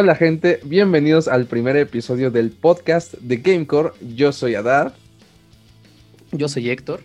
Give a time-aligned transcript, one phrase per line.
[0.00, 3.90] Hola gente, bienvenidos al primer episodio del podcast de Gamecore.
[4.14, 4.94] Yo soy Adar.
[6.30, 7.00] Yo soy Héctor.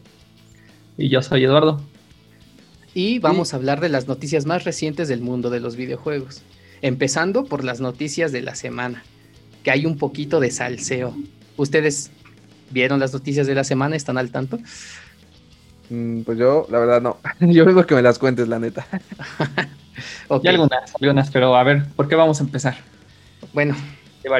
[0.95, 1.81] Y yo soy Eduardo.
[2.93, 6.43] Y vamos a hablar de las noticias más recientes del mundo de los videojuegos.
[6.83, 9.03] Empezando por las noticias de la semana,
[9.63, 11.15] que hay un poquito de salseo.
[11.57, 12.11] ¿Ustedes
[12.69, 13.95] vieron las noticias de la semana?
[13.95, 14.59] ¿Están al tanto?
[15.89, 17.17] Mm, pues yo, la verdad, no.
[17.39, 18.85] Yo vengo que me las cuentes, la neta.
[20.43, 22.77] Y algunas, algunas, pero a ver, ¿por qué vamos a empezar?
[23.53, 23.75] Bueno,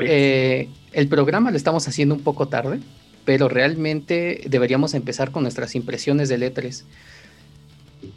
[0.01, 2.79] eh, el programa lo estamos haciendo un poco tarde,
[3.25, 6.85] pero realmente deberíamos empezar con nuestras impresiones de letras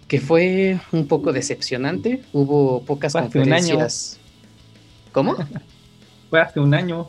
[0.08, 2.22] que fue un poco decepcionante.
[2.32, 4.18] Hubo pocas conferencias.
[5.12, 5.36] ¿Cómo?
[6.30, 7.08] Fue hace un año.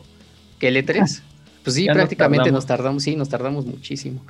[0.58, 1.22] ¿Qué E3?
[1.64, 3.02] Pues sí, prácticamente nos tardamos.
[3.02, 4.24] sí, nos tardamos muchísimo.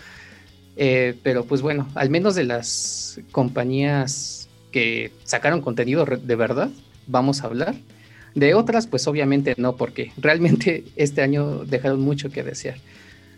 [0.76, 4.37] Eh, pero pues bueno, al menos de las compañías
[4.78, 6.70] que sacaron contenido de verdad,
[7.08, 7.74] vamos a hablar.
[8.36, 12.76] De otras, pues obviamente no, porque realmente este año dejaron mucho que desear.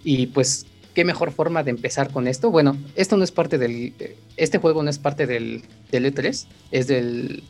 [0.04, 2.50] Y pues, ¿qué mejor forma de empezar con esto?
[2.50, 3.94] Bueno, esto no es parte del.
[4.36, 7.42] Este juego no es parte del, del E3, es del.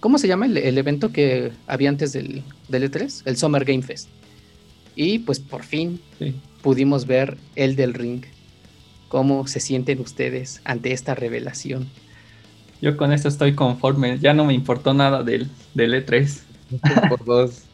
[0.00, 3.22] ¿Cómo se llama el, evento que había antes del, del, E3?
[3.26, 4.08] El Summer Game Fest.
[4.96, 6.00] Y pues por fin
[6.62, 8.22] pudimos ver el del ring.
[9.08, 11.90] ¿Cómo se sienten ustedes ante esta revelación?
[12.80, 16.40] Yo con esto estoy conforme, ya no me importó nada del, del E3.
[17.08, 17.64] Por dos.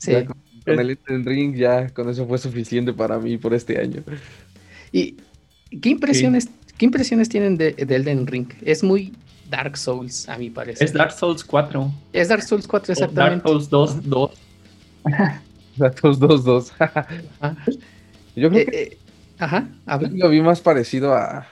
[0.00, 0.12] Sí.
[0.24, 0.36] con,
[0.78, 4.04] el Elden Ring ya con eso fue suficiente para mí por este año.
[4.92, 5.16] ¿Y
[5.82, 8.46] qué impresiones, qué impresiones tienen de, Elden Ring?
[8.62, 9.12] Es muy
[9.50, 10.86] Dark Souls, a mi parecer.
[10.86, 11.92] Es Dark Souls 4.
[12.12, 13.42] Es Dark Souls 4, exactamente.
[13.42, 14.30] Dark Souls 2, 2.
[15.78, 16.72] Dark Souls 2, 2.
[18.36, 18.98] Yo creo eh, que eh,
[19.38, 19.68] ajá,
[20.12, 21.44] lo vi más parecido a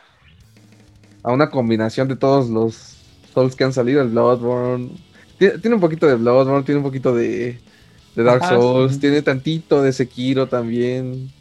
[1.27, 2.99] a una combinación de todos los
[3.35, 4.91] Souls que han salido, el Bloodborne.
[5.39, 7.59] Tiene, un poquito de Bloodborne, tiene un poquito de,
[8.15, 11.33] Dark Souls, tiene tantito de Sekiro también.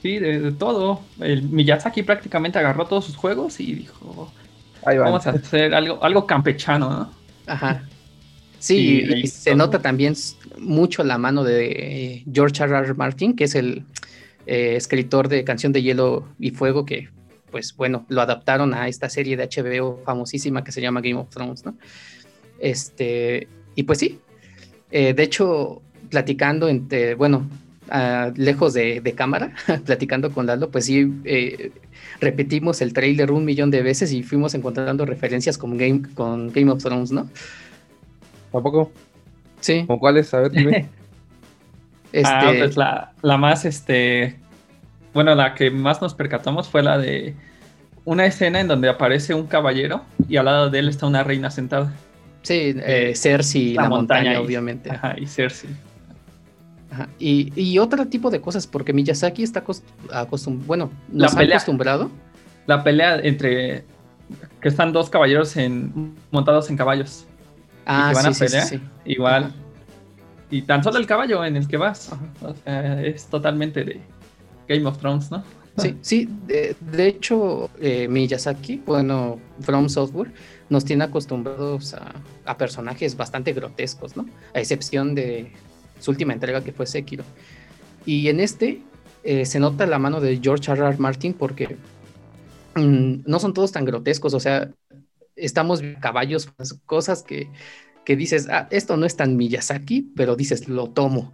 [0.00, 1.02] Sí, de, todo.
[1.20, 4.32] El Miyazaki prácticamente agarró todos sus juegos y dijo,
[4.86, 7.10] vamos a hacer algo, algo campechano, ¿no?
[7.46, 7.84] Ajá.
[8.58, 10.14] Sí, y, se nota también
[10.58, 12.74] mucho la mano de George R.
[12.74, 12.94] R.
[12.94, 13.84] Martin, que es el
[14.46, 17.10] eh, escritor de Canción de Hielo y Fuego, que
[17.54, 21.28] pues bueno, lo adaptaron a esta serie de HBO famosísima que se llama Game of
[21.28, 21.76] Thrones, ¿no?
[22.58, 24.18] Este, y pues sí,
[24.90, 27.48] eh, de hecho, platicando entre, bueno,
[28.34, 29.52] lejos de, cámara,
[29.86, 31.70] platicando con Lalo, pues sí, eh,
[32.18, 36.72] repetimos el trailer un millón de veces y fuimos encontrando referencias con Game, con Game
[36.72, 37.30] of Thrones, ¿no?
[38.50, 38.90] ¿Tampoco?
[39.60, 39.84] Sí.
[39.86, 40.34] ¿Con cuáles?
[40.34, 40.88] A ver, dime.
[42.12, 42.28] este...
[42.28, 44.40] Ah, pues la, la más, este,
[45.14, 47.34] bueno, la que más nos percatamos fue la de
[48.04, 51.50] una escena en donde aparece un caballero y al lado de él está una reina
[51.50, 51.92] sentada.
[52.42, 54.90] Sí, eh, Cersei, la, montaña, obviamente.
[54.90, 55.70] Ajá, y Cersei.
[56.90, 57.08] Ajá.
[57.18, 59.64] Y, otro tipo de cosas, porque Miyazaki está
[60.12, 62.10] acostumbrado, bueno, nos ha acostumbrado.
[62.66, 63.84] La pelea entre
[64.60, 65.54] que están dos caballeros
[66.30, 67.26] montados en caballos.
[67.86, 69.52] Ah, y que van a pelear, igual.
[70.50, 72.12] Y tan solo el caballo en el que vas.
[72.42, 74.00] O sea, es totalmente de
[74.68, 75.44] Game of Thrones, ¿no?
[75.76, 80.32] Sí, sí, de, hecho, eh, Miyazaki, bueno, From Software,
[80.68, 84.26] nos tiene acostumbrados a, personajes bastante grotescos, ¿no?
[84.54, 85.50] A excepción de
[85.98, 87.24] su última entrega que fue Sekiro.
[88.06, 88.82] Y en este
[89.24, 90.86] eh, se nota la mano de George R.
[90.86, 90.96] R.
[90.98, 91.76] Martin porque
[92.76, 94.70] mm, no son todos tan grotescos, o sea,
[95.34, 97.50] estamos caballos, pues, cosas que,
[98.04, 101.32] que dices, ah, esto no es tan Miyazaki, pero dices, lo tomo.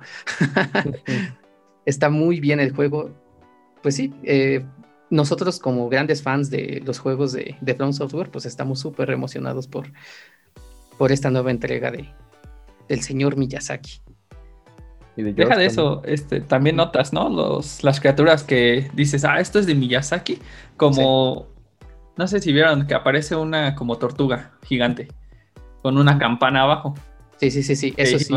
[1.91, 3.11] Está muy bien el juego
[3.83, 4.65] pues sí, eh,
[5.11, 9.67] nosotros como grandes fans de los juegos de, de From Software, pues estamos súper emocionados
[9.67, 9.91] por,
[10.99, 12.09] por esta nueva entrega de,
[12.89, 14.01] del señor Miyazaki.
[15.17, 17.29] Deja de eso, este, también notas, ¿no?
[17.29, 20.39] Los, las criaturas que dices, ah, esto es de Miyazaki,
[20.77, 21.47] como,
[22.17, 25.09] no sé si vieron que aparece una como tortuga gigante,
[25.83, 26.95] con una campana abajo.
[27.39, 28.35] Sí, sí, sí, sí, eso sí,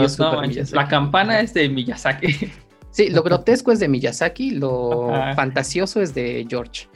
[0.59, 2.51] es La campana es de Miyazaki.
[2.93, 6.87] Sí, lo grotesco es de Miyazaki, lo fantasioso es de George.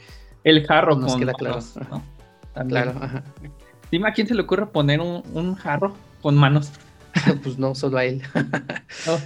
[0.44, 1.58] El jarro nos queda claro.
[2.68, 3.24] Claro, ajá.
[3.90, 6.70] Dime a quién se le ocurre poner un, jarro con manos.
[7.42, 8.22] pues no, solo a él.
[9.08, 9.18] Oh,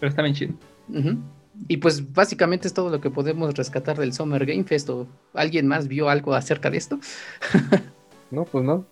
[0.00, 0.54] pero está bien chido.
[1.68, 4.88] Y pues básicamente es todo lo que podemos rescatar del Summer Game Fest.
[4.88, 6.98] ¿O ¿Alguien más vio algo acerca de esto?
[8.30, 8.86] no, pues no.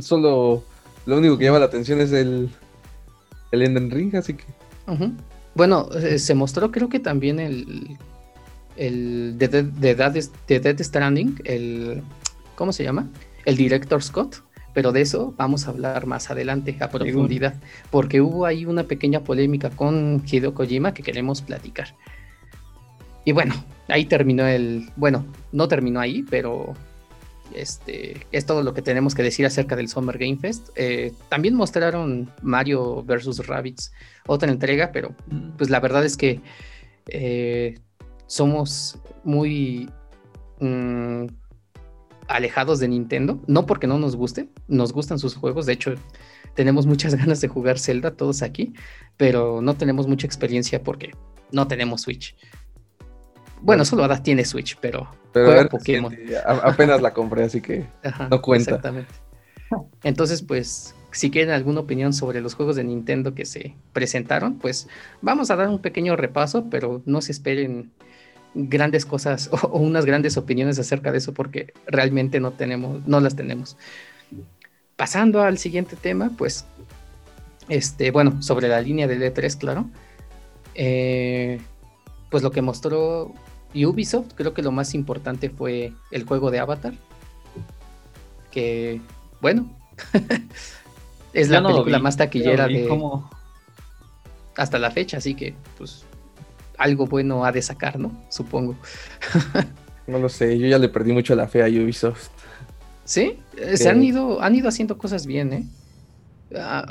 [0.00, 0.64] Solo,
[1.04, 2.48] lo único que llama la atención es el,
[3.52, 4.44] el Enden Ring, así que.
[5.54, 7.96] Bueno, eh, se mostró creo que también el,
[8.76, 12.02] el de, Dead, Stranding, el,
[12.56, 13.08] ¿cómo se llama?
[13.44, 14.42] El Director Scott,
[14.72, 17.54] pero de eso vamos a hablar más adelante a profundidad,
[17.90, 21.94] porque hubo ahí una pequeña polémica con Hideo Kojima que queremos platicar.
[23.24, 23.54] Y bueno,
[23.88, 26.74] ahí terminó el, bueno, no terminó ahí, pero
[27.54, 30.68] este, es todo lo que tenemos que decir acerca del Summer Game Fest.
[30.76, 33.46] Eh, también mostraron Mario vs.
[33.46, 33.92] Rabbits,
[34.26, 35.14] otra entrega, pero
[35.56, 36.40] pues la verdad es que
[37.08, 37.78] eh,
[38.26, 39.88] somos muy
[40.60, 41.26] mm,
[42.28, 45.94] alejados de Nintendo, no porque no nos guste, nos gustan sus juegos, de hecho
[46.54, 48.74] tenemos muchas ganas de jugar Zelda todos aquí,
[49.16, 51.12] pero no tenemos mucha experiencia porque
[51.52, 52.36] no tenemos Switch.
[53.64, 56.14] Bueno, solo Ada tiene Switch, pero, pero Pokémon.
[56.46, 57.86] apenas la compré, así que
[58.30, 58.72] no cuenta.
[58.72, 59.14] Exactamente.
[60.02, 64.86] Entonces, pues, si quieren alguna opinión sobre los juegos de Nintendo que se presentaron, pues
[65.22, 67.90] vamos a dar un pequeño repaso, pero no se esperen
[68.54, 73.34] grandes cosas o, unas grandes opiniones acerca de eso porque realmente no tenemos, no las
[73.34, 73.78] tenemos.
[74.96, 76.66] Pasando al siguiente tema, pues,
[77.70, 79.88] este, bueno, sobre la línea del E3, claro.
[80.74, 81.60] Eh,
[82.30, 83.32] pues lo que mostró
[83.74, 86.94] Ubisoft, creo que lo más importante fue el juego de Avatar.
[88.50, 89.00] Que,
[89.40, 89.68] bueno,
[91.32, 92.88] es la película más taquillera de.
[94.56, 96.04] Hasta la fecha, así que, pues,
[96.78, 98.12] algo bueno ha de sacar, ¿no?
[98.28, 98.76] Supongo.
[100.06, 102.28] no lo sé, yo ya le perdí mucho la fe a Ubisoft.
[103.04, 105.64] Sí, eh, se han ido, han ido haciendo cosas bien, ¿eh?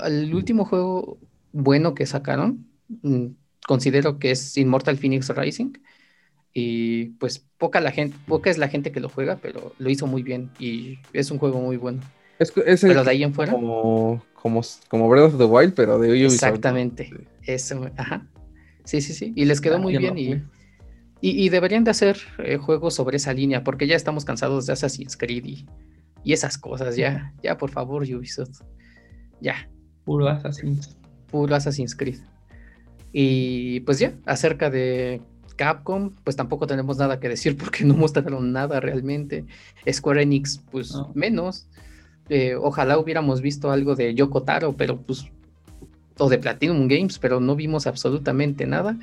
[0.05, 1.17] el último juego
[1.53, 2.67] bueno que sacaron,
[3.01, 3.27] mm,
[3.65, 5.73] considero que es Immortal Phoenix Rising.
[6.53, 10.05] Y pues poca la gente, poca es la gente que lo juega, pero lo hizo
[10.05, 12.01] muy bien y es un juego muy bueno.
[12.37, 12.51] Es,
[12.81, 13.53] pero de ahí en fuera.
[13.53, 16.33] Como, como, como Breath of the Wild, pero de Ubisoft.
[16.33, 17.11] Exactamente.
[17.43, 18.27] Eso, ajá.
[18.83, 19.33] Sí, sí, sí.
[19.35, 20.17] Y les quedó ah, muy bien.
[20.17, 20.41] y,
[21.21, 25.15] y, deberían de hacer eh, juegos sobre esa línea, porque ya estamos cansados de Assassin's
[25.15, 25.65] Creed y,
[26.23, 26.95] y esas cosas.
[26.95, 28.61] Ya, ya, por favor, Ubisoft.
[29.39, 29.69] Ya.
[30.03, 30.97] Puro Assassin's.
[31.31, 32.19] Puro Assassin's Creed.
[33.13, 35.21] Y pues ya, acerca de
[35.55, 39.45] Capcom, pues tampoco tenemos nada que decir porque no mostraron nada realmente.
[39.89, 41.67] Square Enix, pues menos.
[42.29, 45.25] Eh, ojalá hubiéramos visto algo de Yoko Taro, pero pues
[46.17, 48.97] o de Platinum Games, pero no vimos absolutamente nada.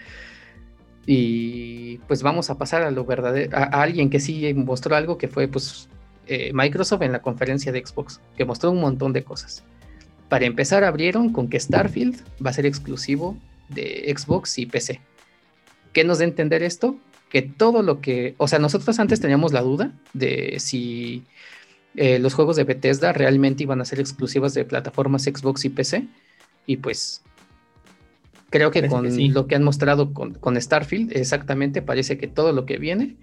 [1.06, 5.29] Y pues vamos a pasar a lo verdadero, a, alguien que sí mostró algo que
[5.29, 5.88] fue pues
[6.26, 9.64] eh, Microsoft en la conferencia de Xbox, que mostró un montón de cosas.
[10.29, 13.37] Para empezar abrieron con que Starfield va a ser exclusivo
[13.69, 15.00] de Xbox y PC.
[15.93, 16.99] ¿Qué nos da a entender esto?
[17.31, 21.25] Que todo lo que, o sea, nosotros antes teníamos la duda de si
[21.97, 26.07] eh, los juegos de Bethesda realmente iban a ser exclusivos de plataformas Xbox y PC
[26.67, 27.23] y pues
[28.51, 32.79] creo que con lo que han mostrado con, Starfield, exactamente, parece que todo lo que
[32.79, 33.17] viene,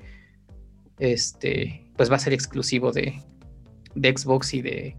[1.00, 3.22] este, pues va a ser exclusivo de,
[3.96, 4.96] Xbox y de,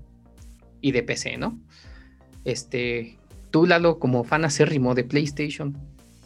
[0.80, 1.58] y de PC, ¿no?
[2.44, 3.18] Este,
[3.50, 5.76] tú, Lalo, como fan acérrimo de PlayStation,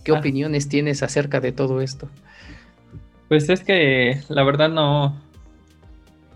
[0.04, 0.18] ¿qué ah.
[0.18, 2.08] opiniones tienes acerca de todo esto?
[3.28, 5.16] Pues es que la verdad no,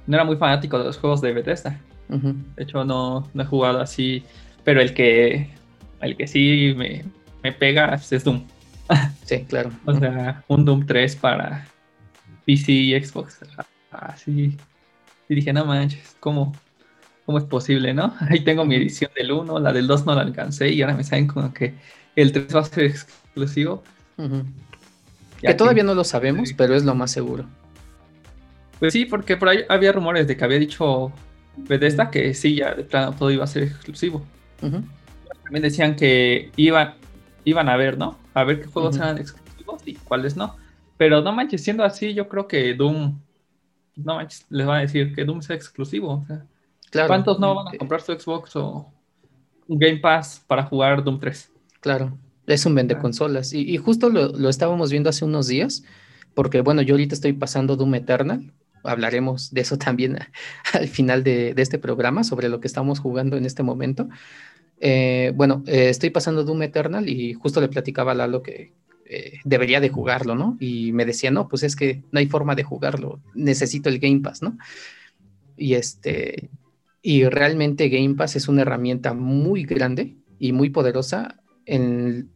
[0.07, 1.81] no era muy fanático de los juegos de Bethesda.
[2.09, 4.23] De hecho, no, no he jugado así,
[4.65, 5.51] pero el que
[6.01, 8.45] el que sí me, pega es Doom.
[9.25, 9.71] Sí, claro.
[9.87, 11.67] o sea, un Doom 3 para
[12.45, 13.41] PC y Xbox.
[13.91, 14.57] Así.
[15.29, 16.53] y dije, no manches, ¿cómo,
[17.25, 18.15] ¿cómo es posible, no?
[18.31, 21.05] Ahí tengo mi edición del 1, la del 2 no la alcancé y ahora me
[21.05, 21.75] saben como que
[22.15, 23.26] el 3 va a ser exclusivo.
[25.41, 27.47] Que todavía no lo sabemos, pero es lo más seguro.
[28.79, 31.13] Pues sí, porque por ahí había rumores de que había dicho
[31.57, 34.23] Bethesda que sí, ya de plano todo iba a ser exclusivo
[35.47, 36.95] también decían que iban,
[37.45, 38.19] iban a ver, ¿no?
[38.35, 40.57] A ver qué juegos eran exclusivos y cuáles no.
[40.97, 43.17] Pero no manches, siendo así, yo creo que Doom,
[43.95, 46.27] no manches, les va a decir que Doom sea exclusivo.
[47.07, 48.91] ¿Cuántos no van a comprar su Xbox o
[49.69, 51.53] un Game Pass para jugar Doom 3?
[51.79, 53.53] Claro, es un vende consolas.
[53.53, 55.85] Y, justo lo, estábamos viendo hace unos días,
[56.35, 58.53] porque bueno, yo ahorita estoy pasando Doom Eternal.
[58.85, 60.19] Hablaremos de eso también
[60.73, 64.09] al final de, de este programa, sobre lo que estamos jugando en este momento.
[64.81, 68.73] Eh, bueno, eh, estoy pasando Doom Eternal y justo le platicaba a Lalo que
[69.07, 70.57] eh, debería de jugarlo, ¿no?
[70.61, 74.21] Y me decía, no, pues es que no hay forma de jugarlo, necesito el Game
[74.21, 74.59] Pass, ¿no?
[75.57, 76.51] Y este,
[77.01, 82.31] y realmente Game Pass es una herramienta muy grande y muy poderosa en,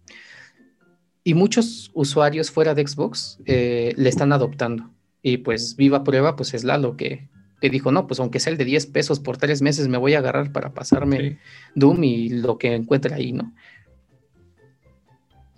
[1.24, 4.90] y muchos usuarios fuera de Xbox le están adoptando.
[5.22, 8.58] Y pues viva prueba, pues es Lalo que que dijo, no, pues aunque sea el
[8.58, 11.38] de 10 pesos por tres meses, me voy a agarrar para pasarme
[11.74, 13.52] Doom y lo que encuentre ahí, ¿no?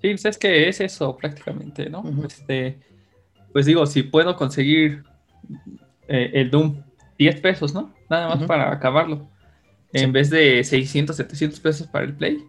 [0.01, 2.03] Sí, pues es que es eso prácticamente, ¿no?
[2.27, 2.81] este,
[3.53, 5.05] pues digo, si puedo conseguir
[6.09, 6.83] eh, el Doom
[7.19, 7.95] 10 pesos, ¿no?
[8.11, 9.29] Nada más para acabarlo.
[9.93, 12.45] en vez de 600, 700 pesos para el Play,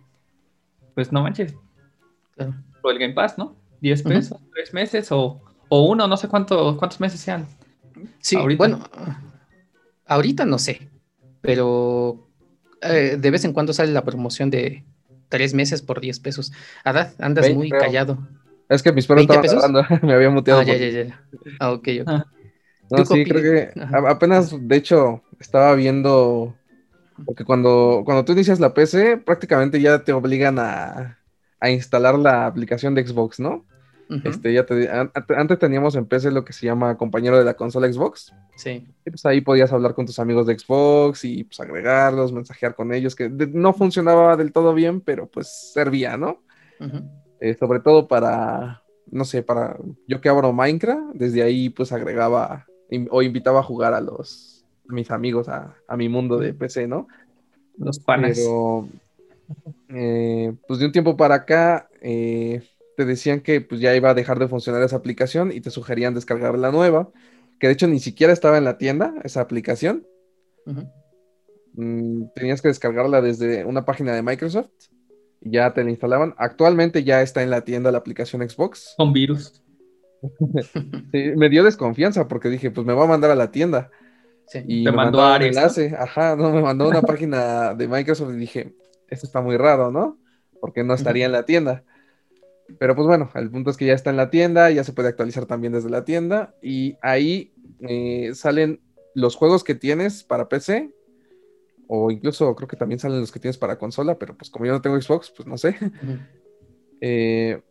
[0.94, 1.56] pues no manches.
[2.82, 3.56] O el Game Pass, ¿no?
[3.82, 7.48] 10 pesos, 3 meses o, uno, no sé cuánto, cuántos meses sean.
[8.20, 8.80] Sí, bueno,
[10.06, 10.90] ahorita no sé,
[11.42, 12.28] pero
[12.82, 14.84] eh, de vez en cuando sale la promoción de
[15.30, 16.52] 3 meses por 10 pesos.
[16.84, 18.20] Adad, andas muy callado.
[18.70, 20.62] Es que mis perros estaban me había muteado.
[20.62, 21.22] Ah, ya, ya, ya.
[21.60, 22.08] Ah, ok, ok.
[22.08, 22.26] Ah.
[22.90, 26.56] No, sí, creo que apenas, de hecho, estaba viendo,
[27.26, 31.20] porque cuando, cuando tú inicias la PC, prácticamente ya te obligan a,
[31.60, 33.66] a instalar la aplicación de Xbox, ¿no?
[34.24, 37.92] Este, ya te, antes teníamos en PC lo que se llama compañero de la consola
[37.92, 38.34] Xbox.
[38.56, 38.86] Sí.
[39.06, 42.94] Y pues ahí podías hablar con tus amigos de Xbox y pues agregarlos, mensajear con
[42.94, 46.44] ellos, que no funcionaba del todo bien, pero pues servía, ¿no?
[47.40, 49.78] Eh, sobre todo para, no sé, para
[50.08, 52.68] yo que abro Minecraft, desde ahí pues agregaba
[53.10, 54.53] o invitaba a jugar a los
[54.86, 57.08] mis amigos a, mi mundo de PC, ¿no?
[57.78, 58.40] Los panes.
[58.40, 58.88] Pero
[59.90, 62.64] eh, pues de un tiempo para acá eh,
[62.98, 66.14] te decían que pues ya iba a dejar de funcionar esa aplicación y te sugerían
[66.14, 67.10] descargar la nueva,
[67.60, 70.06] que de hecho ni siquiera estaba en la tienda esa aplicación.
[71.74, 74.70] Mm, tenías que descargarla desde una página de Microsoft
[75.42, 76.36] y ya te la instalaban.
[76.38, 78.94] Actualmente ya está en la tienda la aplicación Xbox.
[78.98, 79.62] Con virus.
[81.36, 83.92] me dio desconfianza porque dije, pues me va a mandar a la tienda.
[84.68, 85.96] Y me mandó, un enlace.
[85.98, 88.76] Ajá, no, me mandó una página de Microsoft y dije,
[89.10, 90.18] esto está muy raro, ¿no?
[90.60, 91.84] Porque no estaría en la tienda.
[92.80, 95.10] Pero pues bueno, el punto es que ya está en la tienda, ya se puede
[95.10, 98.82] actualizar también desde la tienda y ahí eh, salen
[99.14, 100.92] los juegos que tienes para PC
[101.88, 104.72] o incluso creo que también salen los que tienes para consola, pero pues como yo
[104.72, 105.76] no tengo Xbox, pues no sé.
[107.06, 107.62] Eh,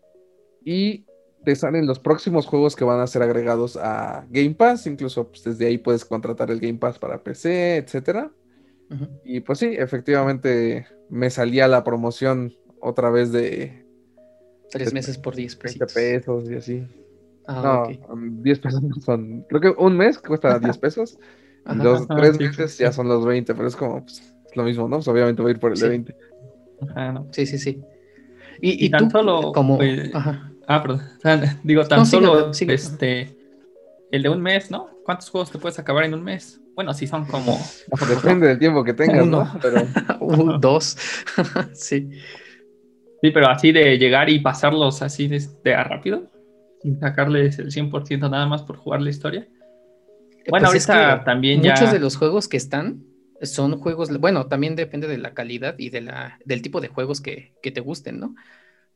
[0.63, 1.07] y
[1.45, 5.45] te salen los próximos juegos que van a ser agregados a Game Pass, incluso pues,
[5.45, 8.31] desde ahí puedes contratar el Game Pass para PC, etcétera.
[9.25, 13.87] Y pues sí, efectivamente me salía la promoción otra vez de...
[14.71, 15.93] Tres meses por 10 pesos.
[15.95, 16.87] pesos y así.
[17.47, 19.47] Ah, no, 10 um, pesos son...
[19.49, 21.19] Creo que un mes cuesta 10 pesos.
[21.65, 24.97] los tres meses ya son los 20, pero es como pues, lo mismo, ¿no?
[24.97, 26.17] Pues obviamente voy a ir por el de 20.
[27.31, 27.83] Sí, sí, sí.
[28.61, 29.53] Y, y, tan solo...
[29.53, 29.79] Como...
[30.73, 31.03] Ah, perdón.
[31.63, 33.37] Digo, tan solo este
[34.11, 34.91] el de un mes, ¿no?
[35.05, 36.61] ¿Cuántos juegos te puedes acabar en un mes?
[36.75, 37.59] Bueno, sí son como.
[38.09, 39.53] Depende del tiempo que tengas, ¿no?
[39.61, 39.87] Pero...
[40.61, 40.97] dos.
[41.75, 42.11] sí.
[43.21, 46.31] Sí, pero así de llegar y pasarlos así de, rápido,
[46.81, 49.47] sin sacarles el 100% nada más por jugar la historia.
[50.49, 51.73] Bueno, pues ahorita también ya.
[51.73, 53.05] Muchos de los juegos que están
[53.43, 54.19] son juegos.
[54.19, 57.71] Bueno, también depende de la calidad y de la, del tipo de juegos que, que
[57.71, 58.35] te gusten, ¿no?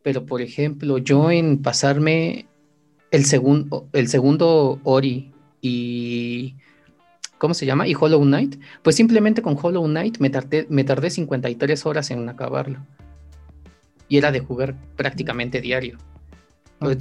[0.06, 2.46] Pero por ejemplo, yo en pasarme
[3.10, 6.54] el, segundo el segundo Ori y...
[7.38, 7.88] ¿Cómo se llama?
[7.88, 8.54] Y Hollow Knight.
[8.84, 12.78] Pues simplemente con Hollow Knight me tardé, me tardé 53 horas en acabarlo.
[14.08, 15.98] Y era de jugar prácticamente diario.
[16.78, 16.98] Pues,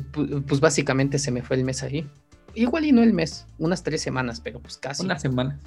[0.48, 2.10] pues, básicamente se me fue el mes ahí.
[2.56, 5.06] Igual y no el mes, unas tres semanas, pero pues casi.
[5.06, 5.60] Una semana.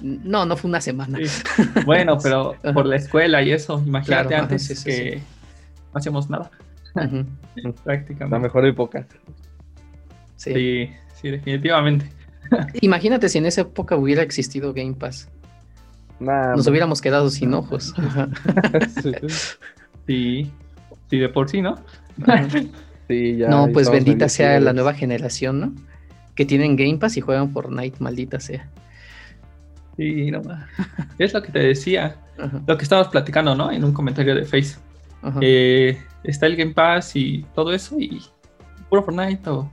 [0.00, 1.16] No, no fue una semana.
[1.86, 5.22] Bueno, pero por la escuela y eso, imagínate antes que
[5.92, 6.50] no hacíamos nada.
[7.84, 8.30] Prácticamente.
[8.30, 9.06] La mejor época.
[10.36, 10.90] Sí.
[11.14, 12.10] sí, definitivamente.
[12.80, 15.28] Imagínate si en esa época hubiera existido Game Pass.
[16.18, 17.94] Nos hubiéramos quedado sin ojos.
[20.06, 20.50] sí,
[21.08, 21.76] sí, de por sí, ¿no?
[23.08, 25.72] sí, ya no, pues bendita sea la nueva generación, ¿no?
[26.34, 28.68] Que tienen Game Pass y juegan Fortnite, maldita sea.
[29.96, 30.42] Sí, no.
[31.18, 32.16] Es lo que te decía,
[32.66, 33.72] lo que estábamos platicando, ¿no?
[33.72, 34.89] En un comentario de Facebook
[35.40, 38.22] eh, está el Game Pass y todo eso y
[38.88, 39.70] puro Fortnite o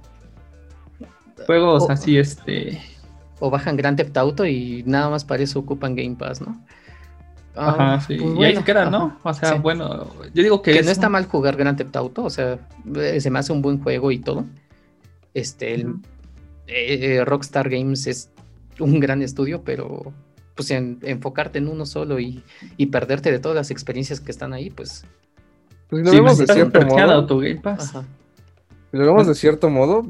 [1.46, 2.82] juegos así este
[3.40, 6.60] o bajan Grand Theft Auto y nada más para eso ocupan Game Pass, ¿no?
[7.56, 8.18] Ajá, ah, sí.
[8.18, 9.18] Pues y ahí se quedan, ¿no?
[9.24, 12.30] O sea, bueno, yo digo que, que no está mal jugar Grand Theft Auto, o
[12.30, 12.60] sea,
[12.96, 14.46] eh, se me hace un buen juego y todo.
[15.34, 15.96] Este, el,
[16.68, 18.30] eh, Rockstar Games es
[18.80, 20.14] un gran estudio, pero
[20.56, 22.44] pues en, enfocarte en uno solo y,
[22.78, 25.06] y, perderte de todas las experiencias que están ahí, pues
[25.90, 26.96] pues si lo vemos de cierto modo.
[28.92, 30.06] Si lo vemos de cierto modo,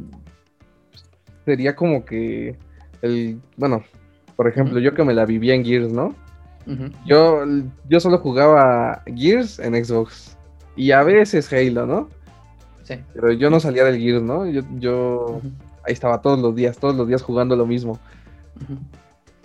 [1.46, 2.55] sería como que
[3.01, 3.39] el.
[3.57, 3.84] Bueno,
[4.36, 6.15] por ejemplo, yo que me la vivía en Gears, ¿no?
[7.05, 7.46] yo,
[7.88, 10.38] yo solo jugaba Gears en Xbox.
[10.75, 12.10] Y a veces Halo, ¿no?
[12.84, 12.96] Sí.
[13.13, 14.46] Pero yo no salía del Gears, ¿no?
[14.46, 15.41] Yo, yo
[15.86, 18.00] ahí estaba todos los días, todos los días jugando lo mismo.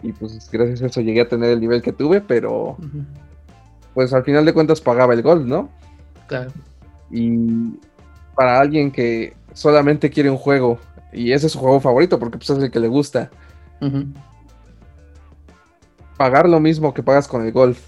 [0.02, 2.76] Y pues gracias a eso llegué a tener el nivel que tuve, pero
[3.94, 5.70] pues al final de cuentas pagaba el gol, ¿no?
[7.11, 7.79] Y
[8.35, 10.79] para alguien que solamente quiere un juego
[11.12, 13.31] y ese es su juego favorito porque pues es el que le gusta.
[16.17, 17.81] pagar lo mismo que pagas con el golf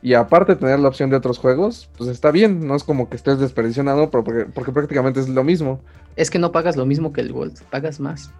[0.00, 3.16] y aparte tener la opción de otros juegos, pues está bien, no es como que
[3.16, 5.80] estés desperdiciando, porque, porque prácticamente es lo mismo.
[6.14, 8.30] Es que no pagas lo mismo que el Gold, pagas más.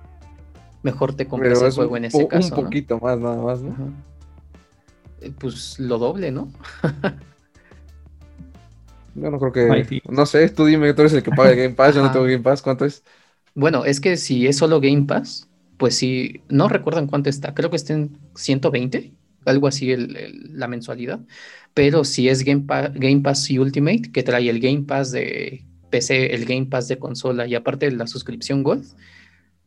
[0.82, 2.54] Mejor te compras el juego en ese caso.
[2.54, 3.74] Un poquito más, nada más, ¿no?
[5.20, 6.48] Eh, pues lo doble, ¿no?
[9.20, 10.00] yo no creo que.
[10.08, 12.24] No sé, tú dime, tú eres el que paga el Game Pass, yo no tengo
[12.24, 13.02] Game Pass, ¿cuánto es?
[13.54, 17.70] Bueno, es que si es solo Game Pass, pues sí, no recuerdan cuánto está, creo
[17.70, 19.12] que está en 120
[19.48, 21.20] algo así la mensualidad.
[21.74, 26.34] Pero si es Game, Game Pass y Ultimate, que trae el Game Pass de PC,
[26.34, 28.84] el Game Pass de consola y aparte de la suscripción Gold,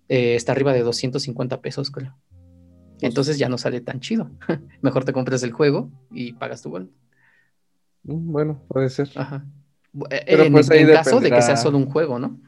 [0.09, 2.15] eh, está arriba de 250 pesos, creo.
[2.29, 4.29] Pues Entonces ya no sale tan chido.
[4.81, 6.89] Mejor te compras el juego y pagas tu Gold.
[8.03, 9.09] Mm, bueno, puede ser.
[9.15, 9.45] Ajá.
[10.09, 12.39] Eh, en, pues caso de que sea solo un juego, ¿no?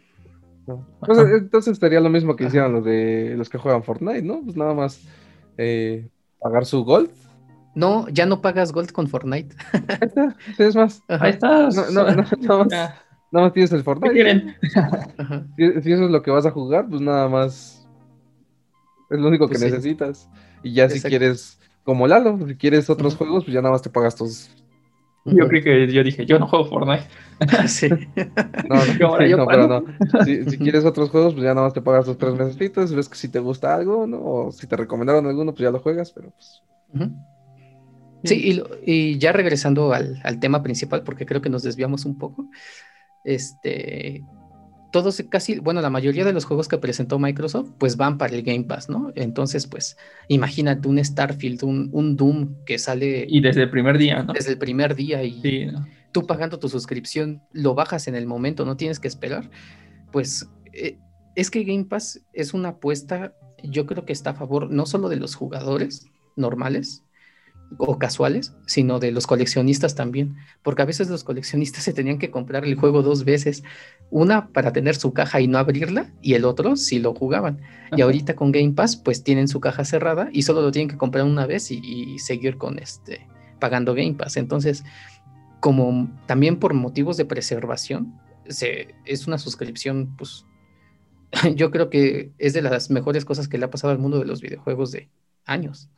[0.66, 4.42] Pues, entonces sería lo mismo que hicieron los de los que juegan Fortnite, ¿no?
[4.44, 5.02] Pues nada más
[5.58, 6.08] eh,
[6.40, 7.12] pagar su Gold
[7.76, 9.56] no, ya no pagas Gold con Fortnite.
[9.72, 11.02] Ahí está, es más.
[11.08, 11.70] Ahí está.
[11.70, 13.00] No, no, no, nada,
[13.32, 14.58] más, tienes el Fortnite.
[15.58, 17.88] Si, eso es lo que vas a jugar, pues nada más.
[19.10, 20.30] Es lo único que pues necesitas.
[20.62, 23.90] Y ya si quieres, como Lalo, si quieres otros juegos, pues ya nada más te
[23.90, 24.50] pagas tus.
[25.26, 27.08] Yo creo que yo dije, yo no juego Fortnite.
[27.68, 27.90] sí.
[28.70, 29.84] No, no, pero no.
[30.26, 32.94] Si, si, quieres otros juegos, pues ya nada más te pagas tus tres meses.
[32.94, 34.20] Ves que si te gusta algo, ¿no?
[34.22, 36.62] O si te recomendaron alguno, pues ya lo juegas, pero pues.
[38.24, 42.48] Sí, y, ya regresando al, tema principal, porque creo que nos desviamos un poco,
[43.24, 44.24] este,
[44.94, 48.44] todos casi, bueno, la mayoría de los juegos que presentó Microsoft, pues van para el
[48.44, 49.12] Game Pass, ¿no?
[49.16, 49.98] Entonces, pues,
[50.28, 53.26] imagínate un Starfield, un, Doom que sale...
[53.28, 54.34] Y desde el primer día, ¿no?
[54.34, 55.72] Desde el primer día y
[56.12, 59.50] tú pagando tu suscripción, lo bajas en el momento, no tienes que esperar.
[60.12, 61.00] Pues eh,
[61.36, 65.10] es que Game Pass es una apuesta, yo creo que está a favor no solo
[65.10, 67.04] de los jugadores normales,
[67.78, 72.32] o casuales, sino de los coleccionistas también, porque a veces los coleccionistas se tenían que
[72.32, 73.64] comprar el juego dos veces,
[74.10, 77.62] una para tener su caja y no abrirla, y el otro si lo jugaban.
[77.96, 80.98] Y ahorita con Game Pass, pues tienen su caja cerrada y solo lo tienen que
[80.98, 83.28] comprar una vez y, seguir con este
[83.60, 84.38] pagando Game Pass.
[84.38, 84.84] Entonces,
[85.60, 90.46] como también por motivos de preservación, se, es una suscripción, pues
[91.56, 94.26] yo creo que es de las mejores cosas que le ha pasado al mundo de
[94.26, 95.10] los videojuegos de
[95.46, 95.90] años.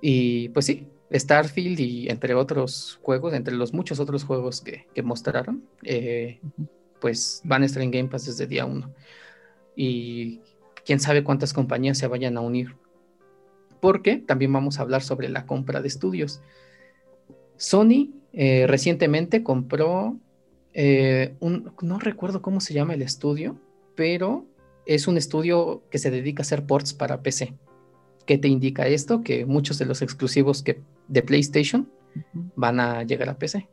[0.00, 5.64] Y pues sí, Starfield y entre otros juegos, entre los muchos otros juegos que, mostraron,
[5.82, 6.40] eh,
[7.00, 8.92] pues van a estar en Game Pass desde día uno.
[9.76, 10.40] Y
[10.84, 12.76] quién sabe cuántas compañías se vayan a unir.
[13.80, 16.40] Porque también vamos a hablar sobre la compra de estudios.
[17.56, 20.18] Sony eh, recientemente compró
[20.72, 23.58] eh, un, no recuerdo cómo se llama el estudio,
[23.94, 24.46] pero
[24.86, 27.54] es un estudio que se dedica a hacer ports para PC.
[28.26, 29.22] ¿Qué te indica esto?
[29.22, 31.88] Que muchos de los exclusivos que, de PlayStation
[32.54, 33.68] van a llegar a PC.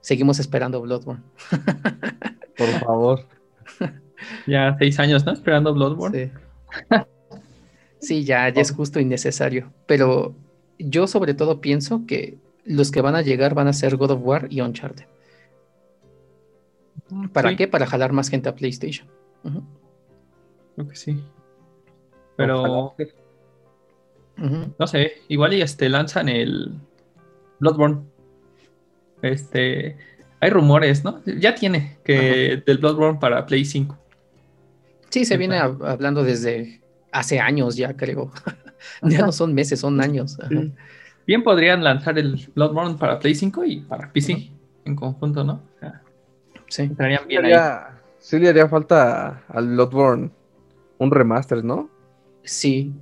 [0.00, 1.22] Seguimos esperando Bloodborne.
[2.56, 3.26] Por favor.
[4.46, 5.32] Ya seis años, ¿no?
[5.32, 6.32] Esperando Bloodborne.
[8.00, 8.74] Sí, ya, ya es oh.
[8.74, 9.72] justo y necesario.
[9.86, 10.34] Pero
[10.78, 14.20] yo sobre todo pienso que los que van a llegar van a ser God of
[14.22, 15.06] War y Uncharted.
[17.32, 17.68] ¿Para qué?
[17.68, 19.06] Para jalar más gente a PlayStation.
[20.74, 21.22] Creo que sí.
[22.42, 22.94] Pero.
[24.78, 26.72] No sé, igual y este lanzan el
[27.60, 28.02] Bloodborne.
[29.22, 29.96] Este.
[30.40, 31.22] Hay rumores, ¿no?
[31.24, 33.96] Ya tiene que del Bloodborne para Play 5.
[35.10, 36.80] Sí, se viene hablando desde
[37.12, 38.32] hace años ya, creo.
[39.02, 40.36] ya no son meses, son años.
[41.26, 44.50] Bien podrían lanzar el Bloodborne para Play 5 y para PC
[44.84, 45.62] en conjunto, ¿no?
[46.68, 46.82] sí.
[46.82, 47.44] Entrarían bien
[48.18, 50.30] Sí le haría falta al Bloodborne
[50.98, 51.90] un remaster, ¿no?
[52.44, 52.92] Sí.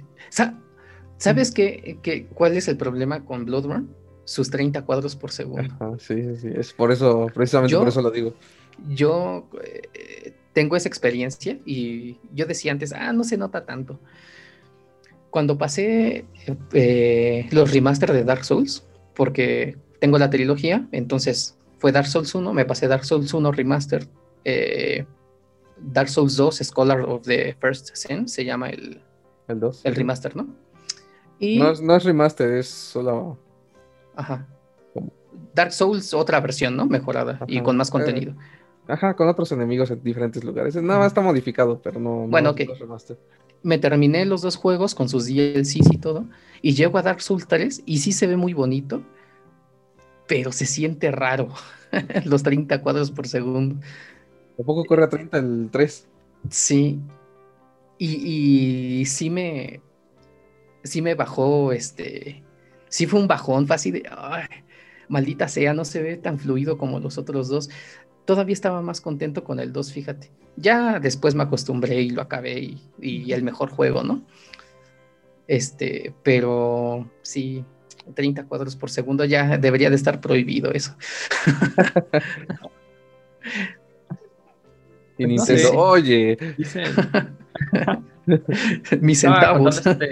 [1.21, 1.99] ¿Sabes qué,
[2.35, 3.89] cuál es el problema con Bloodborne?
[4.25, 5.97] Sus 30 cuadros por segundo.
[5.99, 8.33] sí, sí, es por eso, precisamente por eso lo digo.
[8.89, 14.01] Yo eh, tengo esa experiencia y yo decía antes, ah, no se nota tanto.
[15.31, 16.25] Cuando pasé
[16.73, 22.53] eh, los remaster de Dark Souls, porque tengo la trilogía, entonces fue Dark Souls 1,
[22.55, 24.07] me pasé Dark Souls 1 remaster,
[24.45, 25.05] eh,
[25.79, 29.03] Dark Souls 2 Scholar of the First Sin, se llama el,
[29.51, 29.83] el 2.
[29.85, 30.49] El remaster, ¿no?
[31.39, 31.59] Y...
[31.59, 33.39] No, es, remaster, es solo.
[34.15, 34.47] Ajá.
[35.55, 36.87] Dark Souls, otra versión, ¿no?
[36.87, 38.35] Mejorada y con más eh, contenido.
[38.87, 40.77] ajá, con otros enemigos en diferentes lugares.
[40.77, 42.27] Nada más está modificado, pero no.
[42.29, 42.61] Bueno, ok.
[43.63, 46.25] Me terminé los dos juegos con sus DLCs y todo.
[46.63, 49.03] Y llego a Dark Souls 3 y sí se ve muy bonito,
[50.27, 51.49] pero se siente raro.
[52.25, 53.77] los 30 cuadros por segundo.
[54.57, 56.07] Tampoco corre a 30 el 3.
[56.49, 57.01] Sí,
[58.01, 59.83] y, sí me...
[60.83, 62.43] sí me bajó, este,
[62.89, 64.11] sí fue un bajón, fácil de,
[65.09, 67.69] maldita sea, no se ve tan fluido como los otros dos.
[68.25, 70.31] Todavía estaba más contento con el 2, fíjate.
[70.57, 74.25] Ya después me acostumbré y lo acabé y, y el mejor juego, ¿no?
[75.47, 77.65] Este, pero sí,
[78.15, 80.97] 30 cuadros por segundo ya debería de estar prohibido eso.
[85.23, 86.37] y Nintendo, oye.
[89.01, 89.87] Mis centavos.
[89.87, 90.11] Este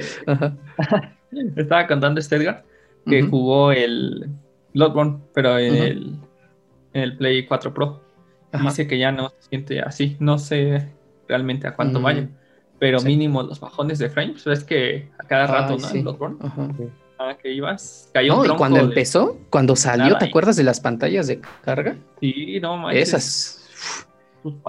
[1.57, 2.65] estaba contando este Edgar
[3.07, 4.29] que jugó el
[4.75, 6.17] Bloodborne, pero en, el,
[6.93, 8.03] en el Play 4 Pro.
[8.63, 10.17] Dice que ya no se siente así.
[10.21, 10.89] No sé
[11.29, 12.03] realmente a cuánto mm.
[12.03, 12.29] vaya
[12.79, 15.91] pero mínimo los bajones de frames, es que a cada rato, ¿no?
[15.91, 16.37] En Bloodborne.
[17.19, 21.27] Ah, que ibas, cayó no, y cuando empezó, cuando salió, ¿te acuerdas de las pantallas
[21.27, 21.97] de carga?
[22.21, 23.09] Sí, no manches.
[23.09, 24.07] Esas.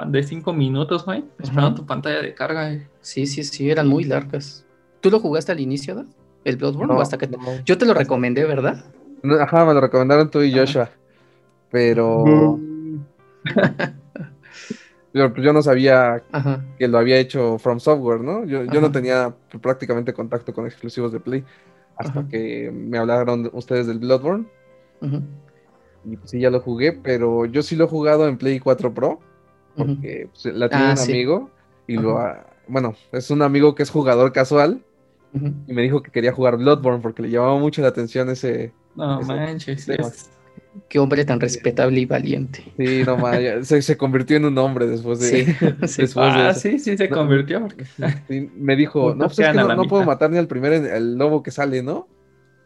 [0.07, 2.79] De cinco minutos, güey, esperando tu pantalla de carga.
[3.01, 4.65] Sí, sí, sí, eran muy largas.
[4.99, 6.05] ¿Tú lo jugaste al inicio, ¿no?
[6.43, 6.93] ¿El Bloodborne?
[6.93, 7.29] o hasta que...
[7.65, 8.83] Yo te lo recomendé, ¿verdad?
[9.39, 10.89] Ajá, me lo recomendaron tú y Joshua.
[11.71, 12.59] Pero...
[15.11, 16.21] Pero yo no sabía
[16.77, 18.45] que lo había hecho From Software, ¿no?
[18.45, 21.43] Yo, no tenía prácticamente contacto con exclusivos de Play
[21.97, 24.45] hasta que me hablaron ustedes del Bloodborne.
[26.05, 28.93] Y pues sí, ya lo jugué, pero yo sí lo he jugado en Play 4
[28.93, 29.19] Pro,
[29.85, 31.49] porque pues, la tiene ah, un amigo
[31.87, 32.19] y lo
[32.67, 34.83] bueno, es un amigo que es jugador casual
[35.33, 38.71] y me dijo que quería jugar Bloodborne porque le llamaba mucho la atención ese...
[38.95, 39.87] No manches,
[40.87, 42.63] Qué hombre tan respetable y valiente.
[42.77, 45.45] Sí, no se, se, convirtió en un hombre después de,
[45.87, 47.67] sí, ah, sí, sí, se convirtió.
[48.27, 51.51] me dijo, no, pues es que no, puedo matar ni al primer el lobo que
[51.51, 52.07] sale, ¿no?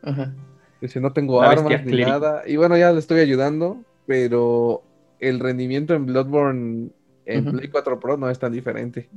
[0.02, 0.34] Ajá.
[0.82, 2.43] Dice, no tengo armas ni nada.
[2.45, 4.84] Y bueno, ya le estoy ayudando, pero
[5.19, 6.89] el rendimiento en Bloodborne
[7.26, 9.10] en Play 4 Pro no es tan diferente.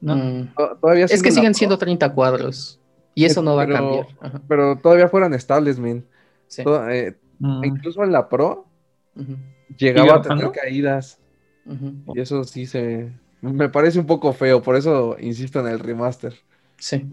[0.00, 0.16] No.
[0.16, 0.54] Mm.
[0.80, 2.78] Todavía es que siguen siendo 30 cuadros.
[3.14, 4.06] Y eso no va a cambiar.
[4.48, 6.04] Pero todavía fueran estables, men.
[6.48, 6.62] Sí.
[6.90, 7.64] Eh, Mm.
[7.64, 8.66] Incluso en la Pro
[9.76, 11.18] llegaba a tener caídas.
[12.14, 13.12] Y eso sí se.
[13.40, 16.34] Me parece un poco feo, por eso insisto en el remaster.
[16.78, 17.06] Sí.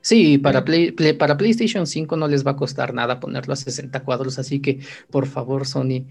[0.00, 4.04] Sí, para, Play, para PlayStation 5 no les va a costar nada ponerlo a 60
[4.04, 4.78] cuadros, así que
[5.10, 6.06] por favor, Sony,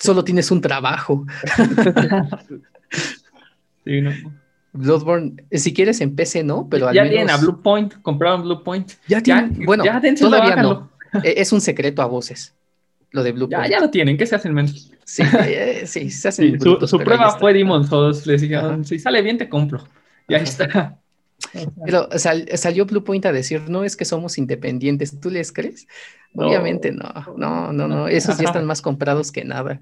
[0.00, 1.24] solo tienes un trabajo.
[3.84, 4.10] sí, no.
[4.72, 8.62] Bloodborne, si quieres en PC no, pero al ya tienen a Blue Point, compraron Blue
[8.62, 8.92] Point.
[9.08, 9.84] Ya tienen, bueno,
[10.18, 10.90] todavía no.
[11.24, 12.54] E-, es un secreto a voces.
[13.10, 14.92] Lo de Blue ya, ya lo tienen, ¿qué se hacen menos?
[15.04, 18.24] Sí, eh, sí, se hacen Su, su prueba fue Demon Souls.
[18.26, 19.84] Les dijeron, si sale bien, te compro.
[20.28, 21.00] Y ahí está.
[21.84, 25.86] Pero salió Blue Point a decir, no es que somos independientes, ¿tú les crees?
[26.34, 29.80] Obviamente no, no, no, no, esos ya están más comprados que nada.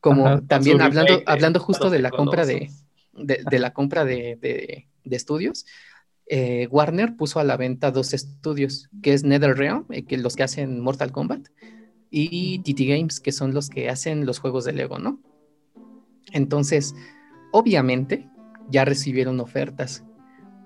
[0.00, 2.70] Como también hablando, hablando justo de la compra de,
[3.12, 5.66] de, la compra de, de estudios,
[6.28, 10.42] eh, Warner puso a la venta dos estudios, que es NetherRealm, eh, que los que
[10.42, 11.48] hacen Mortal Kombat,
[12.10, 15.20] y TT Games, que son los que hacen los juegos de Lego, ¿no?
[16.32, 16.94] Entonces,
[17.52, 18.28] obviamente,
[18.70, 20.04] ya recibieron ofertas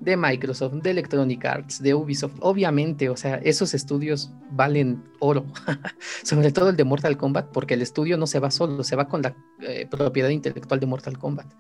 [0.01, 5.47] de Microsoft, de Electronic Arts, de Ubisoft, obviamente, o sea, esos estudios valen oro,
[6.25, 9.09] sobre todo el de Mortal Kombat, porque el estudio no se va solo, se va
[9.09, 11.53] con la eh, propiedad intelectual de Mortal Kombat.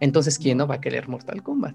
[0.00, 1.74] Entonces, ¿quién no va a querer Mortal Kombat?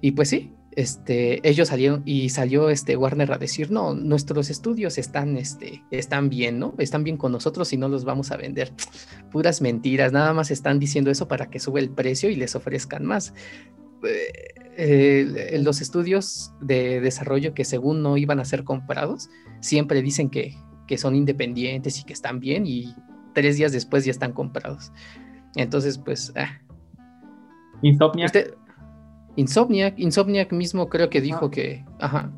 [0.00, 4.98] Y pues sí, este, ellos salieron y salió este Warner a decir, no, nuestros estudios
[4.98, 6.74] están, este, están bien, ¿no?
[6.78, 8.72] Están bien con nosotros y no los vamos a vender.
[9.30, 13.04] Puras mentiras, nada más están diciendo eso para que sube el precio y les ofrezcan
[13.04, 13.34] más.
[14.06, 20.56] Eh, los estudios de desarrollo que según no iban a ser comprados, siempre dicen que,
[20.86, 22.94] que son independientes y que están bien y
[23.34, 24.92] tres días después ya están comprados.
[25.56, 26.32] Entonces, pues...
[26.36, 26.60] Ah.
[27.82, 28.30] Insomnia.
[29.36, 32.32] Insomniac, Insomniac mismo creo que dijo que, ajá,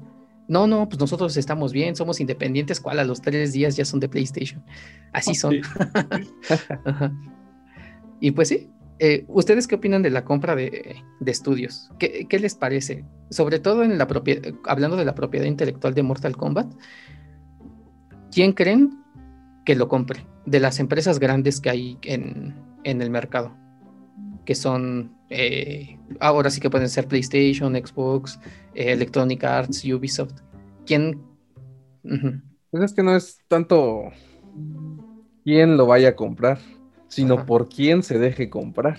[0.49, 2.99] no, no, pues nosotros estamos bien, somos independientes, ¿cuál?
[3.01, 4.65] A los tres días ya son de PlayStation.
[5.13, 5.57] Así son.
[8.21, 11.91] Y pues sí, eh, ¿ustedes qué opinan de la compra de, estudios?
[11.99, 13.05] ¿Qué, les parece?
[13.31, 14.09] Sobre todo en la
[14.65, 16.73] hablando de la propiedad intelectual de Mortal Kombat,
[18.31, 18.99] ¿quién creen
[19.65, 20.27] que lo compre?
[20.47, 22.55] De las empresas grandes que hay en,
[22.85, 23.57] en el mercado
[24.47, 28.41] que son, eh, ahora sí que pueden ser PlayStation, Xbox,
[28.75, 30.41] eh, Electronic Arts, Ubisoft.
[30.87, 31.21] ¿Quién?
[32.71, 34.05] Pues es que no es tanto
[35.45, 36.59] quién lo vaya a comprar,
[37.09, 38.99] sino por quién se deje comprar.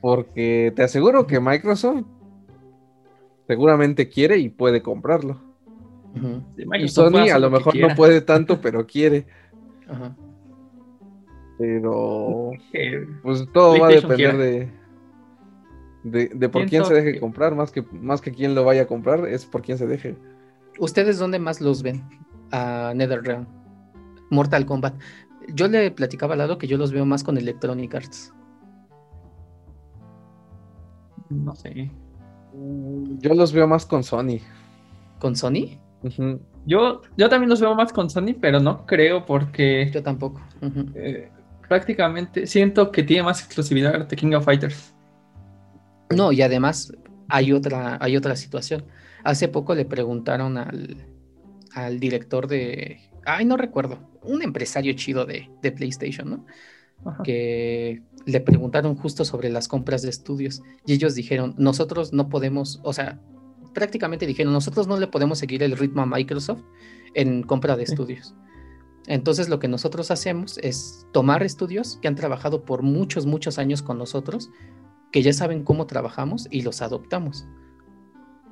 [0.00, 2.04] Porque te aseguro que Microsoft
[3.46, 5.40] seguramente quiere y puede comprarlo.
[6.78, 9.26] y Sony a lo mejor no puede tanto, pero quiere.
[9.88, 10.16] Ajá.
[11.58, 12.50] Pero
[13.22, 14.36] pues todo va a depender
[16.04, 18.86] de, De, por quién se deje comprar, más que, más que quién lo vaya a
[18.86, 20.16] comprar, es por quién se deje.
[20.78, 22.02] ¿Ustedes dónde más los ven?
[22.52, 23.46] A NetherRealm.
[24.30, 24.94] Mortal Kombat.
[25.54, 28.32] Yo le platicaba al lado que yo los veo más con Electronic Arts.
[31.30, 31.90] No sé.
[32.54, 34.40] Mm, yo los veo más con Sony.
[35.18, 35.78] ¿Con Sony?
[36.66, 39.90] yo, yo también los veo más con Sony, pero no creo porque.
[39.92, 40.40] Yo tampoco.
[40.94, 41.30] Eh,
[41.68, 44.94] prácticamente siento que tiene más exclusividad de King of Fighters.
[46.14, 46.92] No, y además
[47.28, 48.84] hay otra, hay otra situación.
[49.24, 50.96] Hace poco le preguntaron al,
[51.74, 53.00] al director de.
[53.24, 53.98] Ay, no recuerdo.
[54.26, 56.46] Un empresario chido de, de PlayStation, ¿no?
[57.24, 62.80] que le preguntaron justo sobre las compras de estudios y ellos dijeron, nosotros no podemos,
[62.82, 63.20] o sea,
[63.74, 66.62] prácticamente dijeron, nosotros no le podemos seguir el ritmo a Microsoft
[67.14, 68.34] en compra de estudios.
[69.06, 73.82] Entonces lo que nosotros hacemos es tomar estudios que han trabajado por muchos, muchos años
[73.82, 74.50] con nosotros,
[75.12, 77.46] que ya saben cómo trabajamos y los adoptamos.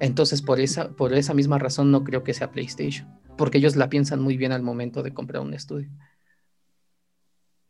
[0.00, 3.88] Entonces por esa, por esa misma razón no creo que sea PlayStation, porque ellos la
[3.88, 5.88] piensan muy bien al momento de comprar un estudio.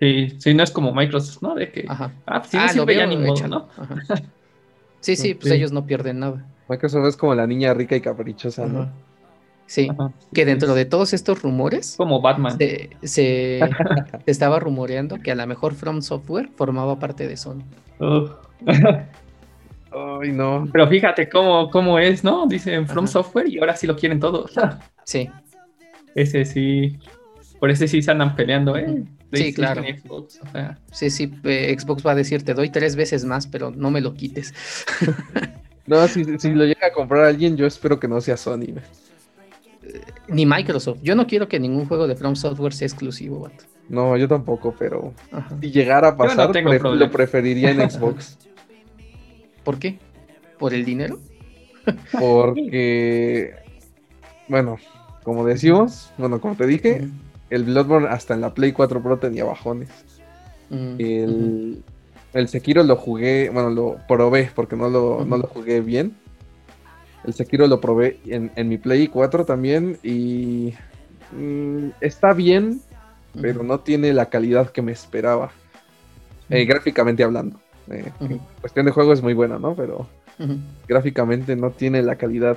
[0.00, 1.54] Sí, sí, no es como Microsoft, ¿no?
[1.54, 2.12] De que, Ajá.
[2.26, 3.68] ah, pues, ah, lo ya ni ¿no?
[5.00, 6.46] Sí, sí, pues ellos no pierden nada.
[6.68, 8.90] Microsoft es como la niña rica y caprichosa, ¿no?
[9.66, 9.88] Sí,
[10.32, 11.94] que dentro de todos estos rumores.
[11.96, 12.58] Como Batman.
[13.02, 13.60] Se,
[14.26, 17.64] estaba rumoreando que a lo mejor From Software formaba parte de Sony.
[19.94, 20.68] Ay, no.
[20.72, 22.46] Pero fíjate cómo, cómo es, ¿no?
[22.46, 24.52] Dicen From Software y ahora sí lo quieren todos.
[25.04, 25.30] Sí.
[26.14, 26.98] Ese sí.
[27.61, 29.04] Por ese sí se andan peleando, ¿eh?
[29.33, 29.83] Sí, claro.
[30.92, 34.00] Sí, sí, eh, Xbox va a decir, te doy tres veces más, pero no me
[34.00, 34.52] lo quites.
[35.87, 38.74] no, si, lo llega a comprar alguien, yo espero que no sea Sony.
[40.28, 41.00] Ni Microsoft.
[41.02, 43.50] Yo no quiero que ningún juego de From Software sea exclusivo,
[43.88, 45.12] No, yo tampoco, pero
[45.61, 48.38] si llegara a pasar, lo preferiría en Xbox.
[49.64, 49.98] ¿Por qué?
[50.59, 51.18] ¿Por el dinero?
[52.18, 53.55] Porque,
[54.48, 54.79] bueno,
[55.22, 57.09] como decimos, bueno, como te dije,
[57.50, 59.88] el Bloodborne hasta en la Play 4 Pro tenía bajones.
[60.70, 61.83] Mm, el,
[62.33, 66.14] el, Sekiro lo jugué, bueno, lo probé porque no lo, no lo jugué bien.
[67.24, 70.74] El Sekiro lo probé en, mi Play 4 también y
[71.33, 72.81] mm, está bien,
[73.40, 75.50] pero no tiene la calidad que me esperaba.
[76.50, 77.59] Eh, gráficamente hablando.
[77.90, 78.12] Eh,
[78.60, 79.74] cuestión de juego es muy buena, ¿no?
[79.74, 80.08] Pero
[80.88, 82.56] gráficamente no tiene la calidad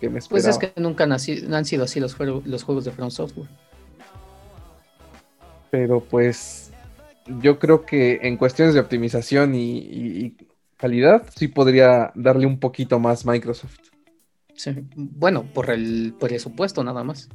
[0.00, 0.44] que me esperaba.
[0.44, 3.48] Pues es que nunca han, han sido así los, los juegos de From Software.
[5.70, 6.72] Pero pues
[7.40, 10.36] yo creo que en cuestiones de optimización y,
[10.76, 13.78] calidad sí podría darle un poquito más Microsoft.
[14.54, 14.70] Sí.
[14.94, 17.28] Bueno, por el presupuesto nada más.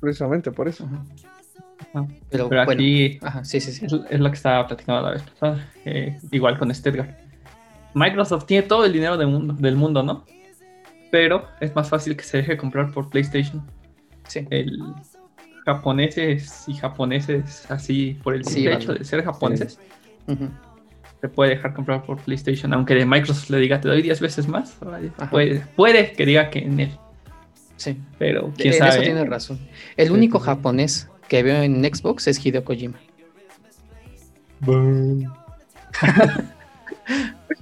[0.00, 0.88] precisamente por eso.
[2.30, 3.86] Pero, aquí sí, sí, sí.
[4.08, 5.68] Es, lo que estaba platicando la vez pasada.
[6.30, 7.18] igual con este Edgar.
[7.94, 10.24] Microsoft tiene todo el dinero del mundo, del mundo, ¿no?
[11.10, 13.62] Pero es más fácil que se deje comprar por PlayStation.
[14.26, 14.46] Sí.
[14.48, 14.78] El,
[15.64, 19.78] japoneses y japoneses así por el hecho de ser japoneses,
[21.20, 24.48] se puede dejar comprar por PlayStation, aunque de Microsoft le diga te doy 10 veces
[24.48, 24.76] más,
[25.30, 26.90] puede, puede, que diga que en él.
[27.76, 27.96] Sí.
[28.18, 28.90] Pero quién sabe.
[28.90, 29.58] Eso tiene razón.
[29.96, 33.00] El único japonés que veo en Xbox es Hideo Kojima.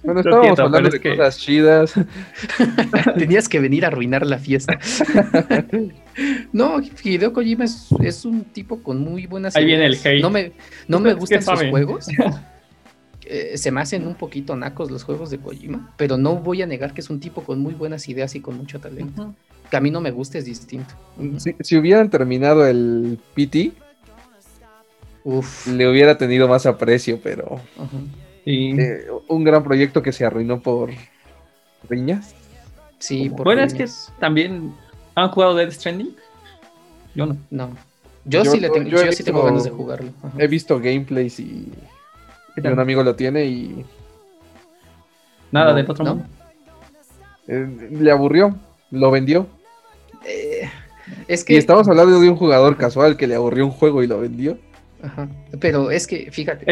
[0.02, 1.94] Bueno, estábamos hablando de cosas chidas.
[3.18, 4.78] Tenías que venir a arruinar la fiesta.
[6.52, 10.22] no, Hideo Kojima es, un tipo con muy buenas Ahí viene el hate.
[10.22, 10.52] No me,
[10.88, 12.06] no me gustan sus juegos.
[13.22, 16.66] Eh, se me hacen un poquito nacos los juegos de Kojima, pero no voy a
[16.66, 19.34] negar que es un tipo con muy buenas ideas y con mucho talento.
[19.70, 20.94] Que a mí no me gusta es distinto.
[21.60, 23.72] Si, hubieran terminado el PT,
[25.66, 27.60] le hubiera tenido más aprecio, pero...
[28.46, 30.90] Eh, un gran proyecto que se arruinó por
[31.88, 32.34] riñas.
[32.98, 33.86] Sí, por Bueno, es que
[34.18, 34.74] también
[35.14, 36.16] han jugado Dead Stranding.
[37.14, 37.36] Yo no.
[37.50, 37.70] No.
[38.24, 40.12] Yo, sí, le tengo, yo, sí tengo ganas de jugarlo.
[40.38, 41.72] He visto gameplays y,
[42.56, 43.84] un amigo lo tiene y.
[45.50, 46.24] Nada del otro mundo.
[47.48, 48.54] Eh, le aburrió,
[48.90, 49.46] lo vendió.
[50.24, 50.68] Eh,
[51.28, 51.54] es que.
[51.54, 54.58] Y estamos hablando de un jugador casual que le aburrió un juego y lo vendió.
[55.60, 56.70] Pero es que, fíjate,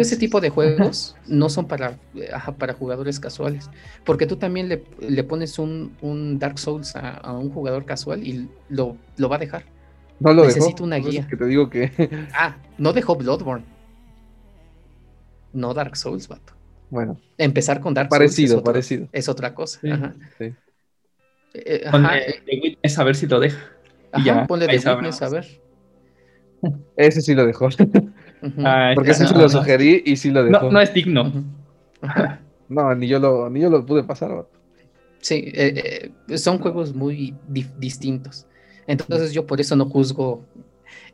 [0.00, 1.98] ese tipo de juegos no son para,
[2.58, 3.70] para jugadores casuales.
[4.04, 9.28] Porque tú también le, pones un, Dark Souls a, un jugador casual y lo, lo
[9.28, 9.64] va a dejar.
[10.18, 11.26] No lo Necesita una guía.
[11.26, 11.90] que te digo que...
[12.34, 13.64] ah, no dejó Bloodborne.
[15.52, 16.52] No Dark Souls, vato.
[16.90, 17.18] Bueno.
[17.38, 18.60] Empezar con Dark parecido, Souls.
[18.60, 19.80] Es parecido, Es otra cosa.
[19.90, 20.14] Ajá.
[20.38, 20.52] Sí.
[21.54, 21.90] Eh,
[22.62, 23.58] Witness a ver si lo deja.
[24.12, 25.46] Ajá, ponle de Witness a ver.
[26.96, 27.68] Ese sí lo dejó.
[28.64, 30.70] Ah, Porque ese sí lo sugerí y sí lo dejó.
[30.70, 31.30] No, es digno.
[32.70, 34.46] No, ni yo lo, ni yo lo pude pasar.
[35.18, 38.46] Sí, eh, eh, son juegos muy distintos.
[38.86, 40.46] Entonces yo por eso no juzgo.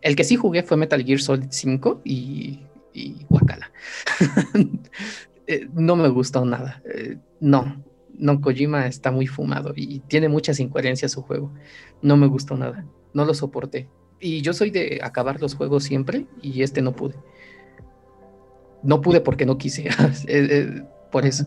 [0.03, 2.61] El que sí jugué fue Metal Gear Solid 5 y,
[2.93, 3.71] y Wakala.
[5.47, 6.83] Eh, no me gustó nada.
[7.41, 7.83] no,
[8.19, 11.53] no, Kojima está muy fumado y tiene muchas incoherencias su juego.
[12.03, 12.85] No me gustó nada.
[13.13, 13.89] No lo soporté.
[14.21, 17.15] Y yo soy de acabar los juegos siempre y este no pude.
[18.83, 19.89] No pude porque no quise.
[21.11, 21.47] por eso.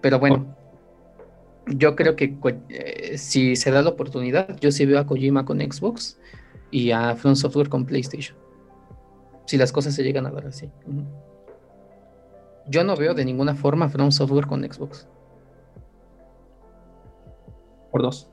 [0.00, 0.56] Pero bueno,
[1.66, 2.36] yo creo que
[2.68, 6.18] eh, si se da la oportunidad, yo sí veo a Kojima con Xbox
[6.70, 8.36] y a Front Software con PlayStation.
[9.46, 10.70] Si las cosas se llegan a dar así.
[12.68, 15.08] Yo no veo de ninguna forma Front Software con Xbox.
[17.96, 18.28] Por dos.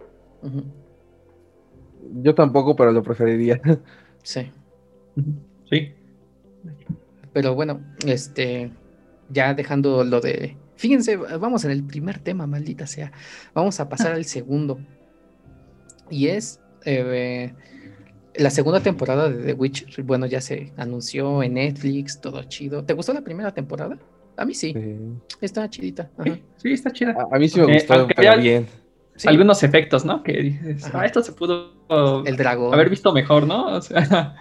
[2.22, 3.62] Yo tampoco, pero lo preferiría.
[4.26, 4.50] Sí.
[5.70, 5.94] Sí.
[7.34, 8.72] Pero bueno, este,
[9.30, 13.12] ya dejando lo de Fíjense, vamos en el primer tema, maldita sea.
[13.54, 14.80] Vamos a pasar al segundo.
[16.10, 17.54] Y es eh,
[18.36, 20.04] la segunda temporada de The Witcher.
[20.04, 22.86] Bueno, ya se anunció en Netflix, todo chido.
[22.86, 24.00] ¿Te gustó la primera temporada?
[24.38, 24.74] A mí sí.
[25.42, 26.10] Está chidita.
[26.58, 27.28] Sí, está chida.
[27.30, 28.68] A, mí sí me gustó, pero bien.
[29.26, 30.24] Algunos efectos, ¿no?
[30.24, 31.72] Que dices, ah, esto se pudo
[32.26, 32.74] el dragón.
[32.74, 33.68] haber visto mejor, ¿no?
[33.78, 34.36] O sea,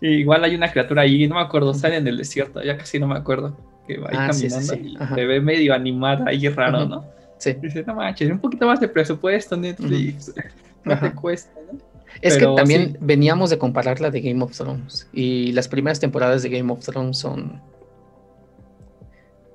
[0.00, 3.06] igual hay una criatura ahí, no me acuerdo, sale en el desierto, ya casi no
[3.06, 7.04] me acuerdo que va ahí ah, caminando y se ve medio animada ahí raro, ¿no?
[7.38, 7.54] Sí.
[7.60, 10.32] Dice, no manches, un poquito más de presupuesto Netflix.
[10.84, 11.78] No te cuesta, ¿no?
[12.20, 16.50] Es que también veníamos de compararla de Game of Thrones y las primeras temporadas de
[16.50, 17.62] Game of Thrones son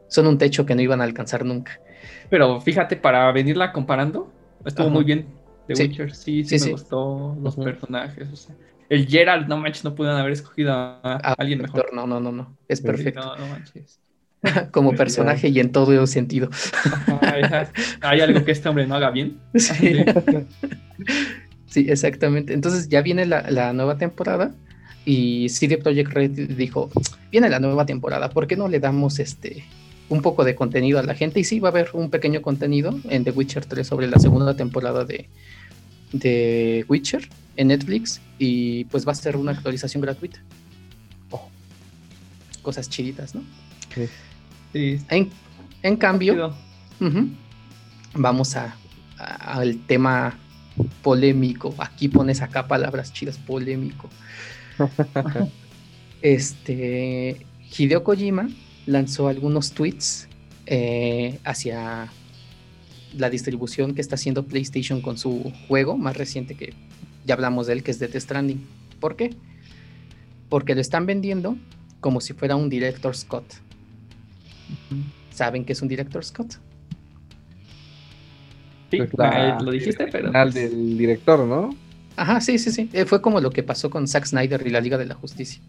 [0.08, 1.80] son un techo que no iban a alcanzar nunca.
[2.30, 4.32] Pero fíjate, para venirla comparando,
[4.66, 5.26] estuvo muy bien.
[5.68, 8.28] The Witcher, sí, sí, me gustó los personajes.
[8.32, 8.56] O sea,
[8.90, 11.94] el Gerald, no manches, no pudieron haber escogido a, alguien mejor.
[11.94, 13.22] No, no, no, no, es perfecto.
[13.22, 14.00] No, no manches.
[14.72, 16.50] como personaje y en todo sentido.
[18.02, 19.40] ¿Hay algo que este hombre no haga bien?
[21.68, 21.86] Sí.
[21.88, 22.54] exactamente.
[22.54, 24.56] Entonces ya viene la, nueva temporada
[25.06, 26.90] y CD Projekt Red dijo,
[27.32, 29.64] viene la nueva temporada, ¿por qué no le damos este
[30.10, 31.40] un poco de contenido a la gente?
[31.40, 34.56] Y sí, va a haber un pequeño contenido en The Witcher 3 sobre la segunda
[34.56, 35.30] temporada de,
[36.12, 40.40] de Witcher en Netflix y pues va a ser una actualización gratuita.
[41.32, 41.50] Oh.
[42.62, 43.44] Cosas chiditas, ¿no?
[44.74, 45.00] Sí.
[45.82, 46.54] En, cambio,
[48.14, 48.76] vamos a,
[49.18, 50.38] al tema
[51.02, 51.74] polémico.
[51.78, 54.10] Aquí pones acá palabras chidas, polémico.
[56.22, 57.46] este
[57.78, 58.48] Hideo Kojima
[58.90, 60.28] lanzó algunos tweets
[60.66, 62.12] eh, hacia
[63.18, 66.74] la distribución que está haciendo PlayStation con su juego más reciente que
[67.26, 68.66] ya hablamos de él, que es Death Stranding.
[69.00, 69.36] ¿Por qué?
[70.50, 71.58] Porque lo están vendiendo
[72.00, 73.46] como si fuera un Director Scott.
[75.32, 76.56] ¿Saben que es un director Scott?
[78.92, 80.32] Sí, eh, lo dijiste, pero.
[80.34, 81.76] Al pues del director, ¿no?
[82.20, 82.90] Ajá, sí, sí, sí.
[82.92, 85.62] Eh, fue como lo que pasó con Zack Snyder y la Liga de la Justicia.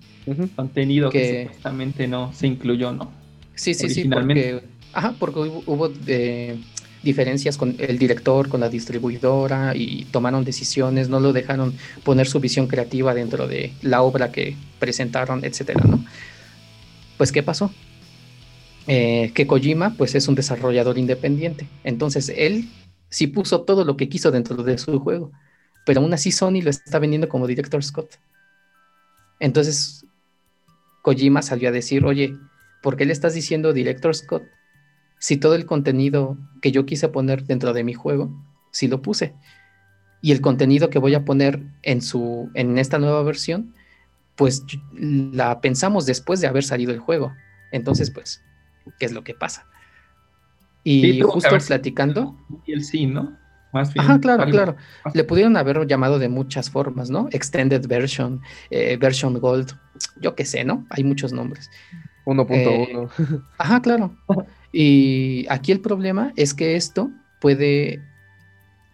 [0.56, 1.44] Contenido que...
[1.44, 3.12] supuestamente no se incluyó, ¿no?
[3.54, 4.60] Sí, sí, sí, porque,
[4.92, 6.58] ajá, porque hubo, eh,
[7.04, 12.40] diferencias con el director, con la distribuidora y tomaron decisiones, no lo dejaron poner su
[12.40, 16.04] visión creativa dentro de la obra que presentaron, etcétera, ¿no?
[17.16, 17.70] Pues, ¿qué pasó?
[18.88, 21.68] Eh, que Kojima pues es un desarrollador independiente.
[21.84, 22.68] Entonces él
[23.08, 25.30] sí puso todo lo que quiso dentro de su juego,
[25.84, 28.16] pero aún así Sony lo está vendiendo como Director Scott.
[29.38, 30.04] Entonces
[31.02, 32.36] Kojima salió a decir, oye,
[32.82, 34.44] ¿por qué le estás diciendo Director Scott?
[35.18, 38.30] Si todo el contenido que yo quise poner dentro de mi juego,
[38.70, 39.34] sí lo puse.
[40.22, 43.74] Y el contenido que voy a poner en, su, en esta nueva versión,
[44.36, 47.32] pues la pensamos después de haber salido el juego.
[47.72, 48.42] Entonces, pues,
[48.98, 49.66] qué es lo que pasa.
[50.84, 52.36] Y justo platicando.
[52.66, 53.38] Y el sí, ¿no?
[53.72, 54.76] Más bien, Ajá, claro, claro.
[55.14, 57.28] Le pudieron haber llamado de muchas formas, ¿no?
[57.30, 58.40] Extended version,
[58.70, 59.72] eh, version gold,
[60.20, 60.86] yo qué sé, ¿no?
[60.90, 61.70] Hay muchos nombres.
[62.24, 62.50] 1.1.
[62.50, 64.16] Eh, ajá, claro.
[64.72, 67.10] Y aquí el problema es que esto
[67.40, 68.02] puede,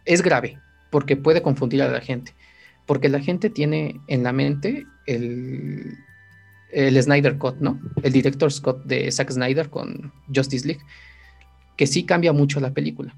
[0.05, 0.59] es grave,
[0.91, 2.35] porque puede confundir a la gente,
[2.87, 5.97] porque la gente tiene en la mente el,
[6.71, 7.81] el Snyder Cut, ¿no?
[8.03, 10.83] El director Scott de Zack Snyder con Justice League,
[11.77, 13.17] que sí cambia mucho la película.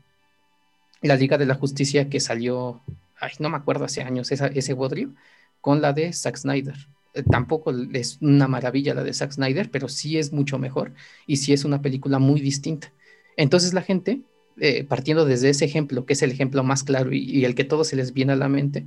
[1.02, 2.82] La Liga de la Justicia que salió,
[3.20, 5.14] ay, no me acuerdo hace años, ese bodrio,
[5.60, 6.74] con la de Zack Snyder.
[7.14, 10.94] Eh, tampoco es una maravilla la de Zack Snyder, pero sí es mucho mejor
[11.26, 12.92] y sí es una película muy distinta.
[13.36, 14.22] Entonces la gente,
[14.58, 17.64] eh, partiendo desde ese ejemplo, que es el ejemplo más claro y, y el que
[17.64, 18.86] todo se les viene a la mente,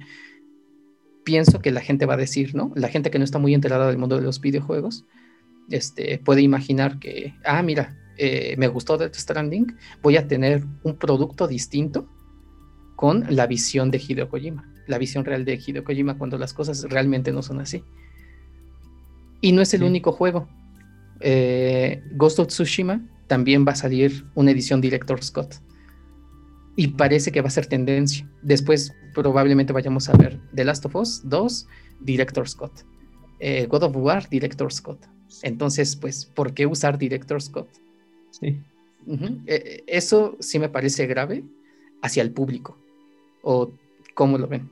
[1.24, 2.72] pienso que la gente va a decir, ¿no?
[2.76, 5.06] La gente que no está muy enterada del mundo de los videojuegos,
[5.70, 10.96] este, puede imaginar que, ah, mira, eh, me gustó Death Stranding, voy a tener un
[10.96, 12.08] producto distinto
[12.96, 16.84] con la visión de Hideo Kojima, la visión real de Hideo Kojima cuando las cosas
[16.84, 17.84] realmente no son así.
[19.42, 20.48] Y no es el único juego.
[21.20, 25.56] Eh, Ghost of Tsushima también va a salir una edición Director Scott.
[26.76, 28.30] Y parece que va a ser tendencia.
[28.44, 31.68] Después probablemente vayamos a ver The Last of Us 2,
[32.02, 32.86] Director Scott.
[33.40, 35.08] Eh, God of War, Director Scott.
[35.42, 37.82] Entonces, pues, ¿por qué usar Director Scott?
[38.32, 38.60] Sí.
[39.48, 41.44] Eh, eso sí me parece grave
[42.02, 42.78] hacia el público.
[43.44, 43.72] ¿O
[44.14, 44.70] cómo lo ven?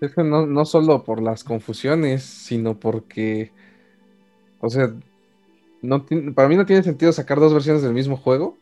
[0.00, 3.52] Es que no, no solo por las confusiones, sino porque,
[4.60, 4.94] o sea,
[5.82, 8.56] no para mí no tiene sentido sacar dos versiones del mismo juego.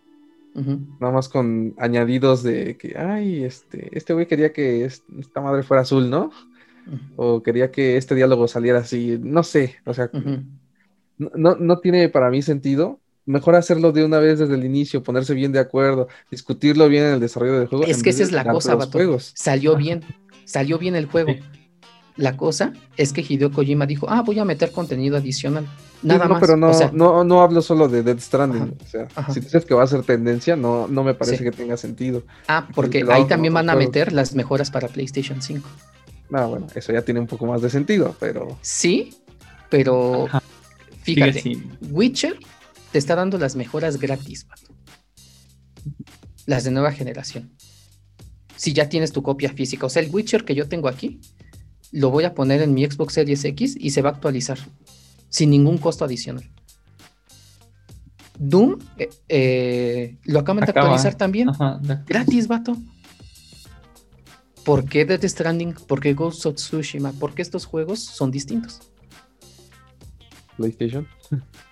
[0.54, 5.82] Nada más con añadidos de que, ay, este, este güey quería que esta madre fuera
[5.82, 6.32] azul, ¿no?
[7.14, 10.10] O quería que este diálogo saliera así, no sé, o sea,
[11.16, 12.98] no, no tiene para mí sentido
[13.28, 17.12] mejor hacerlo de una vez desde el inicio, ponerse bien de acuerdo, discutirlo bien en
[17.14, 17.84] el desarrollo del juego.
[17.84, 18.98] Es que esa es la cosa, vato.
[19.34, 20.02] Salió bien,
[20.44, 21.34] salió bien el juego.
[22.16, 25.68] La cosa es que Hideo Kojima dijo, ah, voy a meter contenido adicional.
[26.02, 26.40] Nada no, más.
[26.40, 28.76] Pero no, no, no hablo solo de Dead Stranding.
[28.82, 31.76] o sea, si dices que va a ser tendencia, no, no me parece que tenga
[31.76, 32.24] sentido.
[32.48, 35.68] Ah, porque ahí también van a meter las mejoras para PlayStation 5.
[36.32, 38.58] Ah, bueno, eso ya tiene un poco más de sentido, pero.
[38.62, 39.14] Sí,
[39.70, 40.26] pero
[41.02, 41.58] fíjate,
[41.90, 42.38] Witcher
[42.92, 44.46] te está dando las mejoras gratis,
[46.46, 47.52] Las de nueva generación.
[48.56, 49.86] Si ya tienes tu copia física.
[49.86, 51.20] O sea, el Witcher que yo tengo aquí,
[51.92, 54.58] lo voy a poner en mi Xbox Series X y se va a actualizar.
[55.28, 56.50] Sin ningún costo adicional.
[58.38, 61.50] Doom eh, eh, lo acaban de actualizar también.
[62.06, 62.76] gratis, vato.
[64.64, 65.74] ¿Por qué Death Stranding?
[65.86, 67.12] ¿Por qué Ghost of Tsushima?
[67.12, 68.80] ¿Por qué estos juegos son distintos?
[70.56, 71.06] PlayStation.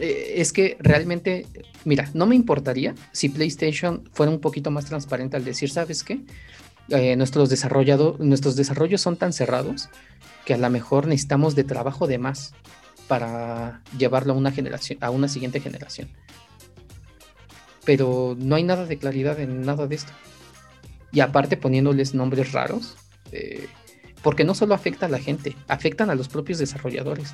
[0.00, 1.46] Eh, es que realmente,
[1.84, 6.20] mira, no me importaría si PlayStation fuera un poquito más transparente al decir, ¿sabes qué?
[6.88, 7.50] Eh, nuestros,
[8.20, 9.88] nuestros desarrollos son tan cerrados
[10.44, 12.54] que a lo mejor necesitamos de trabajo de más
[13.08, 16.08] para llevarlo a una generación, a una siguiente generación.
[17.84, 20.12] Pero no hay nada de claridad en nada de esto.
[21.12, 22.96] Y aparte poniéndoles nombres raros,
[23.32, 23.68] eh,
[24.22, 27.32] porque no solo afecta a la gente, afectan a los propios desarrolladores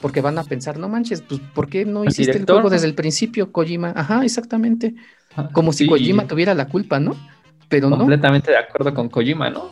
[0.00, 2.94] porque van a pensar, no manches, pues ¿por qué no hiciste el juego desde el
[2.94, 3.92] principio, Kojima?
[3.94, 4.94] Ajá, exactamente.
[5.52, 7.16] Como si Kojima tuviera la culpa, ¿no?
[7.68, 9.70] Pero Completamente de acuerdo con Kojima, ¿no?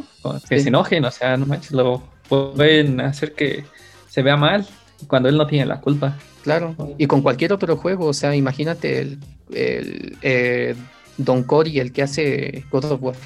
[0.49, 3.65] Que se enojen, o sea, no manches, lo pueden hacer que
[4.09, 4.67] se vea mal
[5.07, 6.17] cuando él no tiene la culpa.
[6.43, 9.19] Claro, y con cualquier otro juego, o sea, imagínate el,
[9.51, 10.75] eh,
[11.17, 13.17] Don Cory, el que hace God of War,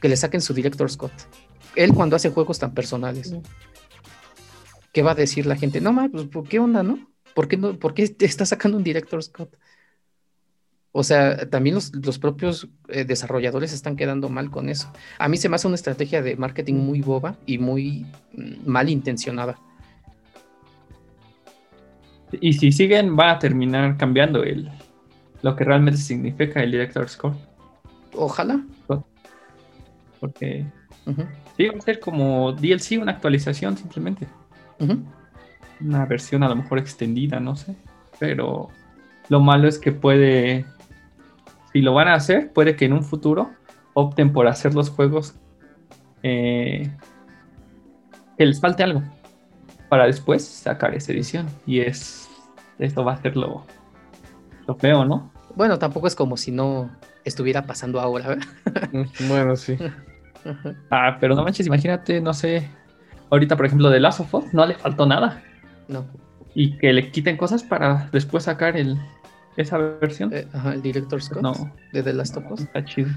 [0.00, 1.12] que le saquen su director Scott.
[1.76, 3.34] Él cuando hace juegos tan personales.
[4.92, 5.80] ¿Qué va a decir la gente?
[5.80, 7.10] No, pues, ¿qué onda, no?
[7.34, 9.56] ¿Por qué, no, ¿Por qué te está sacando un director Scott?
[10.94, 14.92] O sea, también los, propios eh, desarrolladores están quedando mal con eso.
[15.18, 18.90] A mí se me hace una estrategia de marketing muy boba y muy mm, mal
[18.90, 19.58] intencionada.
[22.32, 24.70] Y si siguen, va a terminar cambiando el,
[25.40, 27.36] lo que realmente significa el director Scott.
[28.14, 28.62] Ojalá.
[30.20, 30.66] Porque
[31.56, 34.28] sí, va a ser como DLC, una actualización simplemente.
[35.80, 37.76] Una versión a lo mejor extendida, no sé.
[38.18, 38.68] Pero
[39.28, 40.64] lo malo es que puede,
[41.72, 43.50] si lo van a hacer, puede que en un futuro
[43.94, 45.34] opten por hacer los juegos
[46.22, 46.90] eh,
[48.38, 49.02] que les falte algo
[49.88, 51.46] para después sacar esa edición.
[51.66, 52.28] Y es
[52.78, 53.64] esto va a ser lo,
[54.66, 55.30] lo feo, ¿no?
[55.54, 56.90] Bueno, tampoco es como si no
[57.24, 58.36] estuviera pasando ahora,
[58.92, 59.76] mm, Bueno, sí.
[60.90, 62.68] ah, pero no manches, imagínate, no sé,
[63.32, 65.42] ahorita, por ejemplo, de Last of Us, no le faltó nada.
[65.88, 66.06] No.
[66.54, 68.98] Y que le quiten cosas para después sacar el,
[69.56, 70.32] esa versión.
[70.34, 71.72] Eh, ajá, el Director Scott no.
[71.92, 72.60] de The Last of Us.
[72.60, 73.08] Está chido.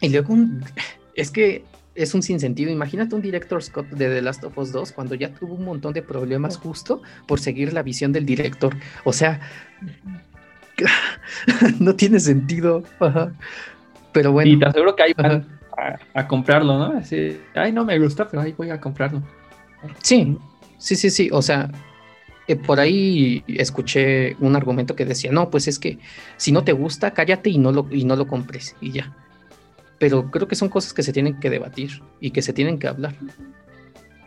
[0.00, 0.36] Y luego,
[1.14, 2.72] es que es un sinsentido.
[2.72, 5.92] Imagínate un Director Scott de The Last of Us 2 cuando ya tuvo un montón
[5.92, 8.76] de problemas justo por seguir la visión del director.
[9.04, 9.40] O sea,
[11.78, 12.82] no tiene sentido.
[14.12, 14.50] Pero bueno.
[14.50, 15.14] Y te aseguro que hay
[16.14, 16.98] a, comprarlo, ¿no?
[16.98, 19.22] Así, ay, no me gusta, pero ahí voy a comprarlo.
[20.02, 20.38] Sí,
[20.78, 21.28] sí, sí, sí.
[21.32, 21.70] O sea,
[22.46, 25.98] eh, por ahí escuché un argumento que decía, no, pues es que
[26.36, 29.16] si no te gusta, cállate y no lo, y no lo compres y ya.
[29.98, 32.88] Pero creo que son cosas que se tienen que debatir y que se tienen que
[32.88, 33.14] hablar.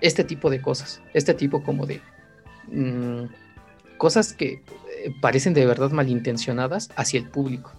[0.01, 2.01] Este tipo de cosas, este tipo como de
[2.71, 3.25] mm,
[3.97, 4.63] cosas que
[5.03, 7.71] eh, parecen de verdad malintencionadas hacia el público.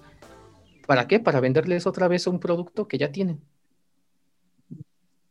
[0.87, 1.21] ¿Para qué?
[1.21, 3.41] Para venderles otra vez un producto que ya tienen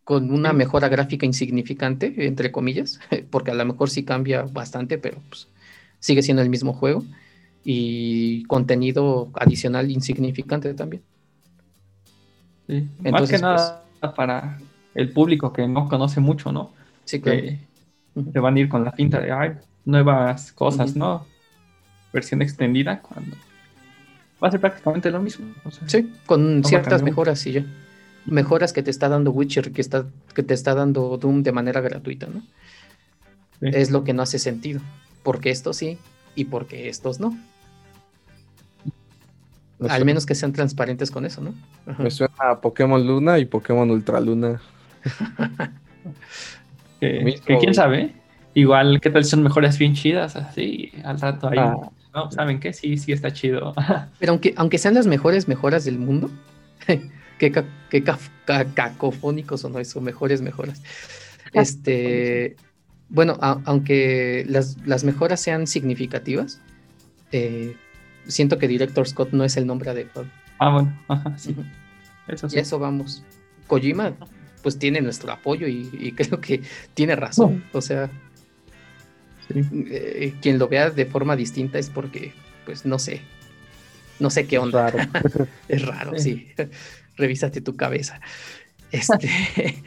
[0.07, 2.97] con una mejora gráfica insignificante, entre comillas,
[3.29, 5.49] porque a lo mejor sí cambia bastante, pero pues
[5.99, 7.03] sigue siendo el mismo juego
[7.65, 11.03] y contenido adicional insignificante también.
[12.67, 12.87] Sí.
[13.11, 14.57] Más que nada pues, para
[14.95, 16.71] el público que no conoce mucho, ¿no?
[17.03, 17.41] Sí, claro.
[18.31, 21.25] se van a ir con la pinta de ay, nuevas cosas, ¿no?
[22.13, 23.35] Versión extendida cuando
[24.41, 25.47] va a ser prácticamente lo mismo.
[25.85, 27.65] sí, con ciertas mejoras y ya.
[28.27, 30.05] Mejoras que te está dando Witcher, que, está,
[30.35, 32.43] que te está dando Doom de manera gratuita, ¿no?
[33.61, 34.81] Es lo que no hace sentido.
[35.23, 35.97] Porque estos sí
[36.35, 37.35] y porque estos no.
[39.89, 41.53] Al menos que sean transparentes con eso, ¿no?
[41.97, 44.61] Me suena a Pokémon Luna y Pokémon Ultra Luna.
[46.99, 48.13] que, quién sabe.
[48.53, 50.35] Igual, ¿qué tal son mejores bien chidas?
[50.35, 51.59] Así, al rato ahí.
[51.59, 51.75] Ah.
[52.13, 52.73] No, ¿saben qué?
[52.73, 53.75] Sí, sí está chido.
[54.19, 56.31] Pero aunque, aunque sean las mejores mejoras del mundo,
[57.37, 58.03] qué,
[58.73, 60.81] cacofónicos son eso, mejores mejoras.
[61.53, 62.55] Este,
[63.09, 66.59] bueno, aunque las, las, mejoras sean significativas,
[67.31, 67.75] eh,
[68.27, 70.29] siento que Director Scott no es el nombre adecuado.
[70.59, 71.55] Ah, bueno, ajá, sí.
[72.27, 72.57] Eso sí.
[72.57, 73.23] Y eso vamos.
[73.67, 74.13] Kojima,
[74.61, 76.61] pues tiene nuestro apoyo y, creo que
[76.93, 77.63] tiene razón.
[77.71, 78.09] O sea,
[79.49, 82.33] eh, quien lo vea de forma distinta es porque,
[82.65, 83.21] pues no sé,
[84.19, 84.91] no sé qué onda.
[85.67, 86.47] es raro, sí.
[87.17, 88.21] Revísate tu cabeza.
[88.91, 89.29] Este.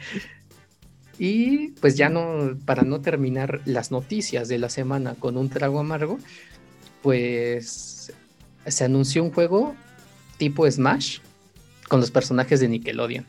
[1.19, 5.79] y pues ya no, para no terminar las noticias de la semana con un trago
[5.79, 6.19] amargo,
[7.01, 8.13] pues
[8.65, 9.75] se anunció un juego
[10.37, 11.19] tipo Smash
[11.87, 13.25] con los personajes de Nickelodeon.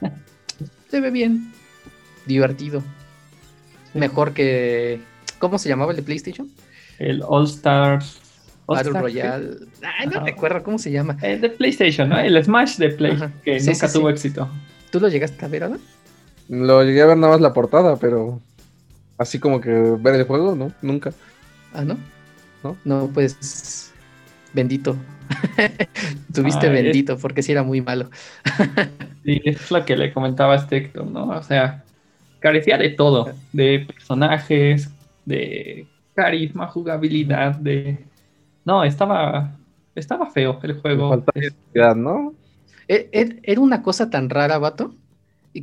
[0.90, 1.52] Se ve bien,
[2.26, 2.82] divertido.
[3.94, 5.00] Mejor que.
[5.38, 6.50] ¿Cómo se llamaba el de PlayStation?
[6.98, 8.20] El All Stars.
[8.68, 9.56] Battle Royale.
[9.98, 11.16] Ay, no recuerdo cómo se llama.
[11.22, 12.18] El de PlayStation, ¿no?
[12.18, 14.48] El Smash de Play, que nunca tuvo éxito.
[14.90, 15.80] ¿Tú lo llegaste a ver, Adam?
[16.48, 18.40] Lo llegué a ver nada más la portada, pero
[19.16, 20.72] así como que ver el juego, ¿no?
[20.82, 21.12] Nunca.
[21.72, 21.98] Ah, ¿no?
[22.62, 23.92] No, no pues
[24.52, 24.96] bendito.
[26.34, 28.10] Tuviste ah, bendito, porque sí era muy malo.
[29.24, 31.28] sí, es lo que le comentaba a este Héctor, ¿no?
[31.28, 31.84] O sea,
[32.40, 34.90] carecía de todo, de personajes,
[35.24, 38.07] de carisma, jugabilidad, de...
[38.68, 39.56] No, estaba,
[39.94, 41.24] estaba feo el juego.
[41.96, 42.34] ¿no?
[42.86, 44.94] E, e, era una cosa tan rara, vato,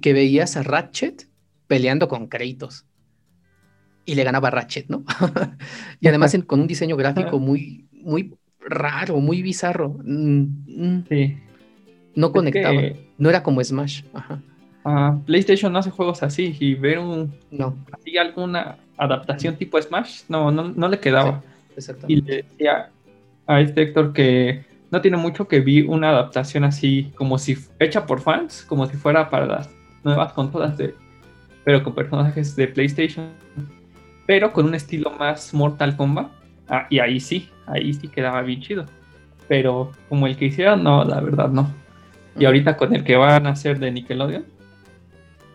[0.01, 1.28] que veías a Ratchet
[1.68, 2.88] peleando con Kratos.
[4.06, 5.03] Y le ganaba Ratchet, ¿no?
[5.99, 9.99] y además con un diseño gráfico muy, muy raro, muy bizarro.
[10.03, 11.06] Mm, mm.
[11.08, 11.38] Sí.
[12.16, 12.82] No conectaba.
[13.20, 14.01] No era como Smash.
[14.16, 15.22] Ajá.
[15.28, 17.78] PlayStation no hace juegos así y ver un no.
[17.91, 21.43] así alguna adaptación tipo Smash no, no, le quedaba.
[22.08, 22.91] y le decía
[23.48, 28.06] a este Héctor que no tiene mucho que vi una adaptación así como si hecha
[28.06, 29.70] por fans, como si fuera para las
[30.04, 30.96] nuevas consolas de
[31.66, 33.32] pero con personajes de PlayStation,
[34.28, 36.28] pero con un estilo más Mortal Kombat.
[36.70, 38.86] Ah, y ahí sí, ahí sí quedaba bien chido.
[39.48, 41.70] Pero como el que hicieron, no, la verdad no.
[42.38, 44.46] Y ahorita con el que van a hacer de Nickelodeon,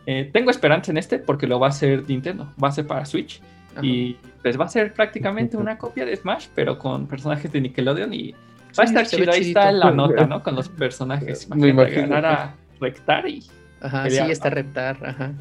[0.07, 3.07] eh, tengo esperanza en este porque lo va a hacer Nintendo, va a ser para
[3.07, 3.41] Switch.
[3.83, 8.13] Y pues va a ser prácticamente una copia de Smash, pero con personajes de Nickelodeon
[8.13, 8.33] y
[8.79, 9.33] va a estar chido.
[9.33, 10.43] Ahí está la nota, ¿no?
[10.43, 11.49] Con los personajes.
[11.51, 12.03] Me imagino.
[12.03, 13.45] Ganar a Rectar y.
[13.83, 15.33] Ajá, sí, está Reptar, ajá.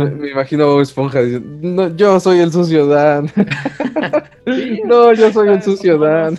[0.00, 3.30] Me, imagino Esponja diciendo, no, yo soy el sucio Dan.
[4.84, 6.38] no, yo soy el sucio Dan.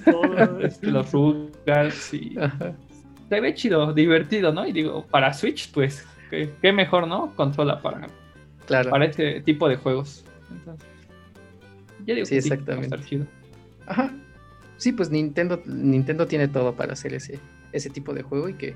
[0.82, 2.36] los Rugals y...
[3.30, 4.66] Se ve chido, divertido, ¿no?
[4.66, 7.34] Y digo, para Switch, pues, qué, mejor, ¿no?
[7.36, 8.08] Controla para,
[8.66, 8.90] claro.
[8.90, 10.24] para este tipo de juegos.
[12.08, 12.98] Ya digo sí, exactamente.
[13.04, 13.28] chido.
[13.86, 14.12] Ajá.
[14.78, 17.40] Sí, pues Nintendo, Nintendo tiene todo para hacer ese,
[17.72, 18.76] ese tipo de juego y que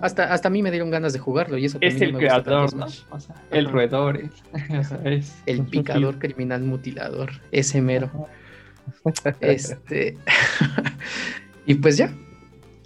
[0.00, 2.86] hasta, hasta a mí me dieron ganas de jugarlo y eso es el creador, ¿no?
[3.50, 4.30] el roedor,
[5.46, 8.28] el picador criminal mutilador, ese mero.
[9.40, 10.16] Este
[11.66, 12.12] y pues ya,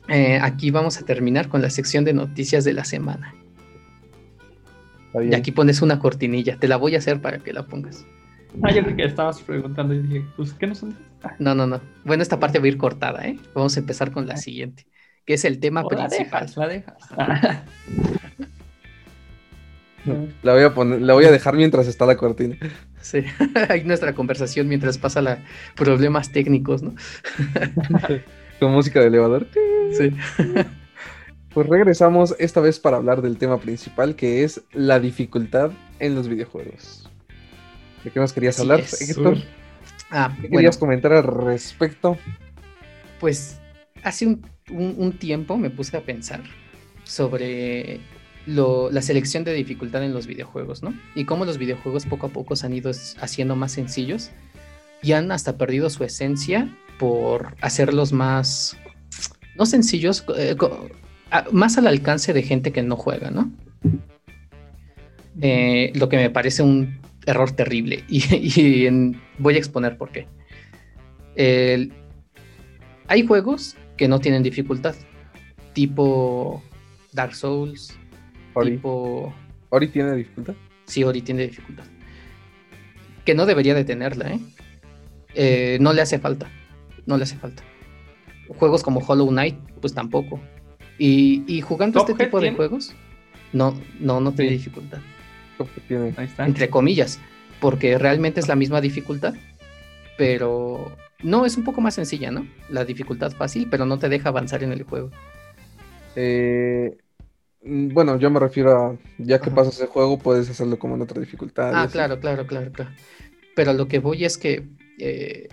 [0.08, 3.34] eh, aquí vamos a terminar con la sección de noticias de la semana.
[5.14, 8.04] Y aquí pones una cortinilla, te la voy a hacer para que la pongas.
[8.62, 10.96] Ah, yo creo que estabas preguntando y dije, pues, ¿qué no son?
[11.38, 11.80] No, no, no.
[12.04, 13.38] Bueno, esta parte va a ir cortada, ¿eh?
[13.54, 14.86] Vamos a empezar con la siguiente
[15.26, 16.46] que es el tema principal.
[16.56, 17.10] La dejas,
[20.42, 22.56] la voy a poner, la voy a dejar mientras está la cortina.
[23.00, 23.24] Sí,
[23.68, 25.40] hay nuestra conversación mientras pasa la
[25.74, 26.94] problemas técnicos, ¿no?
[28.60, 29.48] Con música de elevador.
[29.92, 30.14] Sí.
[31.52, 36.28] Pues regresamos esta vez para hablar del tema principal, que es la dificultad en los
[36.28, 37.05] videojuegos.
[38.06, 39.36] ¿De qué nos querías hablar, Héctor?
[40.10, 42.16] Ah, ¿Qué querías comentar al respecto?
[43.18, 43.58] Pues
[44.02, 46.42] hace un un, tiempo me puse a pensar
[47.04, 48.00] sobre
[48.46, 50.94] la selección de dificultad en los videojuegos, ¿no?
[51.14, 52.90] Y cómo los videojuegos poco a poco se han ido
[53.20, 54.30] haciendo más sencillos
[55.02, 58.76] y han hasta perdido su esencia por hacerlos más,
[59.56, 60.56] no sencillos, eh,
[61.50, 63.50] más al alcance de gente que no juega, ¿no?
[65.40, 68.88] Eh, lo que me parece un error terrible y,
[69.38, 70.26] voy a exponer por qué.
[73.08, 74.94] hay juegos que no tienen dificultad,
[75.72, 76.62] tipo
[77.12, 77.96] Dark Souls,
[78.54, 78.72] Ori.
[78.72, 79.34] tipo...
[79.70, 80.54] ¿Ori tiene dificultad?
[80.84, 81.84] Sí, Ori tiene dificultad.
[83.24, 84.40] Que no debería de tenerla, ¿eh?
[85.34, 85.78] ¿eh?
[85.80, 86.48] no le hace falta,
[87.06, 87.62] no le hace falta.
[88.48, 90.40] Juegos como Hollow Knight, pues tampoco.
[90.98, 92.94] Y, jugando este tipo de juegos,
[93.52, 95.00] no, no, no tiene dificultad.
[96.38, 97.18] Entre comillas,
[97.60, 99.34] porque realmente es la misma dificultad,
[100.16, 100.92] pero
[101.22, 102.46] no, es un poco más sencilla, ¿no?
[102.68, 105.10] La dificultad fácil, pero no te deja avanzar en el juego.
[106.14, 106.96] Eh,
[107.62, 111.02] mm, bueno, yo me refiero a, ya que pasas el juego, puedes hacerlo como en
[111.02, 111.72] otra dificultad.
[111.74, 112.90] Ah, claro, claro, claro, claro.
[113.54, 114.66] Pero lo que voy es que
[114.98, 115.48] eh,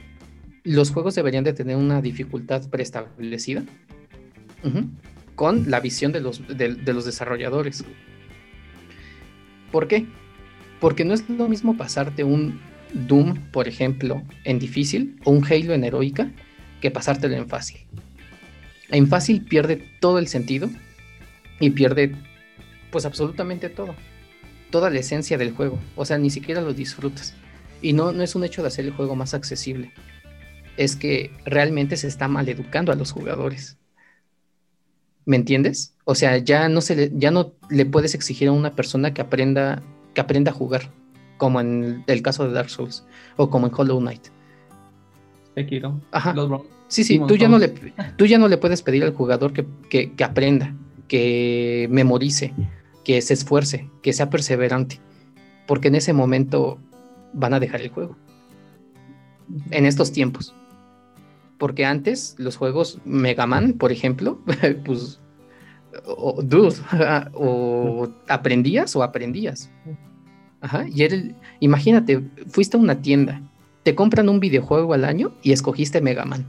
[0.63, 3.63] los juegos deberían de tener una dificultad preestablecida
[5.35, 7.83] con la visión de los, de los desarrolladores.
[9.73, 10.05] ¿Por qué?
[10.79, 12.61] Porque no es lo mismo pasarte un
[12.93, 16.29] Doom, por ejemplo, en difícil o un Halo en heroica
[16.79, 17.79] que pasártelo en fácil.
[18.89, 20.69] En fácil pierde todo el sentido
[21.59, 22.15] y pierde
[22.91, 23.95] pues absolutamente todo.
[24.69, 25.79] Toda la esencia del juego.
[25.95, 27.33] O sea, ni siquiera lo disfrutas.
[27.81, 29.91] Y no, no es un hecho de hacer el juego más accesible.
[30.77, 33.79] Es que realmente se está maleducando a los jugadores.
[35.25, 35.95] ¿Me entiendes?
[36.05, 39.21] O sea, ya no, se le, ya no le puedes exigir a una persona que
[39.21, 39.81] aprenda,
[40.13, 40.91] que aprenda a jugar,
[41.37, 43.05] como en el, caso de Dark Souls
[43.37, 44.27] o como en Hollow Knight.
[46.11, 46.33] Ajá.
[46.87, 47.69] sí, sí, tú ya, no le,
[48.17, 49.65] tú ya no le puedes pedir al jugador que,
[50.13, 50.75] que aprenda,
[51.07, 52.53] que memorice,
[53.03, 54.99] que se esfuerce, que sea perseverante,
[55.67, 56.79] porque en ese momento
[57.33, 58.17] van a dejar el juego.
[59.71, 60.55] En estos tiempos.
[61.57, 64.39] Porque antes los juegos Mega Man, por ejemplo,
[64.85, 65.19] pues,
[66.05, 66.75] o, dude,
[67.33, 69.69] o aprendías o aprendías.
[70.61, 71.17] Ajá, y era
[71.59, 73.41] imagínate, fuiste a una tienda,
[73.83, 76.45] te compran un videojuego al año y escogiste Mega Man.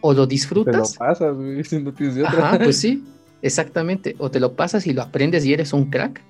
[0.00, 0.92] O lo disfrutas.
[0.92, 3.04] Te lo pasas, güey, si no tienes Ajá, pues sí,
[3.42, 4.16] exactamente.
[4.18, 6.22] O te lo pasas y lo aprendes y eres un crack.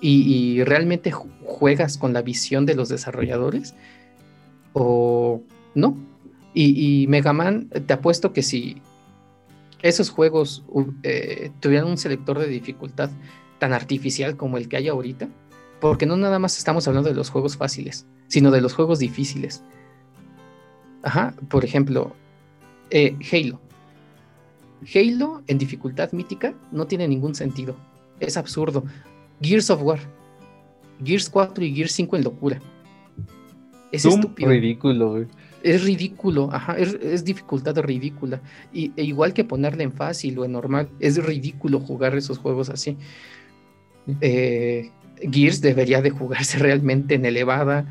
[0.00, 3.74] Y, y realmente juegas con la visión de los desarrolladores.
[4.72, 5.42] O
[5.74, 5.96] no.
[6.52, 8.82] Y, Mega Man, te apuesto que si
[9.82, 10.64] esos juegos
[11.04, 13.10] eh, tuvieran un selector de dificultad
[13.58, 15.28] tan artificial como el que hay ahorita,
[15.80, 19.62] porque no nada más estamos hablando de los juegos fáciles, sino de los juegos difíciles.
[21.02, 22.14] Ajá, por ejemplo,
[22.90, 23.60] eh, Halo.
[24.92, 27.76] Halo en dificultad mítica no tiene ningún sentido.
[28.18, 28.84] Es absurdo.
[29.40, 30.00] Gears of War.
[31.02, 32.60] Gears 4 y Gears 5 en locura.
[33.92, 34.50] Es estúpido.
[34.50, 35.26] ridículo, güey
[35.62, 38.40] es ridículo, ajá, es, dificultad ridícula.
[38.72, 42.70] Y, e igual que ponerle en fácil o en normal, es ridículo jugar esos juegos
[42.70, 42.96] así.
[44.20, 44.90] Eh,
[45.20, 47.86] Gears debería de jugarse realmente en elevada,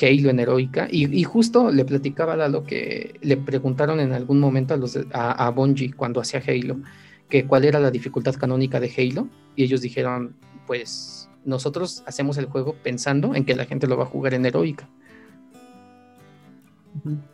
[0.00, 0.88] Halo en heroica.
[0.90, 5.46] Y, justo le platicaba a lo que le preguntaron en algún momento a, los a,
[5.46, 6.80] a Bungie cuando hacía Halo,
[7.28, 9.28] que cuál era la dificultad canónica de Halo.
[9.56, 14.04] Y ellos dijeron, pues nosotros hacemos el juego pensando en que la gente lo va
[14.04, 14.88] a jugar en heroica.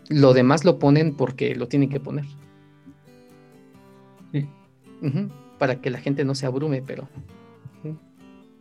[0.09, 2.25] Lo demás lo ponen porque lo tienen que poner.
[5.59, 7.09] Para que la gente no se abrume, pero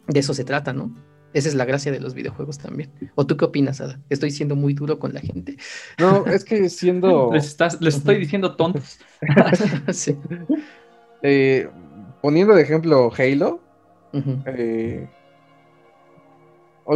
[0.07, 0.93] de eso se trata, ¿no?
[1.33, 2.91] Esa es la gracia de los videojuegos también.
[3.15, 3.99] ¿O tú qué opinas, Ada?
[4.09, 5.57] ¿Estoy siendo muy duro con la gente?
[5.97, 7.31] No, es que siendo...
[7.33, 8.99] les, estoy diciendo tontos.
[11.25, 11.69] Eh,
[12.21, 13.61] poniendo de ejemplo Halo,
[14.45, 15.07] eh,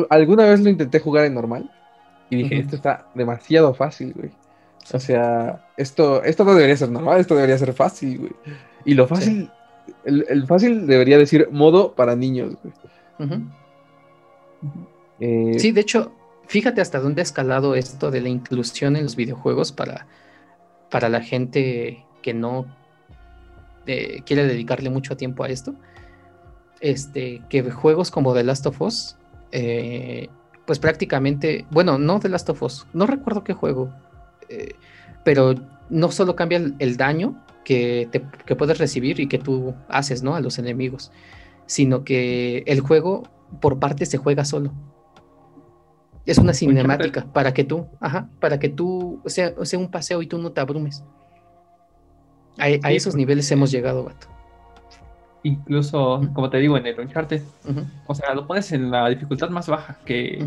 [0.09, 1.71] alguna vez lo intenté jugar en normal
[2.29, 4.31] y dije, esto está demasiado fácil, güey.
[4.93, 8.31] O sea, esto, esto no debería ser normal, esto debería ser fácil, güey.
[8.85, 9.51] Y lo fácil,
[10.05, 13.41] el, fácil debería decir modo para niños, güey.
[15.19, 16.13] Eh, sí, de hecho,
[16.47, 20.07] fíjate hasta dónde ha escalado esto de la inclusión en los videojuegos para,
[20.89, 22.65] para la gente que no
[23.85, 25.73] eh, quiere dedicarle mucho tiempo a esto.
[26.79, 29.17] Este, que juegos como The Last of Us
[29.51, 30.29] eh,
[30.67, 33.89] pues prácticamente, bueno, no The Last of Us, no recuerdo qué juego,
[34.49, 34.75] eh,
[35.23, 35.55] pero
[35.89, 40.35] no solo cambia el, daño que, te, puedes recibir y que tú haces, ¿no?
[40.35, 41.13] A los enemigos,
[41.65, 43.23] sino que el juego
[43.61, 44.73] por parte se juega solo.
[46.25, 50.21] Es una cinemática para que tú, ajá, para que tú, o sea, sea un paseo
[50.21, 51.01] y tú no te abrumes.
[52.57, 54.27] A, esos niveles hemos llegado, vato.
[55.43, 57.41] Incluso, como te digo, en el Uncharted,
[58.07, 60.39] o sea, lo pones en la dificultad más baja, que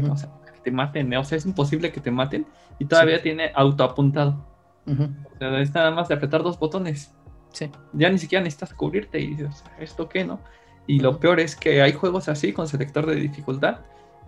[0.55, 2.47] que te maten, o sea, es imposible que te maten
[2.79, 4.45] y todavía tiene autoapuntado.
[4.87, 7.15] O sea, es nada más de apretar dos botones.
[7.53, 7.71] Sí.
[7.93, 10.41] Ya ni siquiera necesitas cubrirte y dices, ¿esto qué, no?
[10.87, 13.79] Y lo peor es que hay juegos así con selector de dificultad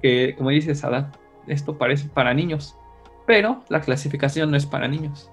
[0.01, 1.11] que, como dices, Adán,
[1.47, 2.77] esto parece para niños,
[3.27, 5.31] pero la clasificación no es para niños.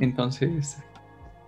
[0.00, 0.78] Entonces,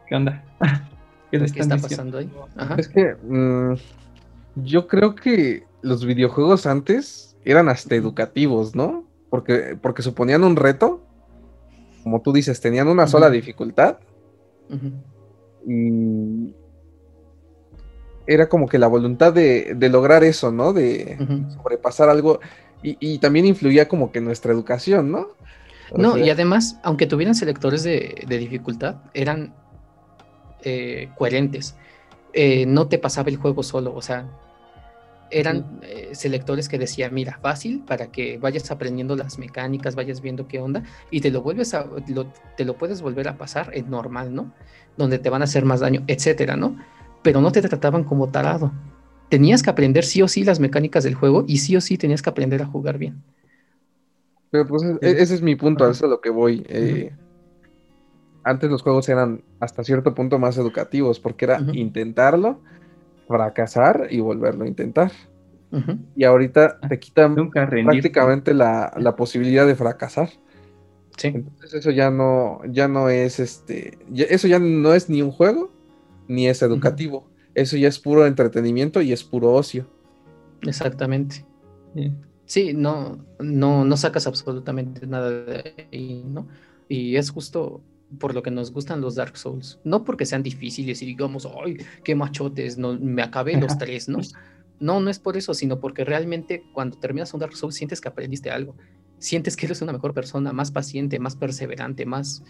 [0.06, 0.44] ¿qué onda?
[1.30, 2.30] ¿Qué, está pasando ahí?
[2.76, 3.74] Es que mm,
[4.56, 9.04] yo creo que los videojuegos antes eran hasta educativos, ¿no?
[9.30, 11.02] Porque, porque suponían un reto,
[12.02, 13.98] como tú dices, tenían una sola dificultad.
[15.66, 16.54] Y
[18.26, 20.72] era como que la voluntad de, lograr eso, ¿no?
[20.72, 21.16] De
[21.56, 22.40] sobrepasar algo.
[22.82, 25.28] Y, también influía como que nuestra educación, ¿no?
[25.94, 29.54] no, y además, aunque tuvieran selectores de, dificultad, eran
[30.64, 31.76] eh, coherentes.
[32.32, 34.26] Eh, no te pasaba el juego solo, o sea,
[35.30, 40.48] eran eh, selectores que decían, mira, fácil para que vayas aprendiendo las mecánicas, vayas viendo
[40.48, 41.86] qué onda y te lo vuelves a,
[42.56, 44.52] te lo puedes volver a pasar en normal, ¿no?
[44.96, 46.76] Donde te van a hacer más daño, etcétera, ¿no?
[47.22, 48.72] Pero no te trataban como tarado.
[49.28, 52.22] Tenías que aprender sí o sí las mecánicas del juego y sí o sí tenías
[52.22, 53.22] que aprender a jugar bien.
[54.50, 56.64] Pero pues e, ese es mi punto, a eso es a lo que voy.
[56.68, 57.12] Eh,
[58.42, 62.60] antes los juegos eran hasta cierto punto más educativos porque era intentarlo
[63.26, 65.12] fracasar y volverlo a intentar.
[66.16, 70.30] Y ahorita te quitan prácticamente la, posibilidad de fracasar.
[71.16, 71.28] Sí.
[71.28, 75.70] Entonces eso ya no, ya no es este, eso ya no es ni un juego,
[76.26, 77.28] ni es educativo.
[77.54, 79.86] Eso ya es puro entretenimiento y es puro ocio.
[80.62, 81.44] Exactamente.
[82.46, 86.48] Sí, no, no, no sacas absolutamente nada de ahí, ¿no?
[86.88, 87.80] Y es justo
[88.18, 89.78] por lo que nos gustan los Dark Souls.
[89.84, 94.18] No porque sean difíciles y digamos, ay, qué machotes, no, me acabé los tres, ¿no?
[94.80, 98.08] No, no es por eso, sino porque realmente cuando terminas un Dark Souls sientes que
[98.08, 98.74] aprendiste algo.
[99.18, 102.42] Sientes que eres una mejor persona, más paciente, más perseverante, más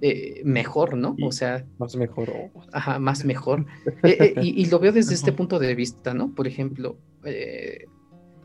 [0.00, 1.16] eh, mejor, ¿no?
[1.22, 1.64] O sea.
[1.78, 2.30] Más mejor.
[2.72, 3.66] Ajá, más mejor.
[4.02, 6.32] Eh, eh, y, lo veo desde este punto de vista, ¿no?
[6.34, 6.96] Por ejemplo,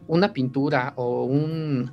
[0.08, 1.92] una pintura o un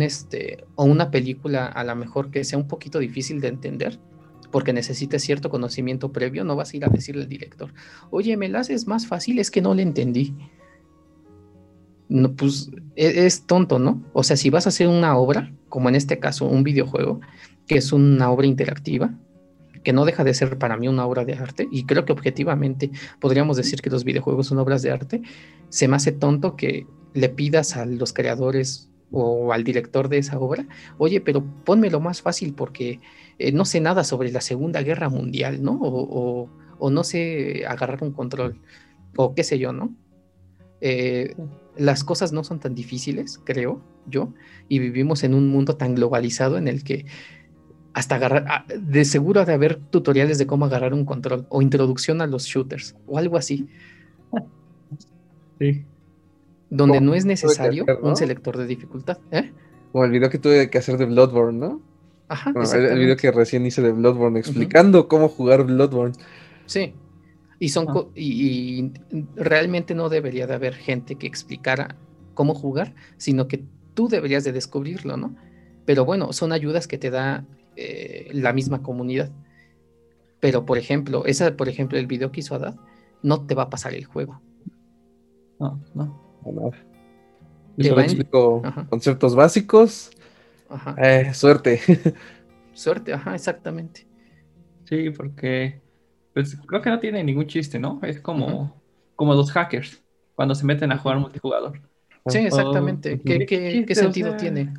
[0.00, 3.98] este, o una película a lo mejor que sea un poquito difícil de entender,
[4.50, 7.72] porque necesites cierto conocimiento previo, no vas a ir a decirle al director,
[8.10, 10.36] oye, me la haces más fácil, es que no le entendí.
[12.08, 14.02] No, pues es, es, tonto, ¿no?
[14.12, 17.20] O sea, si vas a hacer una obra, como en este caso un videojuego,
[17.66, 19.14] que es una obra interactiva,
[19.82, 22.90] que no deja de ser para mí una obra de arte, y creo que objetivamente
[23.20, 25.22] podríamos decir que los videojuegos son obras de arte,
[25.70, 30.38] se me hace tonto que le pidas a los creadores o al director de esa
[30.38, 30.66] obra,
[30.98, 33.00] oye, pero ponmelo más fácil porque
[33.38, 35.78] eh, no sé nada sobre la Segunda Guerra Mundial, ¿no?
[35.80, 36.48] O,
[36.90, 38.60] no sé agarrar un control,
[39.16, 39.94] o qué sé yo, ¿no?
[40.80, 41.36] Eh,
[41.76, 44.32] las cosas no son tan difíciles, creo yo,
[44.68, 47.06] y vivimos en un mundo tan globalizado en el que
[47.94, 52.20] hasta agarrar, ah, de seguro de haber tutoriales de cómo agarrar un control o introducción
[52.20, 53.68] a los shooters o algo así.
[55.60, 55.84] Sí
[56.72, 59.18] donde no es necesario un selector de dificultad.
[59.30, 59.52] ¿eh?
[59.92, 61.82] Como el video que tuve que hacer de Bloodborne, ¿no?
[62.28, 62.50] Ajá.
[62.74, 66.14] el, video que recién hice de Bloodborne explicando cómo jugar Bloodborne.
[66.64, 66.94] Sí.
[67.58, 68.06] Y son ah.
[68.14, 68.90] y,
[69.36, 71.96] realmente no debería de haber gente que explicara
[72.32, 73.62] cómo jugar, sino que
[73.92, 75.36] tú deberías de descubrirlo, ¿no?
[75.84, 77.44] Pero bueno, son ayudas que te da
[77.76, 79.30] eh, la misma comunidad.
[80.40, 82.76] Pero por ejemplo, esa, por ejemplo, el video que hizo Adad,
[83.22, 84.40] no te va a pasar el juego.
[85.60, 86.21] No, no.
[87.76, 90.10] Yo explico conceptos básicos.
[90.96, 91.80] Eh, suerte.
[92.72, 94.06] suerte, ajá, exactamente.
[94.84, 95.80] Sí, porque
[96.32, 98.00] pues, creo que no tiene ningún chiste, ¿no?
[98.02, 98.80] Es como,
[99.16, 100.02] como los hackers
[100.34, 101.80] cuando se meten a jugar multijugador.
[102.26, 103.20] Sí, exactamente.
[103.20, 104.72] ¿Qué, sentido tiene?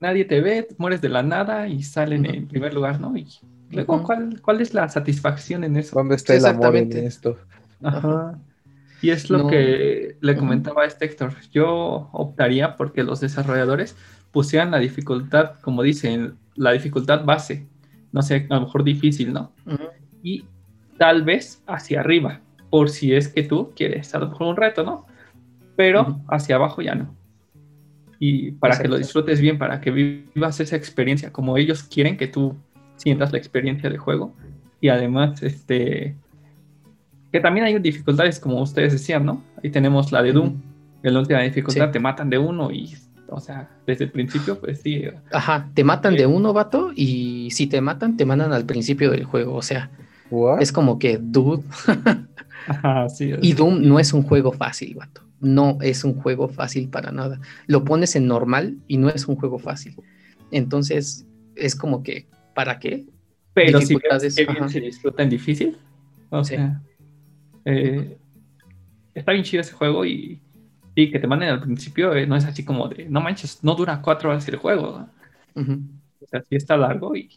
[0.00, 3.16] Nadie te ve, mueres de la nada y salen en primer lugar, ¿no?
[3.16, 3.26] Y
[3.70, 5.96] luego, ¿cuál, ¿cuál es la satisfacción en eso?
[5.96, 7.36] ¿Dónde está el amor en esto?
[7.82, 8.38] Ajá.
[9.00, 11.34] Y es lo que le comentaba a este Héctor.
[11.52, 13.96] Yo optaría porque los desarrolladores
[14.32, 17.66] pusieran la dificultad, como dicen, la dificultad base.
[18.12, 19.52] No sé, a lo mejor difícil, ¿no?
[20.22, 20.44] Y
[20.98, 22.40] tal vez hacia arriba,
[22.70, 25.06] por si es que tú quieres a lo mejor un reto, ¿no?
[25.76, 27.14] Pero hacia abajo ya no.
[28.18, 32.26] Y para que lo disfrutes bien, para que vivas esa experiencia como ellos quieren que
[32.26, 32.56] tú
[32.96, 34.34] sientas la experiencia de juego.
[34.80, 36.16] Y además, este,
[37.32, 39.42] que también hay dificultades, como ustedes decían, ¿no?
[39.62, 40.56] Ahí tenemos la de Doom.
[41.02, 42.96] En la última dificultad te matan de uno y,
[43.28, 45.04] o sea, desde el principio, pues sí.
[45.32, 49.24] Ajá, te matan de uno, vato, y si te matan, te mandan al principio del
[49.24, 49.54] juego.
[49.54, 49.90] O sea,
[50.58, 51.62] es como que, dude.
[52.66, 55.22] Ajá, sí, y Doom no es un juego fácil, vato.
[55.40, 57.40] no es un juego fácil para nada.
[57.66, 59.94] Lo pones en normal y no es un juego fácil.
[60.50, 63.06] Entonces, es como que, ¿para qué?
[63.54, 65.78] Pero si bien se disfruta en difícil.
[66.30, 66.82] O sea,
[67.64, 68.18] eh,
[69.14, 70.40] está bien chido ese juego y,
[70.94, 73.74] y, que te manden al principio eh, no es así como de, no manches, no
[73.74, 75.06] dura cuatro horas el juego.
[75.54, 77.30] O sea, sí está largo y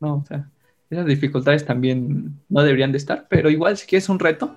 [0.00, 0.48] no, o sea,
[0.90, 4.54] esas dificultades también no deberían de estar, pero igual si quieres un reto,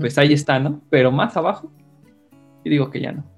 [0.00, 0.80] pues ahí está, ¿no?
[0.88, 1.70] Pero más abajo,
[2.64, 3.35] y digo que ya no.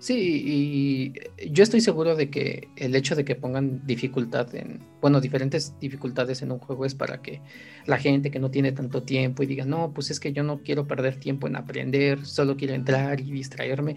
[0.00, 5.20] Sí, y yo estoy seguro de que el hecho de que pongan dificultad en, bueno,
[5.20, 7.40] diferentes dificultades en un juego es para que
[7.84, 10.62] la gente que no tiene tanto tiempo y diga, no, pues es que yo no
[10.62, 13.96] quiero perder tiempo en aprender, solo quiero entrar y distraerme.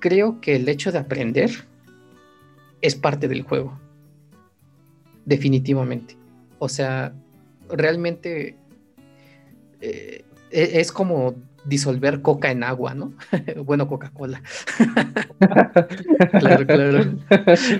[0.00, 1.50] Creo que el hecho de aprender
[2.80, 3.78] es parte del juego,
[5.24, 6.16] definitivamente.
[6.58, 7.14] O sea,
[7.68, 8.56] realmente
[9.80, 13.12] eh, e, es como disolver coca en agua, ¿no?
[13.64, 14.42] bueno, Coca-Cola.
[16.40, 17.14] claro, claro.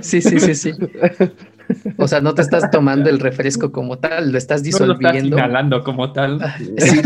[0.01, 0.73] Sí, sí, sí, sí.
[1.97, 5.01] O sea, no te estás tomando el refresco como tal, lo estás disolviendo.
[5.03, 6.41] No lo estás inhalando como tal.
[6.79, 6.99] Sí,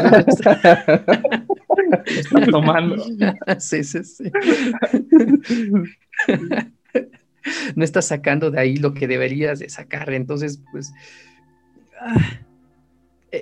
[2.06, 3.04] estás tomando.
[3.58, 4.32] Sí, sí, sí.
[7.74, 10.12] No estás sacando de ahí lo que deberías de sacar.
[10.12, 10.92] Entonces, pues...
[12.00, 12.40] Ah,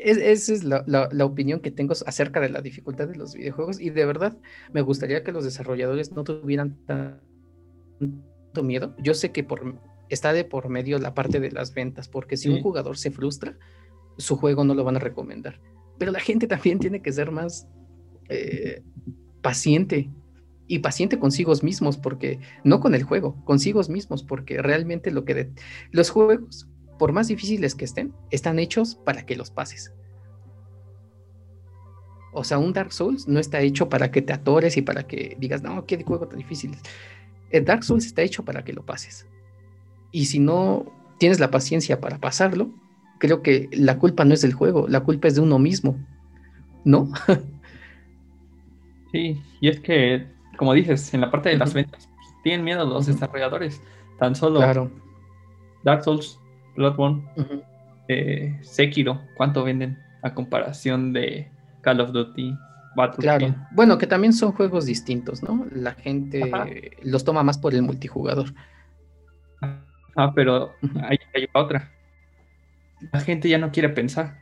[0.03, 4.05] esa es la, opinión que tengo acerca de la dificultad de los videojuegos y de
[4.05, 4.37] verdad
[4.73, 8.95] me gustaría que los desarrolladores no tuvieran tanto miedo.
[8.99, 9.79] Yo sé que por,
[10.09, 13.59] está de por medio la parte de las ventas, porque si un jugador se frustra,
[14.17, 15.61] su juego no lo van a recomendar.
[15.99, 17.69] Pero la gente también tiene que ser más
[18.29, 18.83] eh,
[19.43, 20.11] paciente
[20.67, 25.51] y paciente consigo mismos, porque no con el juego, consigo mismos, porque realmente lo que
[25.91, 26.69] los juegos
[26.99, 29.93] por más difíciles que estén, están hechos para que los pases.
[32.33, 35.37] O sea, un Dark Souls no está hecho para que te atores y para que
[35.39, 36.77] digas, no, qué juego tan difícil.
[37.51, 39.27] El Dark Souls está hecho para que lo pases.
[40.11, 40.85] Y si no
[41.19, 42.71] tienes la paciencia para pasarlo,
[43.19, 45.97] creo que la culpa no es del juego, la culpa es de uno mismo.
[46.85, 47.13] ¿No?
[49.13, 50.27] sí, y es que,
[50.57, 52.09] como dices, en la parte de las ventas,
[52.43, 53.81] tienen miedo los desarrolladores.
[54.19, 54.91] Tan solo claro.
[55.83, 56.39] Dark Souls
[56.77, 57.23] Bloodborne,
[58.09, 61.49] eh, Sekiro, ¿cuánto venden a comparación de
[61.81, 62.55] Call of Duty?
[62.97, 63.39] Battlefield?
[63.39, 65.67] Claro, bueno, que también son juegos distintos, ¿no?
[65.75, 66.51] La gente
[67.03, 68.55] los toma más por el multijugador.
[70.17, 70.73] Ah, pero
[71.03, 71.19] hay,
[71.53, 71.91] otra.
[73.13, 74.39] La gente ya no quiere pensar.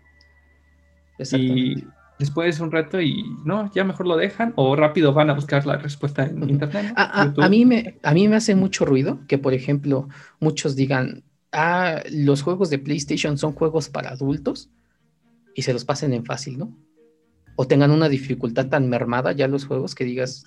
[1.18, 1.84] Y
[2.18, 5.76] después un reto y no, ya mejor lo dejan o rápido van a buscar la
[5.76, 6.92] respuesta en internet.
[6.96, 10.08] a, mí me, a mí me hace mucho ruido que, por ejemplo,
[10.40, 14.70] muchos digan, ah, los juegos de PlayStation son juegos para adultos
[15.54, 16.76] y se los pasen en fácil, ¿no?
[17.56, 20.44] O tengan una dificultad tan mermada ya los juegos que digas,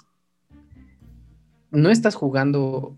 [1.72, 2.98] no estás jugando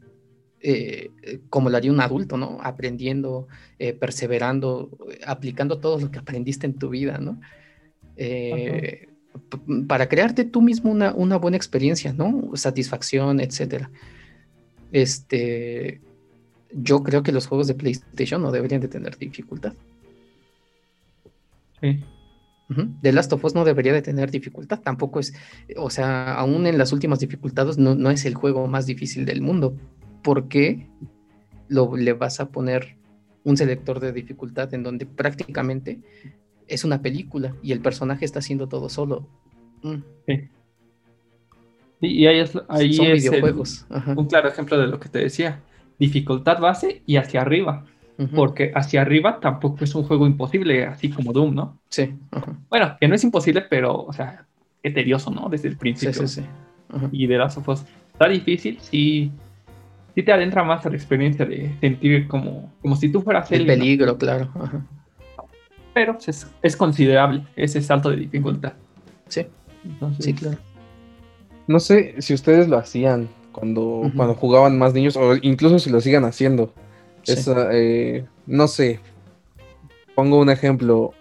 [0.60, 1.12] eh,
[1.50, 2.60] como lo haría un adulto, ¿no?
[2.62, 3.48] Aprendiendo,
[3.78, 4.90] eh, perseverando,
[5.26, 7.40] aplicando todo lo que aprendiste en tu vida, ¿no?
[8.16, 9.10] Eh,
[9.88, 12.52] para crearte tú mismo una, una, buena experiencia, ¿no?
[12.56, 13.92] Satisfacción, etcétera.
[14.92, 16.02] Este,
[16.78, 19.74] yo creo que los juegos de PlayStation no deberían de tener dificultad.
[21.82, 22.04] Sí.
[23.02, 25.34] The Last of Us no debería de tener dificultad, tampoco es,
[25.78, 29.76] o sea, aún en las últimas dificultades no, es el juego más difícil del mundo.
[30.22, 30.86] ¿Por qué
[31.70, 32.98] lo, le vas a poner
[33.46, 36.02] un selector de dificultad en donde prácticamente
[36.68, 39.30] es una película y el personaje está haciendo todo solo?
[39.84, 40.04] Mm.
[40.28, 40.50] Sí.
[42.02, 43.88] Y ahí es, ahí videojuegos.
[44.16, 45.64] un claro ejemplo de lo que te decía
[46.00, 47.86] dificultad base y hacia arriba.
[48.36, 51.78] Porque hacia arriba tampoco es un juego imposible, así como Doom, ¿no?
[51.90, 52.16] Sí.
[52.68, 54.48] Bueno, que no es imposible, pero, o sea,
[54.82, 55.50] es tedioso, ¿no?
[55.50, 56.28] Desde el principio.
[56.28, 57.08] Sí, sí, sí.
[57.12, 59.32] Y de las of está difícil, sí,
[60.16, 63.68] sí te adentra más a la experiencia de sentir como, como si tú fueras el
[63.68, 64.50] peligro, claro.
[65.94, 68.74] Pero es, es, considerable ese salto de dificultad.
[69.28, 69.46] Sí.
[70.20, 70.58] sí, claro.
[71.68, 76.00] No sé si ustedes lo hacían, cuando, cuando jugaban más niños, o incluso si lo
[76.00, 76.72] sigan haciendo.
[77.72, 79.00] Eh, no sé.
[80.14, 81.16] Pongo un ejemplo.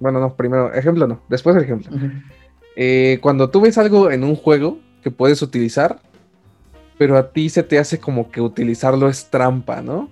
[0.00, 1.94] Bueno, no, primero, ejemplo no, después el ejemplo.
[2.76, 6.00] Eh, cuando tú ves algo en un juego que puedes utilizar,
[6.96, 10.08] pero a ti se te hace como que utilizarlo es trampa, ¿no?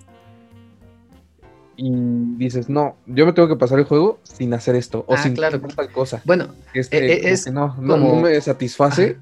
[1.77, 1.89] Y
[2.37, 5.33] dices, no, yo me tengo que pasar el juego sin hacer esto, o ah, sin
[5.33, 5.59] claro.
[5.59, 6.21] tal cosa.
[6.25, 9.17] Bueno, este, es no, no, me satisface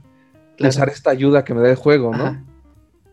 [0.69, 2.51] usar esta ayuda que me da el juego, ¿no?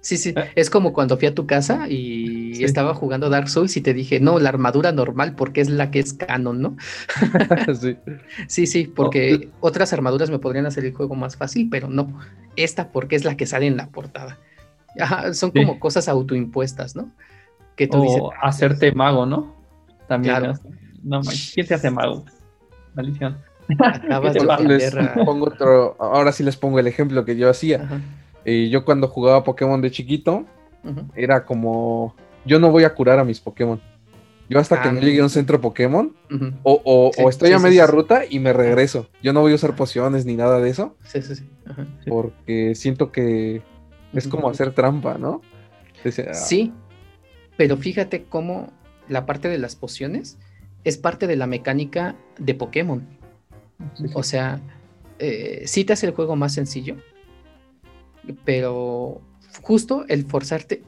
[0.00, 3.80] Sí, sí, es como cuando fui a tu casa y estaba jugando Dark Souls y
[3.80, 6.76] te dije, no, la armadura normal porque es la que es canon, ¿no?
[7.78, 7.96] sí.
[8.46, 12.18] sí, sí, porque oh, otras armaduras me podrían hacer el juego más fácil, pero no,
[12.56, 14.38] esta porque es la que sale en la portada.
[15.32, 17.10] son como cosas autoimpuestas, ¿no?
[17.74, 19.56] Que tú dices, hacerte mago, ¿no?
[20.06, 20.54] También.
[21.02, 21.20] No,
[21.54, 22.24] ¿quién te hace mago?
[22.94, 23.36] Maldición.
[25.24, 28.02] Pongo otro, ahora sí les pongo el ejemplo que yo hacía.
[28.44, 30.44] Eh, yo cuando jugaba Pokémon de chiquito,
[31.14, 32.14] era como,
[32.44, 33.80] yo no voy a curar a mis Pokémon.
[34.48, 36.16] Yo hasta que no llegue a un centro Pokémon,
[36.62, 39.08] o, estoy a media ruta y me regreso.
[39.22, 40.96] Yo no voy a usar pociones ni nada de eso.
[41.04, 41.48] Sí, sí, sí.
[42.06, 43.62] Porque siento que
[44.14, 45.42] es como hacer trampa, ¿no?
[46.04, 46.34] Ah.
[46.34, 46.72] Sí,
[47.56, 48.72] pero fíjate cómo
[49.08, 50.38] la parte de las pociones
[50.84, 53.17] es parte de la mecánica de Pokémon.
[54.14, 54.60] O sea,
[55.18, 56.96] eh, sí te hace el juego más sencillo,
[58.44, 59.20] pero
[59.62, 60.82] justo el forzarte.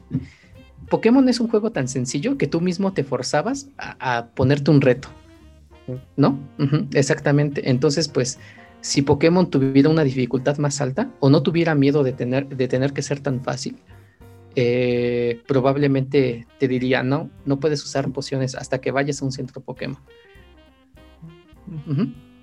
[0.89, 5.09] Pokémon es un juego tan sencillo que tú mismo te forzabas a, ponerte un reto.
[6.15, 6.39] ¿No?
[6.93, 7.69] exactamente.
[7.69, 8.39] Entonces, pues,
[8.81, 12.93] si Pokémon tuviera una dificultad más alta o no tuviera miedo de tener, de tener
[12.93, 13.77] que ser tan fácil,
[14.55, 19.61] eh, probablemente te diría, no, no puedes usar pociones hasta que vayas a un centro
[19.61, 19.99] Pokémon.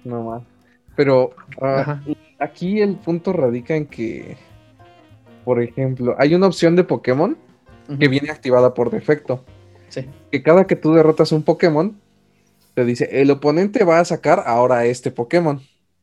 [0.05, 0.43] Más.
[0.97, 1.31] Pero
[1.61, 2.01] ah,
[2.39, 4.37] aquí el punto radica en que
[5.49, 7.35] por ejemplo, hay una opción de Pokémon
[7.99, 9.43] que viene activada por defecto.
[9.89, 10.05] Sí.
[10.31, 11.99] Que cada que tú derrotas un Pokémon,
[12.75, 15.59] te dice, el oponente va a sacar ahora este Pokémon.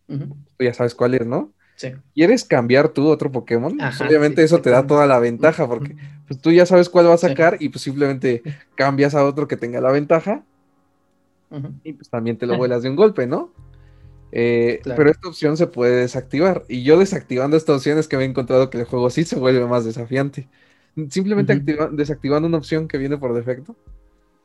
[0.08, 1.52] Tú ya sabes cuál es, ¿no?
[1.76, 1.90] Sí.
[2.16, 3.78] ¿Quieres cambiar tú otro Pokémon?
[3.78, 5.96] Pues obviamente eso te da toda la ventaja, porque
[6.28, 7.88] pues, tú ya sabes cuál va a sacar y pues,
[8.74, 10.44] cambias a otro que tenga la ventaja.
[11.84, 13.52] Y pues también te lo vuelas de un golpe, ¿no?
[14.38, 16.66] Eh, pero esta opción se puede desactivar.
[16.68, 19.40] Y yo desactivando esta opción es que me he encontrado que el juego sí se
[19.40, 20.50] vuelve más desafiante.
[21.10, 21.64] Simplemente
[21.94, 23.78] desactivando una opción que viene por defecto.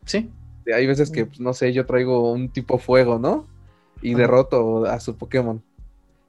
[0.04, 0.30] Sí.
[0.72, 3.48] Hay veces que, pues, no sé, yo traigo un tipo fuego, ¿no?
[4.00, 5.60] Y derroto a su Pokémon.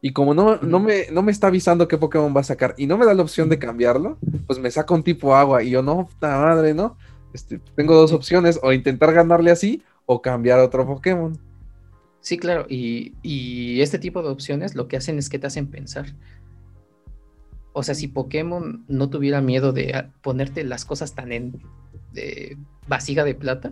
[0.01, 2.87] Y como no, no, me, no me está avisando qué Pokémon va a sacar y
[2.87, 5.61] no me da la opción de cambiarlo, pues me saca un tipo agua.
[5.61, 6.97] Y yo, no, puta madre, ¿no?
[7.31, 11.37] Este, tengo dos opciones, o intentar ganarle así, o cambiar otro Pokémon.
[12.21, 16.13] Sí, claro, y, este tipo de opciones lo que hacen es que te hacen pensar.
[17.73, 21.61] O sea, si Pokémon no tuviera miedo de ponerte las cosas tan en
[22.13, 22.57] de
[22.87, 23.71] vasija de plata,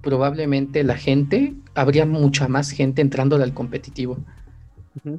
[0.00, 4.18] probablemente la gente, habría mucha más gente entrándole al competitivo.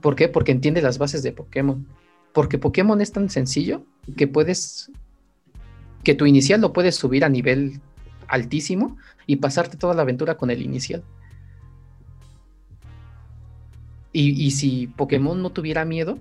[0.01, 0.27] ¿Por qué?
[0.27, 1.85] Porque entiende las bases de Pokémon.
[2.33, 3.83] Porque Pokémon es tan sencillo
[4.17, 4.91] que puedes,
[6.03, 7.79] que tu inicial lo puedes subir a nivel
[8.27, 11.03] altísimo y pasarte toda la aventura con el inicial.
[14.13, 16.19] Y, si Pokémon no tuviera miedo,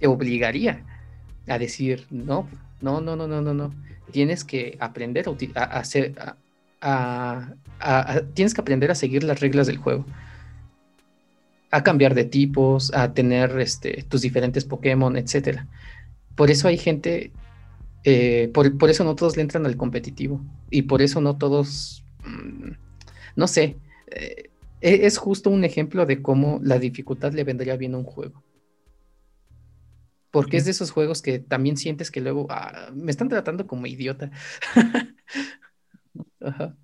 [0.00, 0.84] te obligaría
[1.46, 2.48] a decir, no,
[2.80, 3.74] no, no, no, no, no, no.
[4.10, 6.14] Tienes que aprender a, hacer,
[6.80, 7.54] a,
[8.34, 10.04] tienes que aprender a seguir las reglas del juego.
[11.70, 15.60] A cambiar de tipos, a tener este, tus diferentes Pokémon, etc.
[16.34, 17.30] Por eso hay gente,
[18.02, 20.40] eh, por, eso no todos le entran al competitivo.
[20.68, 22.72] Y por eso no todos, mm,
[23.36, 23.76] no sé,
[24.10, 24.50] eh,
[24.82, 28.42] es justo un ejemplo de cómo la dificultad le vendría bien a un juego.
[30.30, 33.86] Porque es de esos juegos que también sientes que luego ah, me están tratando como
[33.86, 34.30] idiota.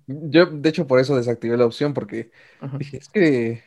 [0.07, 2.31] Yo, de hecho, por eso desactivé la opción, porque
[2.77, 3.63] dije, es que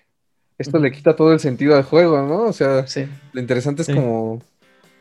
[0.57, 2.45] esto le quita todo el sentido al juego, ¿no?
[2.45, 2.87] O sea,
[3.33, 4.43] lo interesante es como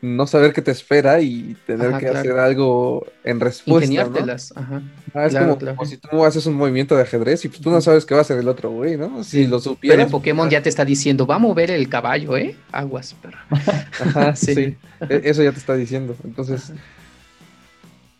[0.02, 4.04] no saber qué te espera y tener que hacer algo en respuesta.
[4.04, 4.32] ¿no?
[4.56, 4.82] Ajá.
[5.14, 8.04] Ah, es como, si tú haces un movimiento de ajedrez y pues tú no sabes
[8.04, 9.22] qué va a hacer el otro güey, ¿no?
[9.22, 9.96] Si lo supieras.
[9.96, 12.56] Pero el Pokémon ya te está diciendo, va a mover el caballo, ¿eh?
[12.72, 13.38] Aguas, pero.
[14.00, 14.76] Ajá, sí.
[15.08, 16.16] E, eso ya te está diciendo.
[16.24, 16.72] Entonces,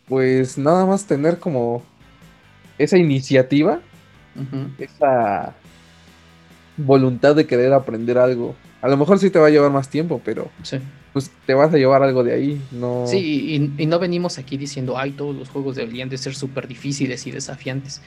[0.07, 1.83] pues nada más tener como
[2.77, 3.81] esa iniciativa,
[4.77, 5.53] esa
[6.77, 8.55] voluntad de querer aprender algo.
[8.81, 10.79] A lo mejor sí te va a llevar más tiempo, pero sí
[11.13, 13.05] pues te vas a llevar algo de ahí, ¿no?
[13.05, 17.27] Sí, y, no venimos aquí diciendo, ay, todos los juegos deberían de ser súper difíciles
[17.27, 18.01] y desafiantes.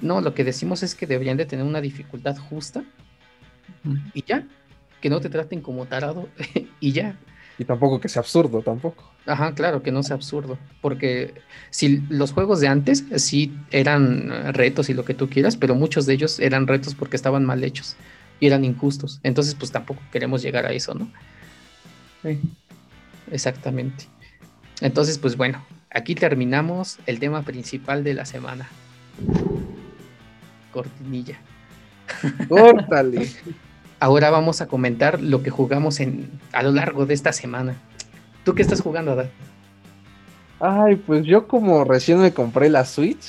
[0.00, 2.84] No, lo que decimos es que deberían de tener una dificultad justa
[4.14, 4.46] y ya,
[5.00, 6.28] que no te traten como tarado
[6.80, 7.18] y ya.
[7.62, 9.04] Y tampoco que sea absurdo, tampoco.
[9.24, 11.32] Ajá, claro, que no sea absurdo, porque
[11.70, 16.04] si los juegos de antes sí eran retos y lo que tú quieras, pero muchos
[16.04, 17.94] de ellos eran retos porque estaban mal hechos
[18.40, 19.20] y eran injustos.
[19.22, 21.08] Entonces, pues tampoco queremos llegar a eso, ¿no?
[23.30, 24.06] Exactamente.
[24.80, 28.68] Entonces, pues bueno, aquí terminamos el tema principal de la semana.
[30.72, 31.38] Cortinilla.
[32.48, 33.30] Córtale.
[34.02, 37.76] Ahora vamos a comentar lo que jugamos en, a lo largo de esta semana.
[38.44, 39.30] ¿Tú qué estás jugando, Adán?
[40.58, 43.24] Ay, pues yo como recién me compré la Switch,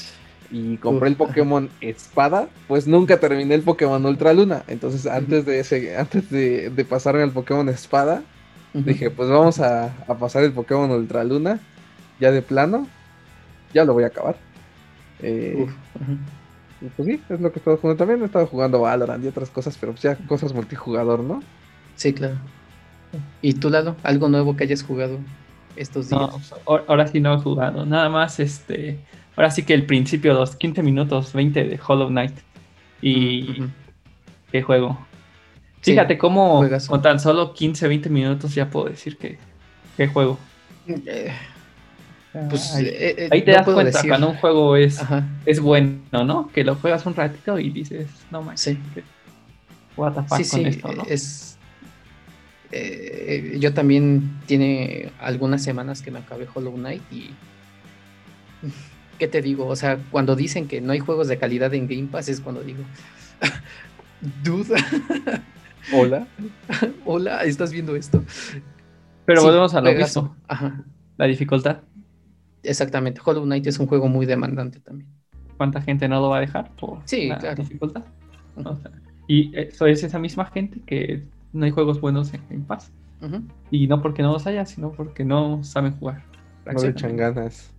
[0.50, 4.64] y compré el Pokémon Espada, pues nunca terminé el Pokémon Ultra Luna.
[4.68, 8.24] Entonces, antes de ese, antes de, pasarme al Pokémon Espada,
[8.74, 11.60] dije, pues vamos a, pasar el Pokémon Ultra Luna,
[12.20, 12.88] ya de plano,
[13.76, 14.38] ya lo voy a acabar.
[15.22, 15.68] Eh,
[16.84, 17.98] y pues sí, es lo que he estado jugando.
[17.98, 21.42] También he estado jugando Valorant y otras cosas, pero pues ya cosas multijugador, ¿no?
[21.96, 22.36] Sí, claro.
[23.42, 23.96] ¿Y tú, Lalo?
[24.04, 25.20] ¿Algo nuevo que hayas jugado
[25.78, 26.22] estos días?
[26.22, 26.40] No,
[26.88, 27.86] ahora sí no he jugado.
[27.86, 29.00] Nada más, este
[29.36, 32.34] ahora sí que el principio, los 15 minutos, 20 de Hollow Knight.
[33.02, 33.64] Y
[34.52, 34.98] qué juego.
[35.82, 39.38] Fíjate cómo con tan solo 15, 20 minutos ya puedo decir que
[39.98, 40.38] qué juego.
[40.88, 41.32] Eh,
[42.50, 45.02] pues, ahí, eh, eh, te das cuenta cuando un juego es,
[45.46, 46.50] es bueno, ¿no?
[46.54, 48.60] Que lo juegas un ratito y dices, no más.
[48.60, 48.78] Sí.
[49.96, 51.04] What the fuck sí, con esto, ¿no?
[51.08, 51.58] Es,
[53.60, 57.30] yo también tiene algunas semanas que me acabé Hollow Knight y
[59.20, 59.68] ¿qué te digo?
[59.68, 62.64] O sea, cuando dicen que no hay juegos de calidad en Game Pass es cuando
[62.64, 62.84] digo,
[64.44, 64.78] duda.
[65.94, 66.28] Hola.
[67.06, 68.24] Hola, ¿estás viendo esto?
[69.26, 70.36] Pero volvemos a lo mismo.
[70.48, 70.84] Ajá.
[71.18, 71.80] La dificultad.
[72.64, 73.22] Exactamente.
[73.24, 75.10] Hollow Knight es un juego muy demandante también.
[75.58, 78.04] ¿Cuánta gente no lo va a dejar por sí, la dificultad?
[79.28, 82.92] y eso es esa misma gente que no hay juegos buenos en Game Pass.
[83.72, 86.24] Y no porque no los haya, sino porque no saben jugar.
[86.66, 87.72] No le echan ganas.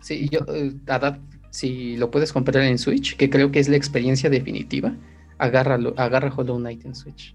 [0.00, 0.72] Sí, yo, eh,
[1.50, 4.94] si lo puedes comprar en Switch, que creo que es la experiencia definitiva,
[5.38, 7.34] agárralo, agarra Hollow Knight en Switch.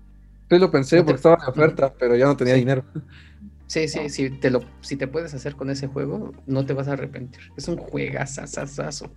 [0.50, 2.86] Sí, lo pensé porque estaba en oferta, pero ya no tenía dinero.
[3.72, 6.90] Sí, sí, si te lo, si te puedes hacer con ese juego, no te vas
[6.90, 7.54] a arrepentir.
[7.56, 9.16] Es un juegazazazazo.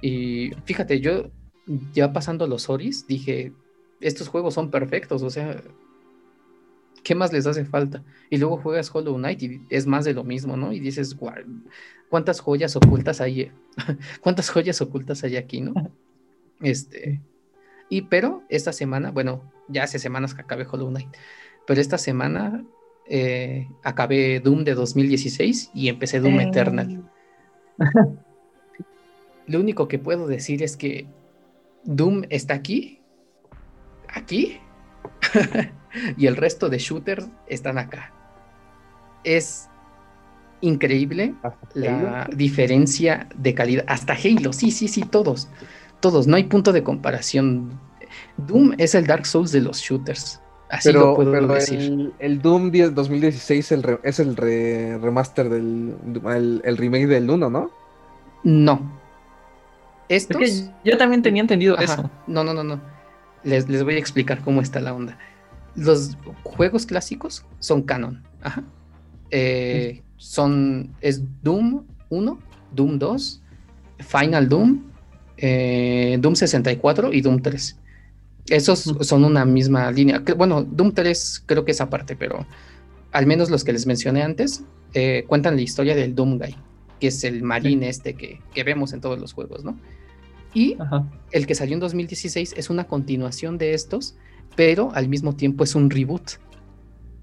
[0.00, 1.30] Y fíjate, yo
[1.92, 3.52] ya pasando los Oris, dije,
[4.00, 5.62] estos juegos son perfectos, o sea,
[7.04, 8.02] ¿qué más les hace falta?
[8.30, 10.72] Y luego juegas Hollow Knight y es más de lo mismo, ¿no?
[10.72, 11.16] Y dices,
[12.10, 13.52] ¿cuántas joyas ocultas hay?
[14.22, 15.72] ¿Cuántas joyas ocultas hay aquí, no?
[16.60, 17.20] Este.
[17.88, 21.14] Y pero esta semana, bueno, ya hace semanas que acabé Hollow Knight,
[21.64, 22.64] pero esta semana
[23.14, 26.44] eh, acabé Doom de 2016 y empecé Doom eh.
[26.44, 27.10] Eternal.
[29.46, 31.06] Lo único que puedo decir es que
[31.84, 33.02] Doom está aquí,
[34.08, 34.56] aquí,
[36.16, 38.14] y el resto de shooters están acá.
[39.24, 39.68] Es
[40.62, 41.34] increíble
[41.74, 43.84] la diferencia de calidad.
[43.88, 45.50] Hasta Halo, sí, sí, sí, todos.
[46.00, 47.78] Todos, no hay punto de comparación.
[48.38, 50.41] Doom es el Dark Souls de los shooters.
[50.72, 52.12] Así lo puedo decir.
[52.18, 55.94] El, Doom 2016 es el remaster del
[56.64, 57.70] el, remake del 1, ¿no?
[58.42, 59.00] No.
[60.08, 60.70] Estos...
[60.84, 62.10] yo también tenía entendido eso.
[62.26, 62.80] No, no, no, no.
[63.44, 65.16] Les, les voy a explicar cómo está la onda
[65.74, 68.22] los juegos clásicos son canon.
[69.30, 72.38] Eh, son, es Doom 1,
[72.72, 73.42] Doom 2,
[73.98, 74.82] Final Doom,
[75.36, 77.78] eh, Doom 64 y Doom 3.
[78.52, 80.22] Esos son una misma línea.
[80.36, 82.46] Bueno, Doom 3 creo que es aparte, pero
[83.10, 86.54] al menos los que les mencioné antes eh, cuentan la historia del Doom Guy,
[87.00, 89.78] que es el marine este que, vemos en todos los juegos, ¿no?
[90.52, 90.76] Y
[91.30, 94.16] el que salió en 2016 es una continuación de estos,
[94.54, 96.32] pero al mismo tiempo es un reboot.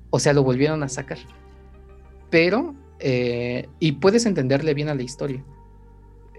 [0.10, 1.20] O sea, lo volvieron a sacar.
[2.32, 5.46] Pero, eh, y puedes entenderle bien a la historia,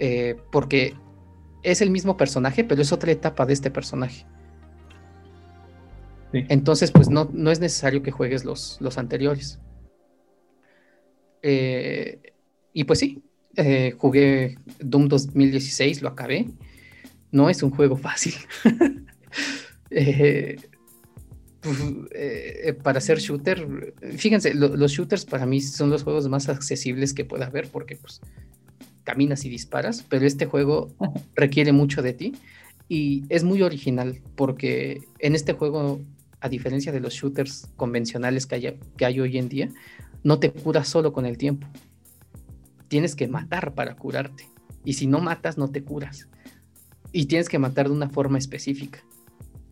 [0.01, 0.95] eh, porque
[1.63, 4.27] es el mismo personaje, pero es otra etapa de este personaje.
[6.33, 9.59] Entonces, pues no, no, es necesario que juegues los, los anteriores.
[11.43, 12.21] Eh,
[12.73, 13.23] y pues sí,
[13.97, 16.47] jugué Doom 2016, lo acabé.
[17.33, 18.35] No es un juego fácil.
[21.61, 21.79] Pues,
[22.13, 27.13] eh, eh, para ser shooter, fíjense, los shooters para mí son los juegos más accesibles
[27.13, 28.21] que pueda haber porque pues
[29.05, 30.95] caminas y disparas, pero este juego
[31.35, 32.33] requiere mucho de ti
[32.89, 36.01] y es muy original porque en este juego,
[36.41, 39.69] a diferencia de los shooters convencionales que hay, que hay hoy en día,
[40.23, 41.67] no te curas solo con el tiempo.
[42.89, 44.49] Tienes que matar para curarte.
[44.85, 46.29] Y si no matas, no te curas.
[47.13, 49.03] Y tienes que matar de una forma específica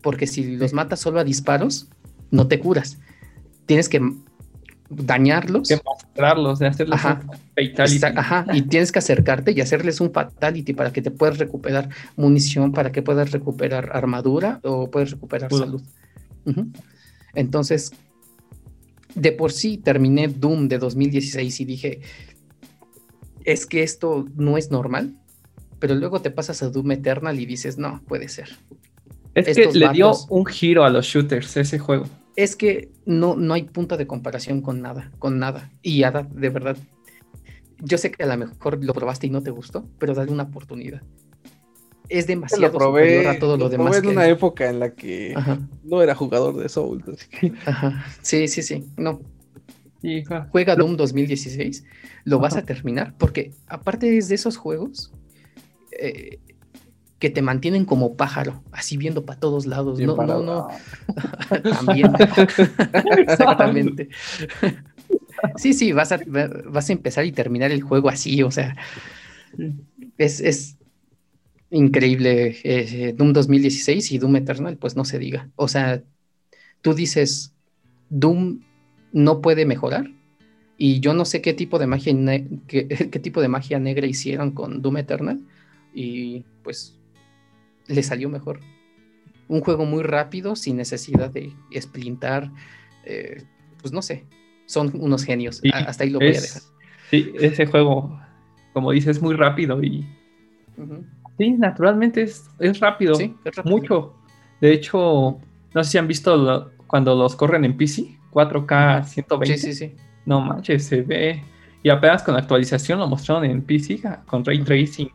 [0.01, 1.87] porque si los matas solo a disparos,
[2.31, 2.97] no te curas.
[3.65, 4.01] Tienes que
[4.89, 5.67] dañarlos.
[5.67, 7.11] Que mostrarlos, de hacerles un
[7.55, 8.05] fatality.
[8.15, 12.71] Ajá, y tienes que acercarte y hacerles un fatality para que te puedas recuperar munición,
[12.71, 15.81] para que puedas recuperar armadura o puedas recuperar salud.
[17.33, 17.91] Entonces,
[19.15, 22.01] de por sí terminé Doom de 2016 y dije,
[23.43, 25.15] es que esto no es normal,
[25.79, 28.49] pero luego te pasas a Doom Eternal y dices, no, puede ser.
[29.33, 32.05] Es que le dio un giro a los shooters ese juego.
[32.35, 35.71] Es que no, no hay punto de comparación con nada, con nada.
[35.81, 36.77] Y Ada, de verdad,
[37.79, 40.43] yo sé que a lo mejor lo probaste y no te gustó, pero dale una
[40.43, 41.01] oportunidad.
[42.09, 43.97] Es demasiado lo probé, a todo lo, demás.
[43.97, 45.35] en una época en la que
[45.83, 47.29] no era jugador de Souls.
[47.65, 48.05] Ajá.
[48.21, 48.85] Sí, sí, sí.
[48.97, 49.21] No.
[50.51, 51.85] Juega Doom 2016.
[52.23, 55.13] Lo vas a terminar porque aparte es de esos juegos
[55.91, 56.39] eh,
[57.19, 59.99] que te mantienen como pájaro, así viendo para todos lados.
[59.99, 60.67] no, no, no.
[61.85, 62.11] También.
[63.17, 64.09] Exactamente.
[65.57, 66.19] sí, sí, vas a,
[66.65, 68.75] vas a empezar y terminar el juego así, o sea.
[70.17, 70.78] Es, es
[71.71, 72.57] increíble.
[72.63, 75.49] Eh, Doom 2016 y Doom Eternal, pues no se diga.
[75.55, 76.03] O sea,
[76.81, 77.53] tú dices,
[78.09, 78.61] Doom
[79.11, 80.11] no puede mejorar.
[80.77, 82.13] Y yo no sé qué tipo de magia,
[82.67, 85.39] qué, qué tipo de magia negra hicieron con Doom Eternal.
[85.93, 86.97] Y pues
[87.87, 88.59] le salió mejor.
[89.47, 92.51] Un juego muy rápido, sin necesidad de splintar.
[93.05, 93.43] Eh,
[93.81, 94.25] pues no sé,
[94.65, 95.61] son unos genios.
[95.73, 96.61] Hasta ahí lo voy a dejar.
[97.09, 98.19] Sí, ese juego,
[98.73, 100.05] como dices, es muy rápido y.
[101.39, 102.49] Sí, naturalmente es,
[102.81, 103.15] rápido.
[103.15, 103.77] Sí, es rápido.
[103.77, 104.13] Mucho.
[104.59, 105.39] De hecho,
[105.73, 109.57] no sé si han visto cuando los corren en PC, 4K 120.
[109.57, 109.95] Sí, sí, sí.
[110.25, 111.41] No manches, se ve.
[111.81, 115.09] Y apenas con la actualización lo mostraron en PC con ray tracing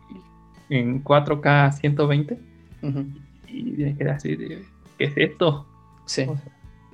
[0.71, 2.39] en 4K 120
[3.49, 4.65] y queda así ¿qué
[5.05, 5.67] es esto?
[6.07, 6.27] Sí.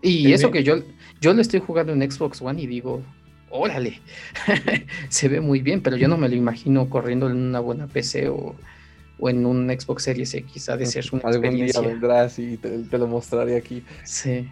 [0.03, 0.77] y eso que yo,
[1.21, 3.01] yo lo estoy jugando en Xbox One y digo,
[3.49, 4.01] órale,
[5.09, 8.29] se ve muy bien, pero yo no me lo imagino corriendo en una buena PC
[8.29, 8.57] o,
[9.29, 10.69] en un Xbox Series X.
[10.69, 13.83] Ha de ser una Algún día vendrás y te, lo mostraré aquí.
[14.05, 14.49] Sí.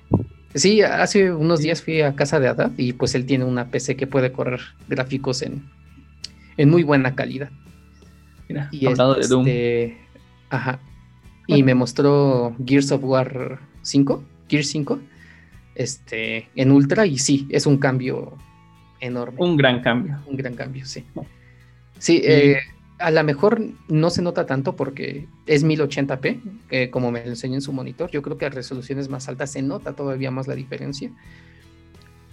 [0.54, 3.96] Sí, hace unos días fui a casa de Adad y pues él tiene una PC
[3.96, 5.62] que puede correr gráficos en,
[6.56, 7.50] en muy buena calidad.
[8.48, 9.46] Mira, y hablando de Doom.
[9.46, 9.98] Este,
[10.50, 10.80] ajá
[11.48, 15.00] y me mostró Gears of War 5, Gears 5,
[15.74, 18.36] este, en Ultra y sí, es un cambio
[19.00, 19.38] enorme.
[19.40, 20.18] Un gran cambio.
[20.26, 21.04] Un gran cambio, sí.
[21.98, 22.58] Sí, eh,
[22.98, 27.62] a lo mejor no se nota tanto porque es 1080p, como me lo enseñó en
[27.62, 28.10] su monitor.
[28.10, 31.12] Yo creo que a resoluciones más altas se nota todavía más la diferencia.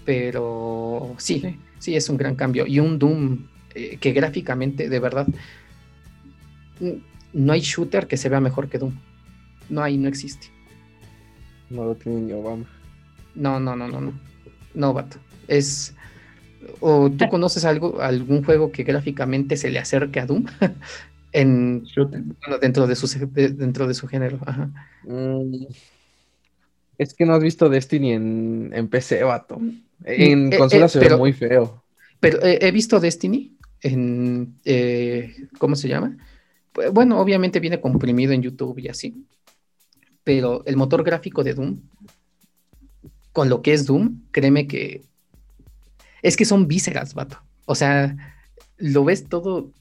[0.06, 2.66] Pero sí, sí, es un gran cambio.
[2.68, 5.28] Y un Doom eh, que gráficamente, de verdad,
[7.34, 8.94] no hay shooter que se vea mejor que Doom.
[9.70, 10.48] No hay, no existe.
[11.70, 12.66] No lo tiene ni Obama.
[13.34, 14.14] No, no, no, no, no.
[14.74, 15.18] No, vato.
[15.48, 15.96] Es.
[16.80, 20.46] ¿O tú conoces algo, algún juego que gráficamente se le acerque a Doom?
[21.36, 21.86] en,
[22.62, 24.40] dentro, de su, dentro de su género.
[25.04, 25.66] Mm,
[26.98, 29.60] es que no has visto Destiny en, en PC, vato.
[29.60, 31.84] Mm, en eh, consola eh, se ve muy feo.
[32.20, 34.56] Pero eh, he visto Destiny en.
[35.58, 36.18] ¿Cómo se llama?
[36.72, 39.26] Pues, bueno, obviamente viene comprimido en YouTube y así.
[40.24, 41.82] Pero el motor gráfico de Doom,
[43.34, 45.04] con lo que es Doom, créeme que
[46.26, 47.40] es que son vísceras, vato.
[47.68, 48.16] O sea,
[48.78, 49.72] lo ves todo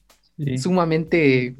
[0.58, 1.56] sumamente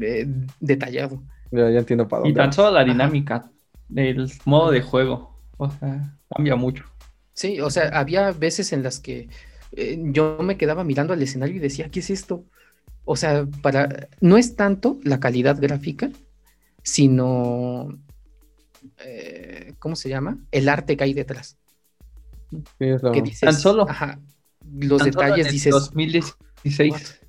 [0.00, 0.26] eh,
[0.60, 1.20] detallado.
[1.50, 3.50] Ya, entiendo para Y tan solo la dinámica
[3.88, 5.36] del modo de juego.
[5.56, 6.84] O sea, cambia mucho.
[7.32, 9.28] Sí, o sea, había veces en las que
[9.72, 12.44] eh, yo me quedaba mirando al escenario y decía, ¿qué es esto?
[13.04, 16.10] O sea, para, no es tanto la calidad gráfica,
[16.84, 17.98] sino,
[19.04, 20.38] eh, ¿cómo se llama?
[20.52, 21.58] El arte que hay detrás.
[22.78, 23.88] Que dices, tan solo.
[23.88, 24.18] Ajá,
[24.78, 25.72] los detalles dices.
[25.72, 27.20] 2016.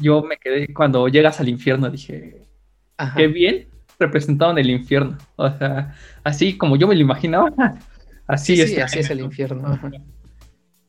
[0.00, 2.42] Yo me quedé cuando llegas al infierno, dije,
[3.16, 3.68] qué bien
[3.98, 5.16] representado en el infierno.
[5.36, 5.94] O sea,
[6.24, 7.52] así como yo me lo imaginaba,
[8.26, 8.70] así es.
[8.70, 9.78] Sí, así es el infierno.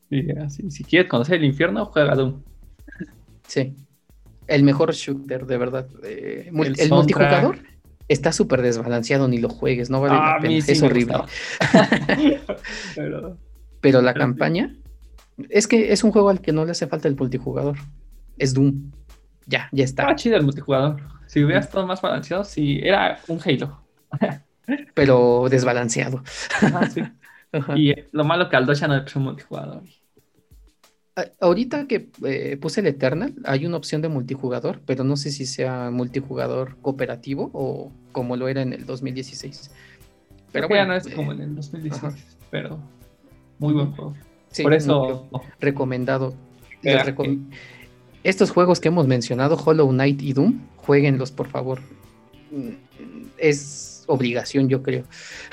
[0.08, 2.42] si quieres conocer el infierno, juega Doom.
[3.46, 3.74] Sí
[4.46, 5.86] el mejor shooter, de verdad.
[6.04, 7.58] Eh, el, multijugador
[8.08, 11.14] está súper desbalanceado, ni lo juegues, no vale la ah, es horrible.
[12.94, 13.38] pero,
[13.92, 14.74] la campaña
[15.48, 17.76] es que es un juego al que no le hace falta el multijugador.
[18.38, 18.90] Es Doom.
[19.46, 20.08] Ya, ya está.
[20.08, 21.02] Ah, chido el multijugador.
[21.26, 23.82] Si hubieras estado más balanceado, sí, era un Halo.
[24.94, 26.22] pero desbalanceado.
[26.62, 26.88] Ah,
[27.76, 29.82] y lo malo que Aldo ya no es un multijugador.
[31.40, 35.46] Ahorita que eh, puse el Eternal, hay una opción de multijugador, pero no sé si
[35.46, 39.70] sea multijugador cooperativo o como lo era en el 2016.
[40.50, 42.80] Pero bueno, no es como en el 2016, pero
[43.58, 44.14] muy buen juego.
[44.62, 45.28] Por eso
[45.60, 46.34] recomendado.
[48.22, 51.80] Estos juegos que hemos mencionado, Hollow Knight y Doom, jueguenlos por favor.
[53.36, 55.04] Es obligación, yo creo.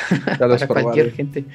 [0.40, 1.45] para cualquier gente.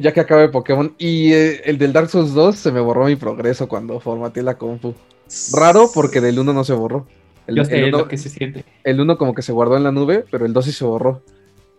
[0.00, 0.94] Ya, que acabe Pokémon.
[0.98, 4.56] Y eh, el del Dark Souls 2 se me borró mi progreso cuando formateé la
[4.56, 4.94] compu.
[5.52, 7.06] Raro porque del 1 no se borró.
[7.46, 8.64] El, yo que se siente.
[8.84, 11.22] El 1 como que se guardó en la nube, pero el 2 sí se borró.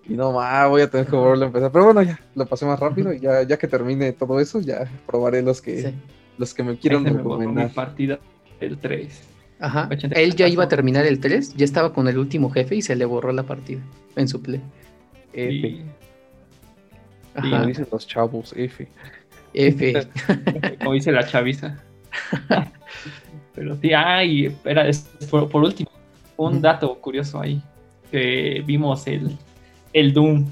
[0.07, 1.72] Y no, más voy a tener que volverlo a empezar.
[1.72, 4.90] Pero bueno, ya, lo pasé más rápido y ya, ya que termine todo eso, ya
[5.06, 5.94] probaré los que,
[6.38, 7.68] los que me quieran recomendar.
[7.68, 8.19] Mi partida
[8.60, 9.22] el 3.
[9.60, 9.90] Ajá.
[10.11, 12.95] Él ya iba a terminar el 3, ya estaba con el último jefe y se
[12.95, 13.82] le borró la partida
[14.15, 14.61] en su play.
[15.34, 15.84] F.
[17.36, 17.65] Ajá.
[17.65, 18.88] dicen los chavos, F.
[19.53, 20.07] F.
[20.80, 21.82] Como dice la chaviza.
[23.56, 24.86] Pero sí, ay, espera,
[25.30, 25.90] por, último,
[26.38, 27.61] un dato curioso ahí.
[28.11, 29.38] Que vimos el,
[29.96, 30.46] el Doom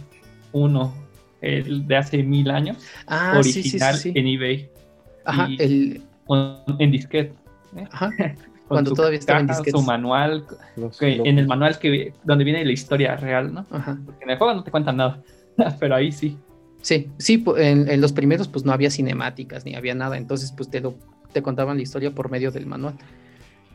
[0.54, 0.94] 1,
[1.42, 4.70] el de hace mil años, ah, original en eBay.
[5.26, 6.02] Ajá, el...
[6.80, 7.34] en disquete.
[7.76, 7.88] ¿eh?
[7.92, 8.10] Ajá.
[8.68, 9.72] Cuando todavía estaba en disquete.
[9.72, 10.46] Su manual,
[11.02, 13.66] en el manual que donde viene la historia real, ¿no?
[13.70, 14.00] Ajá.
[14.06, 15.22] Porque en el juego no te cuentan nada,
[15.80, 16.38] pero ahí sí.
[16.82, 20.70] Sí, sí, en, en, los primeros pues no había cinemáticas ni había nada, entonces pues
[20.70, 20.96] te, lo,
[21.34, 22.96] te contaban la historia por medio del manual.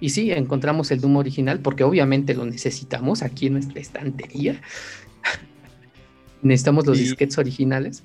[0.00, 4.60] Y sí, encontramos el Doom original porque obviamente lo necesitamos aquí en nuestra estantería.
[6.42, 8.02] Necesitamos los disquetes originales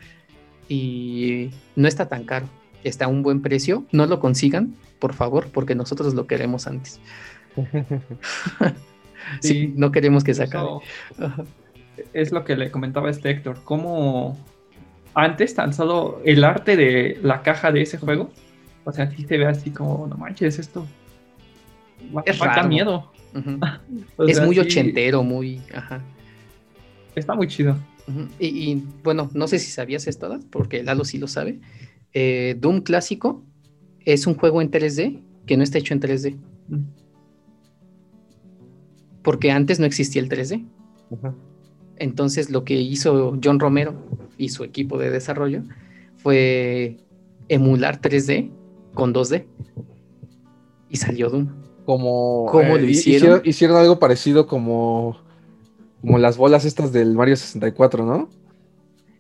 [0.70, 2.48] y no está tan caro,
[2.84, 3.86] está a un buen precio.
[3.92, 7.00] No lo consigan, por favor, porque nosotros lo queremos antes.
[9.42, 10.70] sí, no queremos que se acabe.
[12.14, 14.38] es lo que le comentaba este Héctor, cómo
[15.14, 18.32] antes tan solo el arte de la caja de ese juego,
[18.84, 20.88] o sea, aquí se ve así como, no manches, esto
[22.26, 22.68] es raro.
[22.68, 23.12] miedo.
[24.28, 25.62] es muy ochentero, muy,
[27.16, 27.78] Está muy chido.
[28.40, 31.60] Y, bueno, no sé si sabías esto, porque Lalo sí lo sabe.
[32.14, 33.44] Eh, Doom clásico
[34.06, 36.36] es un juego en 3D que no está hecho en 3D.
[36.68, 36.82] Mm.
[39.24, 40.66] Porque antes no existía el 3D.
[41.98, 43.96] Entonces lo que hizo John Romero
[44.38, 45.64] y su equipo de desarrollo
[46.18, 46.98] fue
[47.48, 48.52] emular 3D
[48.94, 49.46] con 2D.
[50.90, 51.48] Y salió Doom.
[51.86, 53.42] Como ¿Cómo lo eh, hicieron?
[53.44, 53.78] hicieron?
[53.78, 55.18] algo parecido como,
[56.04, 58.30] como las bolas estas del Mario 64, ¿no?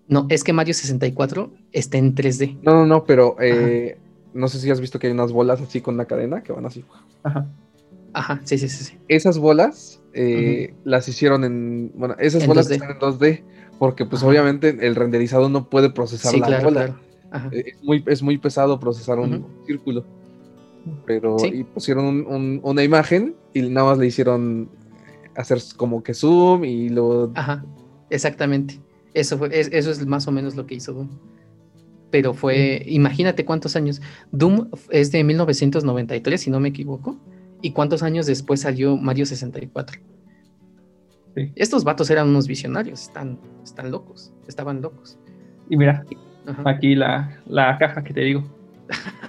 [0.07, 2.59] No, es que Mario 64 está en 3D.
[2.61, 3.97] No, no, no, pero eh,
[4.33, 6.65] no sé si has visto que hay unas bolas así con una cadena que van
[6.65, 6.83] así.
[7.23, 7.47] Ajá.
[8.11, 8.97] Ajá, sí, sí, sí.
[9.07, 11.91] Esas bolas eh, las hicieron en.
[11.95, 13.43] Bueno, esas bolas están en 2D.
[13.79, 16.99] Porque, pues, obviamente, el renderizado no puede procesar la bola.
[17.51, 20.05] Eh, es, muy, es muy pesado procesar un círculo.
[21.05, 24.69] Pero y pusieron una imagen y nada más le hicieron
[25.35, 27.31] hacer como que zoom y lo.
[27.35, 27.63] Ajá,
[28.09, 28.79] exactamente.
[29.13, 31.09] Eso, fue, eso es más o menos lo que hizo Doom.
[32.09, 34.01] Pero fue, imagínate cuántos años.
[34.31, 37.17] Doom es de 1993, si no me equivoco.
[37.61, 40.01] ¿Y cuántos años después salió Mario 64?
[41.55, 45.17] Estos vatos eran unos visionarios, están, están locos, estaban locos.
[45.69, 46.05] Y mira,
[46.65, 48.43] aquí la, la, caja que te digo.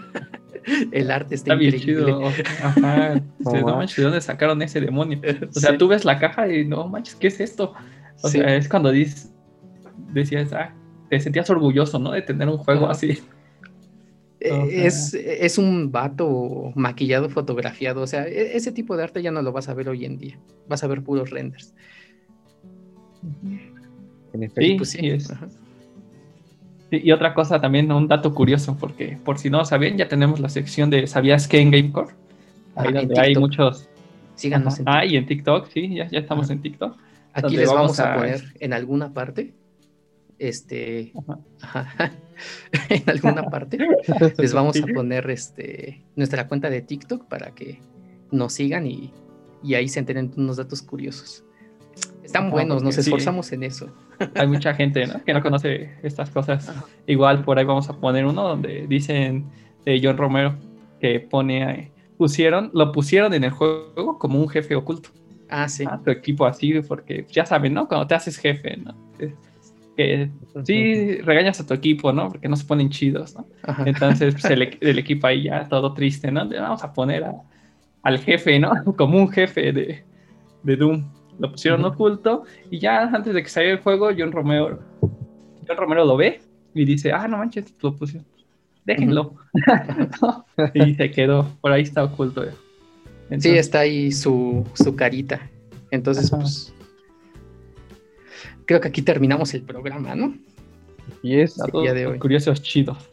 [0.92, 2.28] El arte está, bien chido.
[2.62, 3.20] Ajá.
[3.38, 5.20] no manches, ¿de dónde sacaron ese demonio?
[5.54, 7.74] O sea, tú ves la caja y no manches, ¿qué es esto?
[8.22, 9.32] O sea, es cuando dices,
[10.12, 10.74] decías, ah,
[11.10, 12.12] te sentías orgulloso, ¿no?
[12.12, 13.18] De tener un juego así.
[14.40, 18.02] Eh, es, un vato maquillado, fotografiado.
[18.02, 20.18] O sea, e, ese tipo de arte ya no lo vas a ver hoy en
[20.18, 20.38] día.
[20.68, 21.74] Vas a ver puros renders.
[24.56, 25.08] Sí, pues sí.
[25.08, 25.32] Es.
[27.02, 30.48] Y otra cosa también, un dato curioso, porque por si no sabían, ya tenemos la
[30.48, 32.14] sección de ¿Sabías qué en Gamecore?
[32.76, 33.88] Ahí donde hay muchos.
[34.34, 34.88] Síganos en.
[34.88, 36.96] Ah, y en TikTok, sí, ya, ya estamos en TikTok.
[37.32, 39.54] Aquí les vamos, a, poner en alguna parte
[40.38, 41.12] este
[42.88, 43.78] en alguna parte
[44.38, 47.80] les vamos a poner este nuestra cuenta de TikTok para que
[48.30, 49.12] nos sigan y,
[49.74, 51.44] ahí se enteren unos datos curiosos.
[52.34, 53.94] Están buenos, nos esforzamos en eso.
[54.34, 56.68] Hay mucha gente que no conoce estas cosas.
[57.06, 59.44] Igual por ahí vamos a poner uno donde dicen
[59.84, 60.56] de John Romero
[61.00, 65.10] que pone pusieron, lo pusieron en el juego como un jefe oculto.
[65.48, 65.84] Ah, sí.
[65.88, 67.86] A tu equipo así, porque ya saben, ¿no?
[67.86, 68.96] Cuando te haces jefe, ¿no?
[69.96, 70.28] que
[70.64, 72.30] sí regañas a tu equipo, ¿no?
[72.30, 73.46] Porque no se ponen chidos, ¿no?
[73.86, 76.48] Entonces, pues, el, equipo ahí ya todo triste, ¿no?
[76.48, 77.24] vamos a poner
[78.02, 78.72] al jefe, ¿no?
[78.96, 80.04] Como un jefe de,
[80.64, 81.04] de Doom.
[81.38, 84.80] Lo pusieron oculto y ya antes de que saliera el juego, John Romero,
[85.66, 86.40] John Romero lo ve
[86.74, 88.26] y dice, ah, no manches, lo pusieron.
[88.84, 89.34] Déjenlo.
[90.74, 92.44] y se quedó, por ahí está oculto.
[93.38, 95.50] sí, está ahí su, su carita.
[95.90, 96.74] Entonces, pues
[98.66, 100.34] creo que aquí terminamos el programa, ¿no?
[101.22, 102.18] Y es de hoy.
[102.18, 103.10] curiosos chidos.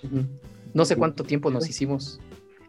[0.73, 2.19] No sé cuánto tiempo nos hicimos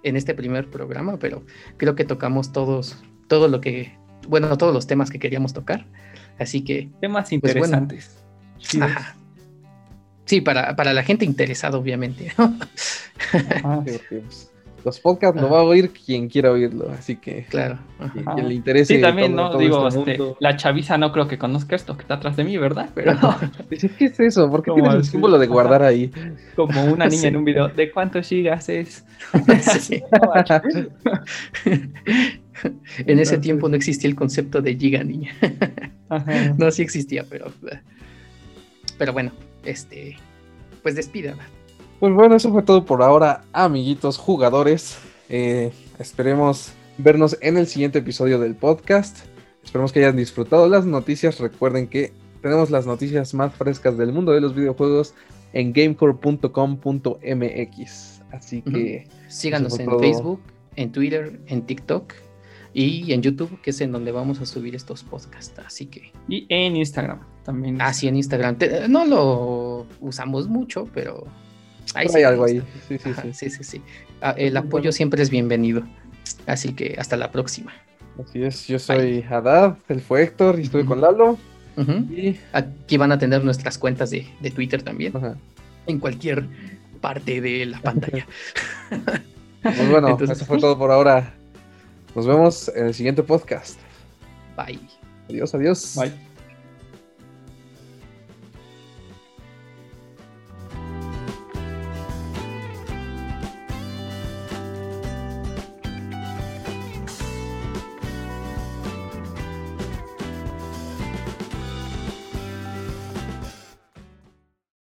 [0.03, 1.43] en este primer programa, pero
[1.77, 3.97] creo que tocamos todos, todo lo que,
[4.29, 5.87] bueno, todos los temas que queríamos tocar.
[6.39, 6.91] Así que.
[7.01, 8.17] Temas pues, interesantes.
[10.25, 12.33] Sí, para, la gente interesada, obviamente.
[14.85, 17.45] los podcasts lo va a oír quien quiera oírlo, así que.
[17.49, 17.79] Claro.
[18.35, 18.97] Quien, le interese.
[18.97, 19.57] Sí, también, ¿no?
[19.57, 22.91] Digo, este, la chaviza no creo que conozca esto que está atrás de mí, ¿verdad?
[22.95, 23.19] Pero.
[23.99, 24.51] ¿Qué es eso?
[24.51, 26.11] ¿Por qué tienes el símbolo de guardar ahí?
[26.57, 27.69] Como una niña en un video.
[27.69, 29.05] ¿De cuántos gigas es?
[33.07, 35.33] en ese tiempo no existía el concepto de giga niña.
[36.59, 37.53] No, sí existía, pero.
[38.99, 39.33] Pero bueno,
[39.65, 40.17] este.
[40.83, 41.45] Pues despídala.
[42.03, 44.99] Pues bueno, eso fue todo por ahora, amiguitos jugadores.
[45.29, 45.71] Eh,
[46.01, 49.21] esperemos vernos en el siguiente episodio del podcast.
[49.63, 51.39] Esperemos que hayan disfrutado las noticias.
[51.39, 55.15] Recuerden que tenemos las noticias más frescas del mundo de los videojuegos
[55.53, 58.23] en gamecore.com.mx.
[58.33, 60.41] Así que síganos en Facebook,
[60.75, 62.15] en Twitter, en TikTok
[62.75, 65.57] y en YouTube, que es en donde vamos a subir estos podcasts.
[65.65, 66.11] Así que.
[66.29, 67.81] Y en Instagram también.
[67.81, 68.59] Ah, sí, en Instagram.
[68.89, 71.29] No lo usamos mucho, pero
[71.95, 72.63] hay algo ahí.
[72.89, 72.99] Sí,
[73.33, 73.83] sí, sí.
[74.21, 75.83] Ah, el apoyo siempre es bienvenido.
[76.47, 77.73] Así que hasta la próxima.
[78.23, 81.39] Así es, yo soy Haddad, él fue Héctor y estuve con Lalo.
[81.77, 82.37] y...
[82.53, 85.13] Aquí van a tener nuestras cuentas de, Twitter también.
[85.87, 86.47] En cualquier
[87.01, 88.27] parte de la pantalla.
[89.63, 91.33] Pues bueno, eso fue todo por ahora.
[92.17, 93.79] Nos vemos en el siguiente podcast.
[94.57, 94.81] Bye.
[95.29, 95.95] Adiós, adiós.
[95.97, 96.32] Bye.